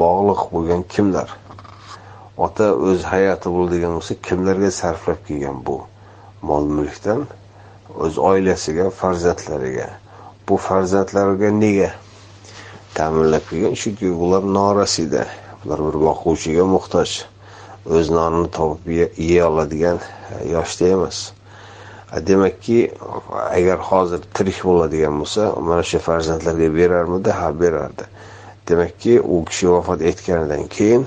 bog'liq 0.00 0.42
bo'lgan 0.52 0.82
kimlar? 0.92 1.28
Ota 2.36 2.66
o'z 2.88 3.00
hayoti 3.12 3.48
bo'ladigan 3.56 3.92
bo'lsa 3.96 4.14
kimlarga 4.26 4.70
sarflab 4.80 5.20
kelgan 5.28 5.64
bu? 5.66 5.78
Mol 6.42 6.64
mulkdan 6.64 7.26
o'z 7.94 8.18
oilasiga 8.18 8.90
farzandlariga. 8.90 9.88
Bu 10.48 10.56
farzandlariga 10.56 11.50
nega 11.50 11.90
ta'minlab 12.94 13.44
kelgan? 13.50 13.74
Chunki 13.74 14.10
ular 14.10 14.44
norasida. 14.58 15.26
Ular 15.64 15.80
bir 15.86 15.96
boquvchiga 16.06 16.64
muhtoj. 16.74 17.10
O'z 17.88 18.10
nonini 18.10 18.50
topib 18.50 19.18
yeya 19.18 19.50
oladigan 19.50 19.98
e, 19.98 20.48
yoshda 20.52 20.88
emas. 20.94 21.18
Demakki 22.28 22.78
agar 23.50 23.78
hozir 23.90 24.20
tirik 24.34 24.62
bo'ladigan 24.64 25.20
bo'lsa 25.20 25.52
mana 25.60 25.82
shu 25.82 25.98
farzandlarga 25.98 26.68
berarmidi? 26.80 27.30
Ha 27.40 27.50
berardi. 27.60 28.04
Demakki 28.68 29.20
u 29.20 29.44
kishi 29.44 29.68
vafot 29.74 30.02
etganidan 30.02 30.66
keyin 30.76 31.06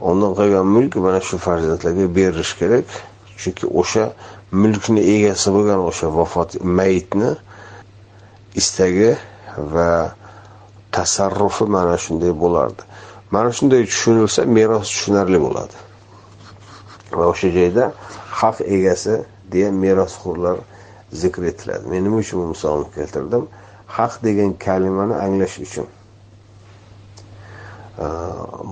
undan 0.00 0.34
qolgan 0.38 0.66
mulk 0.76 0.96
mana 0.96 1.20
shu 1.20 1.38
farzandlarga 1.38 2.14
berish 2.16 2.54
kerak. 2.60 2.86
Chunki 3.40 3.66
o'sha 3.80 4.04
mulkni 4.62 5.02
egasi 5.14 5.48
bo'lgan 5.56 5.80
o'sha 5.90 6.06
vafot 6.18 6.50
mayitni 6.78 7.30
istagi 8.60 9.12
va 9.74 9.90
tasarrufi 10.96 11.64
mana 11.76 11.96
shunday 12.04 12.32
bo'lardi. 12.44 12.82
Mana 13.34 13.50
shunday 13.58 13.82
tushunilsa 13.90 14.40
meros 14.56 14.88
tushunarli 14.94 15.38
bo'ladi. 15.46 15.76
Va 17.18 17.24
o'sha 17.32 17.48
joyda 17.58 17.84
haq 18.40 18.56
egasi 18.76 19.14
deya 19.52 19.68
merosxo'rlar 19.84 20.56
zikr 21.22 21.42
etiladi. 21.50 21.84
Men 21.92 22.04
nima 22.04 22.16
uchun 22.22 22.36
bu 22.40 22.46
misolni 22.54 22.86
keltirdim? 22.96 23.44
Haq 23.96 24.12
degan 24.26 24.50
kalimani 24.66 25.14
anglash 25.26 25.56
uchun. 25.66 25.86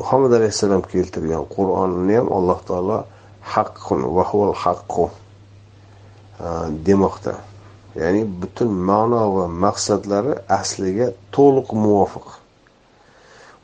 Muhammad 0.01 0.33
alayhissalom 0.39 0.83
keltirgan 0.93 1.45
qur'onni 1.57 2.15
ham 2.19 2.29
alloh 2.39 2.61
taolo 2.69 2.99
haqqun 3.53 4.01
vahval 4.17 4.55
haqqu. 4.63 5.07
Demoqda. 6.87 7.35
Ya'ni 8.01 8.23
butun 8.41 8.71
ma'no 8.89 9.23
va 9.37 9.45
maqsadlari 9.65 10.33
asliga 10.61 11.07
to'liq 11.35 11.69
muvofiq. 11.83 12.27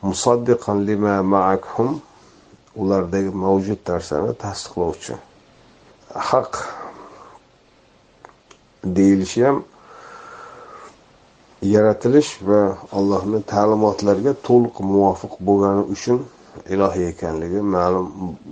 Musaddiqan 0.08 0.78
lima 0.88 1.14
ma'akhum 1.32 1.90
ulardagi 2.80 3.30
mavjud 3.44 3.80
narsani 3.88 4.32
tasdiqlovchi. 4.44 5.14
Haq 6.30 6.52
deyilishi 8.96 9.40
ham 9.46 9.58
yaratilish 11.62 12.32
va 12.48 12.60
allohni 12.98 13.40
ta'limotlariga 13.52 14.32
to'liq 14.48 14.76
muvofiq 14.92 15.32
bo'lgani 15.46 15.82
uchun 15.94 16.18
ilohiy 16.74 17.06
ekanligi 17.12 17.60
ma'lum 17.76 18.06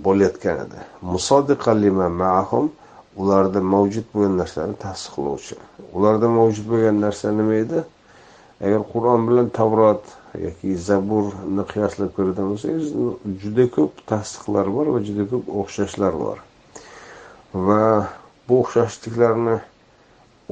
bo'layotgan 0.05 0.57
edi. 0.65 0.79
Ma'ahum 2.21 2.71
ularda 3.21 3.59
mavjud 3.73 4.05
bo'lgan 4.13 4.37
narsani 4.41 4.75
tasdiqlovchi 4.85 5.55
ularda 5.93 6.27
mavjud 6.39 6.65
bo'lgan 6.71 7.01
narsa 7.05 7.31
nima 7.39 7.55
edi? 7.63 7.79
Agar 8.65 8.81
qur'on 8.91 9.27
bilan 9.27 9.47
tavrot 9.59 10.03
yoki 10.45 10.75
zaburni 10.89 11.63
qiyoslab 11.71 12.11
ko'radigan 12.15 12.47
bo'lsangiz 12.51 12.85
juda 13.41 13.65
ko'p 13.75 13.93
tasdiqlar 14.11 14.67
bor 14.75 14.85
va 14.93 14.99
juda 15.07 15.25
ko'p 15.31 15.45
o'xshashlar 15.61 16.13
bor. 16.23 16.37
Va 17.67 17.83
bu 18.47 18.53
o'xshashliklarni 18.63 19.57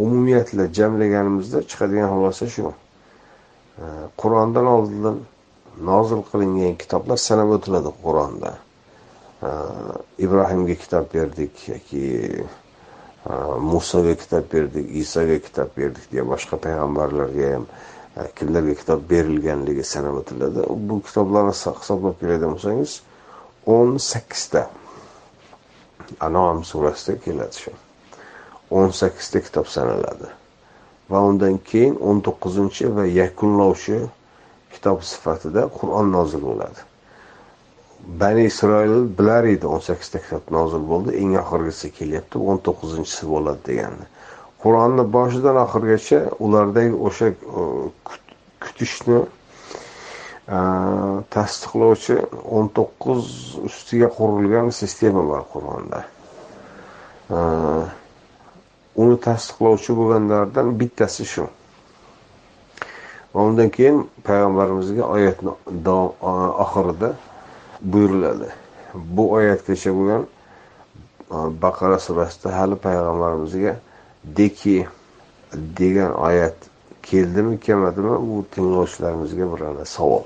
umumiyatla 0.03 0.63
jamlaganimizda 0.77 1.59
chiqadigan 1.69 2.09
xulosa 2.13 2.45
shu. 2.55 2.71
Qur'ondan 4.21 4.65
oldin 4.75 5.19
nozil 5.81 6.23
qilingan 6.31 6.77
kitoblar 6.81 7.17
sanab 7.17 7.51
o'tiladi 7.57 7.91
qur'onda. 8.03 8.51
Ibrohimga 10.25 10.75
kitob 10.83 11.11
berdik 11.13 11.67
yoki 11.69 12.05
musoga 13.71 14.15
kitob 14.15 14.47
berdik 14.53 14.89
isoga 15.01 15.37
kitob 15.45 15.69
berdik 15.77 16.09
deya 16.11 16.23
boshqa 16.25 16.57
payg'ambarlarga 16.65 17.51
ham 17.53 17.65
kimlarga 18.37 18.73
kitob 18.81 19.05
berilganligi 19.11 19.83
sanab 19.83 20.21
o'tiladi. 20.21 20.65
Bu 20.89 21.01
kitoblarni 21.07 21.53
hisoblab 21.53 22.17
keladigan 22.21 22.57
bo'lsangiz 22.57 23.01
o'n 23.75 23.97
sakkizta 24.11 24.67
anom 26.19 26.63
surasida 26.63 27.19
keladi 27.25 27.63
shu. 27.63 27.71
O'n 28.71 28.91
sakkizta 29.01 29.43
kitob 29.45 29.67
sanaladi 29.69 30.33
va 31.09 31.21
undan 31.29 31.59
keyin 31.69 31.95
o'n 32.01 32.19
to'qqizinchi 32.25 32.89
va 32.95 33.05
yakunlovchi 33.05 33.99
kitob 34.77 35.01
sifatida 35.11 35.67
qur'on 35.79 36.13
nozil 36.13 36.45
bo'ladi. 36.49 36.85
Bani 38.21 38.43
isroil 38.47 39.07
bilar 39.19 39.43
edi 39.53 39.67
o'n 39.67 39.81
sakkizta 39.83 40.21
kitob 40.23 40.51
nozil 40.55 40.83
bo'ldi 40.91 41.15
eng 41.21 41.33
oxirgisi 41.41 41.89
kelyapti 41.97 42.39
o'n 42.51 42.61
to'qqizinchisi 42.67 43.27
bo'ladi 43.33 43.65
degandi. 43.69 44.05
Qur'onni 44.63 45.03
boshidan 45.15 45.57
oxirigacha 45.65 46.19
ulardagi 46.45 46.93
o'sha 47.09 47.27
e, 47.33 47.65
kutishni 48.63 49.19
e, 49.19 50.59
tasdiqlovchi 51.35 52.15
o'n 52.57 52.71
to'qqiz 52.77 53.27
ustiga 53.69 54.09
qurilgan 54.17 54.71
sistema 54.81 55.25
bor 55.31 55.43
qur'onda. 55.53 56.01
E, 57.35 57.37
uni 59.03 59.17
tasdiqlovchi 59.27 59.99
bo'lganlardan 59.99 60.73
bittasi 60.79 61.25
shu. 61.33 61.49
Va 63.33 63.41
undan 63.41 63.69
keyin 63.69 64.09
payg'ambarimizga 64.23 65.03
oyatni 65.03 65.51
oxirida 66.65 67.09
buyuriladi. 67.81 68.49
Bu 68.93 69.31
oyatgacha 69.31 69.91
bo'lgan 69.97 70.23
baqara 71.61 71.99
surasida 71.99 72.55
hali 72.59 72.75
payg'ambarimizga 72.75 73.75
deki 74.37 74.87
degan 75.53 76.13
oyat 76.13 76.57
keldimi 77.03 77.59
kelmadimi 77.59 78.15
bu 78.29 78.45
tinglovchilarimizga 78.51 79.45
bir 79.51 79.85
savol. 79.85 80.23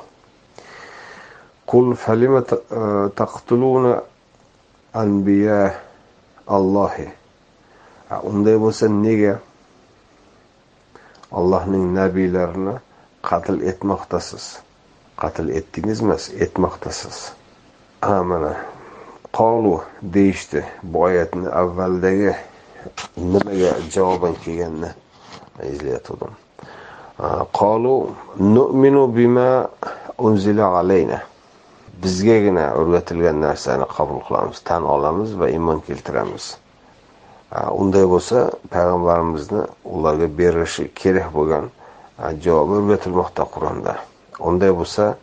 Qul 1.68 1.96
falima 1.96 2.42
taqtuluna 3.16 4.04
anbiya 4.94 5.74
allohi 6.48 7.08
unday 8.24 8.58
bo'lsa 8.60 8.86
nega 8.92 9.40
allohning 11.32 11.86
nabiylarini 11.96 12.76
qatl 13.30 13.62
etmoqdasiz. 13.72 14.46
Qatl 15.22 15.50
etdingizmas 15.60 16.30
etmoqdasiz. 16.46 17.18
Ha 18.02 18.24
mana. 18.24 18.54
Qolu 19.34 19.82
deyishdi 20.02 20.66
bu 20.84 21.00
oyatni 21.08 21.50
avvaldagi 21.50 22.36
nimaga 23.18 23.72
javoban 23.94 24.34
kelganini 24.44 24.92
izlayotgandim. 25.72 26.36
Qolu 27.54 28.10
nu'minu 28.40 29.04
bima 29.16 29.70
unzila 30.18 30.66
alayna. 30.80 31.20
Bizgagina 32.04 32.66
o'rgatilgan 32.80 33.38
narsani 33.46 33.86
qabul 33.96 34.20
qilamiz 34.28 34.60
tan 34.66 34.84
olamiz 34.96 35.40
va 35.40 35.50
iymon 35.50 35.80
keltiramiz. 35.88 36.58
Unday 37.82 38.06
bo'lsa 38.14 38.50
payg'ambarimizni 38.74 39.64
ularga 39.86 40.28
berilishi 40.38 40.84
kerak 41.02 41.30
bo'lgan 41.36 41.70
javob 42.18 42.70
o'rgatilmoqda 42.78 43.44
qur'onda. 43.54 43.94
Unday 44.40 44.72
bo'lsa 44.80 45.16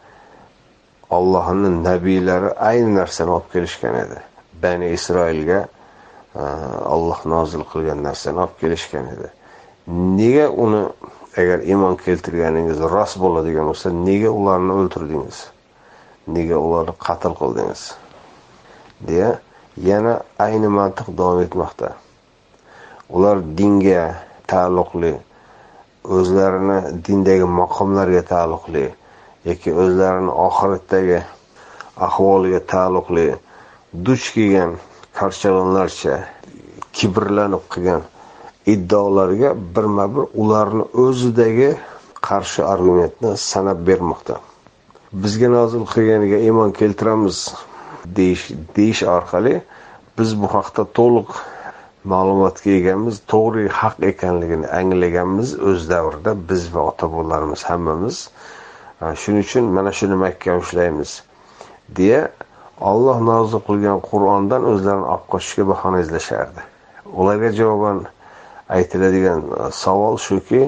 ollohni 1.11 1.71
nabiylari 1.85 2.51
ayni 2.71 2.95
narsani 2.95 3.31
olib 3.37 3.51
kelishgan 3.53 3.95
edi. 4.05 4.19
Bani 4.63 4.91
isroilga 4.97 5.61
olloh 6.95 7.21
nozil 7.35 7.65
qilgan 7.73 8.03
narsani 8.09 8.39
olib 8.45 8.57
kelishgan 8.61 9.07
edi. 9.15 9.29
Nega 10.19 10.49
uni 10.65 10.83
agar 11.41 11.63
iymon 11.71 11.97
keltirganingiz 12.05 12.81
rost 12.95 13.17
bo'ladigan 13.23 13.71
bo'lsa 13.71 13.93
nega 14.09 14.31
ularni 14.41 14.73
o'ldirdingiz 14.81 15.39
nega 16.29 16.57
ularni 16.67 16.95
qatl 17.07 17.33
qildingiz? 17.41 17.83
Deya 19.09 19.31
yana 19.91 20.21
ayni 20.39 20.69
mantiq 20.79 21.09
davom 21.19 21.41
etmoqda. 21.47 21.95
Ular 23.09 23.41
dinga 23.59 24.03
taalluqli 24.51 25.15
o'zlarini 26.05 26.79
dindagi 27.07 27.47
maqomlarga 27.61 28.23
taalluqli 28.33 28.85
yoki 29.49 29.71
o'zlarini 29.83 30.33
oxiratdagi 30.47 31.21
ahvoliga 32.07 32.61
taalluqli 32.73 33.27
duch 34.07 34.27
kelgan 34.35 34.71
karchalonlarcha 35.19 36.15
kibrlanib 36.97 37.65
qilgan 37.73 38.03
iddaolarga 38.75 39.51
birma 39.77 40.07
bir 40.15 40.25
ularni 40.43 40.85
o'zidagi 41.05 41.71
qarshi 42.29 42.63
argumentni 42.73 43.37
sanab 43.37 43.79
bermoqda. 43.89 44.37
Bizga 45.23 45.49
nozil 45.49 45.85
qilganiga 45.93 46.39
iymon 46.47 46.71
keltiramiz 46.81 47.37
deyish 48.77 49.03
orqali 49.17 49.55
biz 50.19 50.31
bu 50.41 50.47
haqda 50.55 50.83
to'liq 50.99 51.31
ma'lumotga 52.13 52.71
egamiz 52.81 53.23
to'g'ri 53.33 53.65
haq 53.81 53.97
ekanligini 54.13 54.69
anglaganmiz 54.81 55.55
o'z 55.71 55.89
davrida 55.93 56.35
biz 56.51 56.69
va 56.75 56.81
ota 56.91 57.11
bobolarimiz 57.13 57.63
hammamiz 57.71 58.17
shuning 59.23 59.45
uchun 59.47 59.65
mana 59.79 59.93
shuni 59.99 60.17
mahkam 60.25 60.63
ushlaymiz 60.65 61.11
deya 62.01 62.23
olloh 62.81 63.19
nozil 63.31 63.61
qilgan 63.69 63.99
qur'ondan 64.09 64.67
o'zlarini 64.73 65.07
olib 65.13 65.27
qochishga 65.33 65.65
bahona 65.71 66.01
izlashardi. 66.05 66.63
Ularga 67.21 67.51
javoban 67.61 68.05
aytiladigan 68.77 69.41
e, 69.59 69.71
savol 69.83 70.19
shuki 70.27 70.63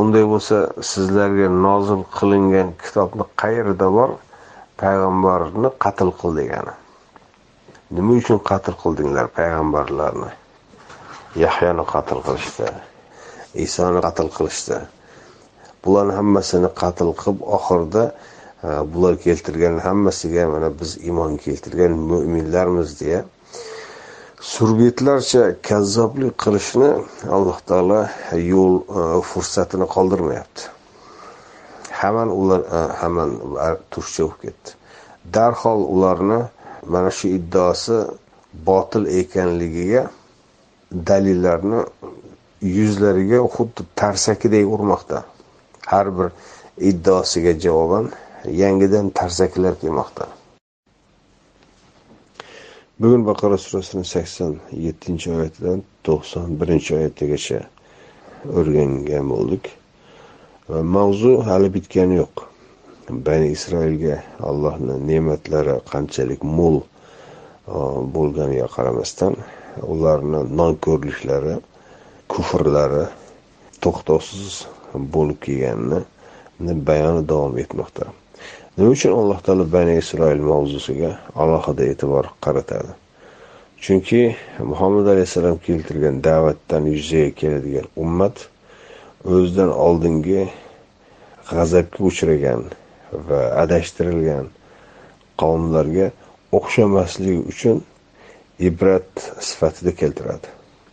unday 0.00 0.24
bo'lsa 0.32 0.56
sizlarga 0.90 1.48
nozil 1.66 2.02
qilingan 2.18 2.72
kitobni 2.84 3.24
qayerida 3.42 3.88
bor? 3.98 4.10
Payg'ambarni 4.80 5.70
qatl 5.84 6.10
qil 6.20 6.36
degani. 6.40 6.74
Nima 7.96 8.12
uchun 8.20 8.38
qatl 8.50 8.76
qildinglar 8.82 9.26
payg'ambarlarni? 9.38 10.30
Yahyoni 11.36 11.84
qatl 11.92 12.20
qilishdi. 12.26 12.68
Isoni 13.54 14.00
qatl 14.06 14.28
qilishdi. 14.36 14.78
Bularni 15.84 16.14
hammasini 16.18 16.70
qatl 16.80 17.12
qilib 17.20 17.42
oxirida 17.56 18.04
e, 18.08 18.68
bular 18.92 19.14
keltirgan 19.24 19.78
hammasiga 19.86 20.48
mana 20.54 20.70
biz 20.80 20.96
iymon 21.08 21.36
keltirgan 21.44 21.92
mo'minlarmiz 22.10 22.90
deya 23.00 23.20
surbetlarcha 24.52 25.44
kazzoblik 25.68 26.34
qilishni 26.44 26.90
alloh 27.36 27.58
taolo 27.68 28.00
yo'l 28.52 28.74
e, 28.80 29.00
fursatini 29.30 29.86
qoldirmayapti. 29.94 30.62
Haman 32.00 32.28
ular 32.40 32.60
e, 32.78 32.80
haman 33.00 33.30
turishcha 33.90 34.22
bo'lib 34.24 34.40
ketdi. 34.44 34.70
Darhol 35.34 35.80
ularni 35.94 36.40
mana 36.92 37.10
shu 37.18 37.26
iddaosi 37.38 37.96
botil 38.68 39.04
ekanligiga 39.20 40.02
dalillarni 40.92 41.82
yuzlariga 42.62 43.38
xuddi 43.54 43.82
tarsakidek 43.96 44.66
urmoqda. 44.66 45.24
Har 45.86 46.18
bir 46.18 46.28
iddaosiga 46.90 47.52
javoban 47.60 48.10
yangidan 48.44 49.10
tarsakilar 49.10 49.80
kelmoqda. 49.80 50.26
Bugun 53.00 53.26
baqara 53.26 53.58
surasini 53.58 54.04
sakson 54.04 54.56
yettinchi 54.72 55.30
oyatidan 55.32 55.82
to'qson 56.06 56.56
birinchi 56.60 56.94
oyatigacha 56.98 57.60
o'rgangan 58.58 59.28
bo'ldik. 59.32 59.64
Va 60.70 60.82
mavzu 60.82 61.32
hali 61.48 61.68
bitgani 61.74 62.16
yo'q. 62.22 62.36
Bani 63.26 63.52
isroilga 63.56 64.16
allohni 64.50 64.96
ne'matlari 65.10 65.76
qanchalik 65.92 66.42
mo'l 66.58 66.76
uh, 66.82 67.98
bo'lganiga 68.16 68.66
qaramasdan 68.74 69.38
ularni 69.92 70.40
nonko'rliklari 70.60 71.56
kufrlari 72.32 73.04
to'xtovsiz 73.82 74.66
bo'lib 75.14 75.38
kelganini 75.44 76.74
bayoni 76.88 77.22
davom 77.28 77.58
etmoqda. 77.64 78.04
Nima 78.78 78.90
uchun 78.96 79.12
alloh 79.20 79.38
taolo 79.46 79.64
bani 79.76 79.98
isroil 80.02 80.42
mavzusiga 80.52 81.10
alohida 81.42 81.84
e'tibor 81.92 82.24
qaratadi? 82.44 82.92
Chunki 83.84 84.20
muhammad 84.70 85.06
alayhissalom 85.12 85.58
keltirgan 85.66 86.16
da'vatdan 86.28 86.84
yuzaga 86.94 87.30
keladigan 87.40 87.86
ummat 88.04 88.36
o'zidan 89.24 89.70
oldingi 89.86 90.42
g'azabga 91.50 92.00
uchragan 92.10 92.62
va 93.28 93.40
adashtirilgan 93.64 94.46
qavmlarga 95.42 96.06
o'xshamasligi 96.58 97.40
uchun 97.52 97.76
ibrat 98.58 99.32
sifatida 99.40 99.92
keltiradi. 99.94 100.48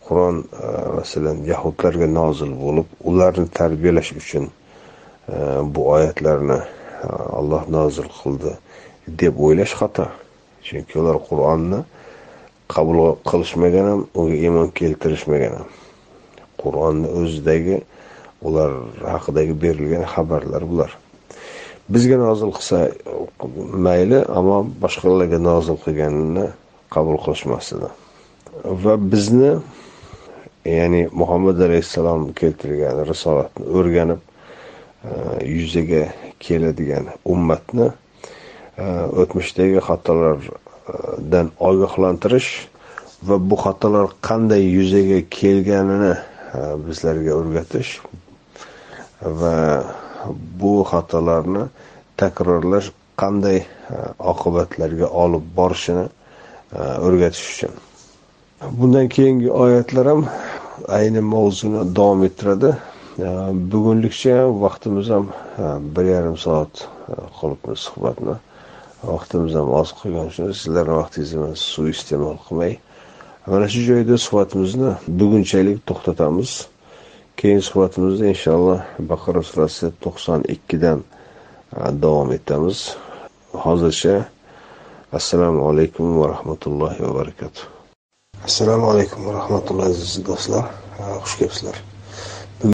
Qur'on 0.07 0.43
e, 0.63 0.67
masalan 0.97 1.37
yahudlarga 1.51 2.07
nozil 2.07 2.51
bo'lib 2.63 2.87
ularni 3.09 3.47
tarbiyalash 3.59 4.11
uchun 4.21 4.45
e, 4.45 5.35
bu 5.73 5.89
oyatlarni 5.95 6.59
e, 7.03 7.07
alloh 7.39 7.63
nozil 7.77 8.07
qildi 8.19 8.51
deb 9.21 9.39
o'ylash 9.45 9.73
xato. 9.79 10.07
Chunki 10.65 10.99
ular 11.01 11.17
qur'onni 11.29 11.79
qabul 12.73 12.97
qilishmagan 13.29 13.85
ham 13.91 14.01
unga 14.19 14.37
iymon 14.45 14.69
keltirishmagan 14.79 15.53
ham. 15.59 15.69
Qur'onni 16.61 17.07
o'zidagi 17.19 17.77
ular 18.47 18.71
haqidagi 19.13 19.53
berilgan 19.63 20.05
xabarlar 20.13 20.63
bular. 20.71 20.91
Bizga 21.93 22.17
nozil 22.25 22.49
qilsa 22.57 22.77
mayli 23.87 24.19
ammo 24.37 24.57
boshqalarga 24.83 25.39
nozil 25.49 25.77
qilganini 25.85 26.45
qabul 26.93 27.17
qilishmasdi. 27.23 27.89
Va 28.83 28.93
bizni 29.11 29.55
ya'ni 30.65 31.09
muhammad 31.13 31.59
alayhissalom 31.61 32.33
keltirgan 32.33 33.05
risolatni 33.05 33.65
o'rganib 33.77 34.21
e, 34.21 35.11
yuzaga 35.45 36.03
keladigan 36.39 37.05
ummatni 37.33 37.91
e, 38.77 38.85
o'tmishdagi 39.21 39.83
xatolardan 39.87 41.51
ogohlantirish 41.69 42.49
va 43.27 43.37
bu 43.49 43.55
xatolar 43.65 44.09
qanday 44.29 44.65
yuzaga 44.77 45.21
kelganini 45.37 46.13
e, 46.17 46.59
bizlarga 46.87 47.37
o'rgatish 47.39 47.91
va 49.41 49.55
bu 50.61 50.73
xatolarni 50.91 51.67
takrorlash 52.17 52.89
qanday 53.21 53.61
oqibatlarga 54.33 55.07
olib 55.23 55.45
borishini 55.57 56.09
o'rgatish 56.73 57.47
uchun. 57.53 57.73
Bundan 58.71 59.07
keyingi 59.07 59.51
oyatlar 59.51 60.07
ham 60.07 60.25
ayni 60.87 61.21
mavzuni 61.21 61.95
davom 61.95 62.23
ettiradi. 62.23 62.75
Bugunlikcha 63.71 64.61
vaqtimiz 64.63 65.09
ham 65.09 65.25
e, 65.59 65.63
bir 65.95 66.05
yarim 66.05 66.37
soat 66.37 66.87
e, 67.09 67.13
qolibmiz 67.39 67.79
suhbatni. 67.79 68.35
Vaqtimiz 69.03 69.53
ham 69.55 69.69
oz 69.79 69.89
qolgani 69.99 70.27
uchun 70.33 70.51
sizlarni 70.61 70.95
vaqtingizni 71.01 71.51
suiiste'mol 71.55 72.37
qilmay 72.45 72.73
mana 73.47 73.67
shu 73.73 73.81
joyda 73.89 74.17
suhbatimizni 74.25 74.91
bugunchalik 75.19 75.79
to'xtatamiz. 75.89 76.51
Keyin 77.39 77.61
suhbatimizda 77.69 78.25
inshaalloh 78.33 78.81
baqara 79.11 79.41
surasi 79.49 79.91
to'qson 80.03 80.39
ikkidan 80.55 80.99
e, 81.03 81.81
davom 82.03 82.29
etamiz. 82.37 82.77
Hozircha 83.65 84.15
assalomu 85.19 85.61
alaykum 85.71 86.19
va 86.19 86.27
rahmatullohi 86.35 86.99
va 87.05 87.11
barakatuh. 87.19 87.63
Assalomu 88.47 88.85
alaykum 88.93 89.25
va 89.27 89.31
rahmatulloh 89.39 89.85
aziz 89.91 90.17
do'stlar. 90.27 90.65
Xush 91.23 91.35
kelibsizlar. 91.39 91.77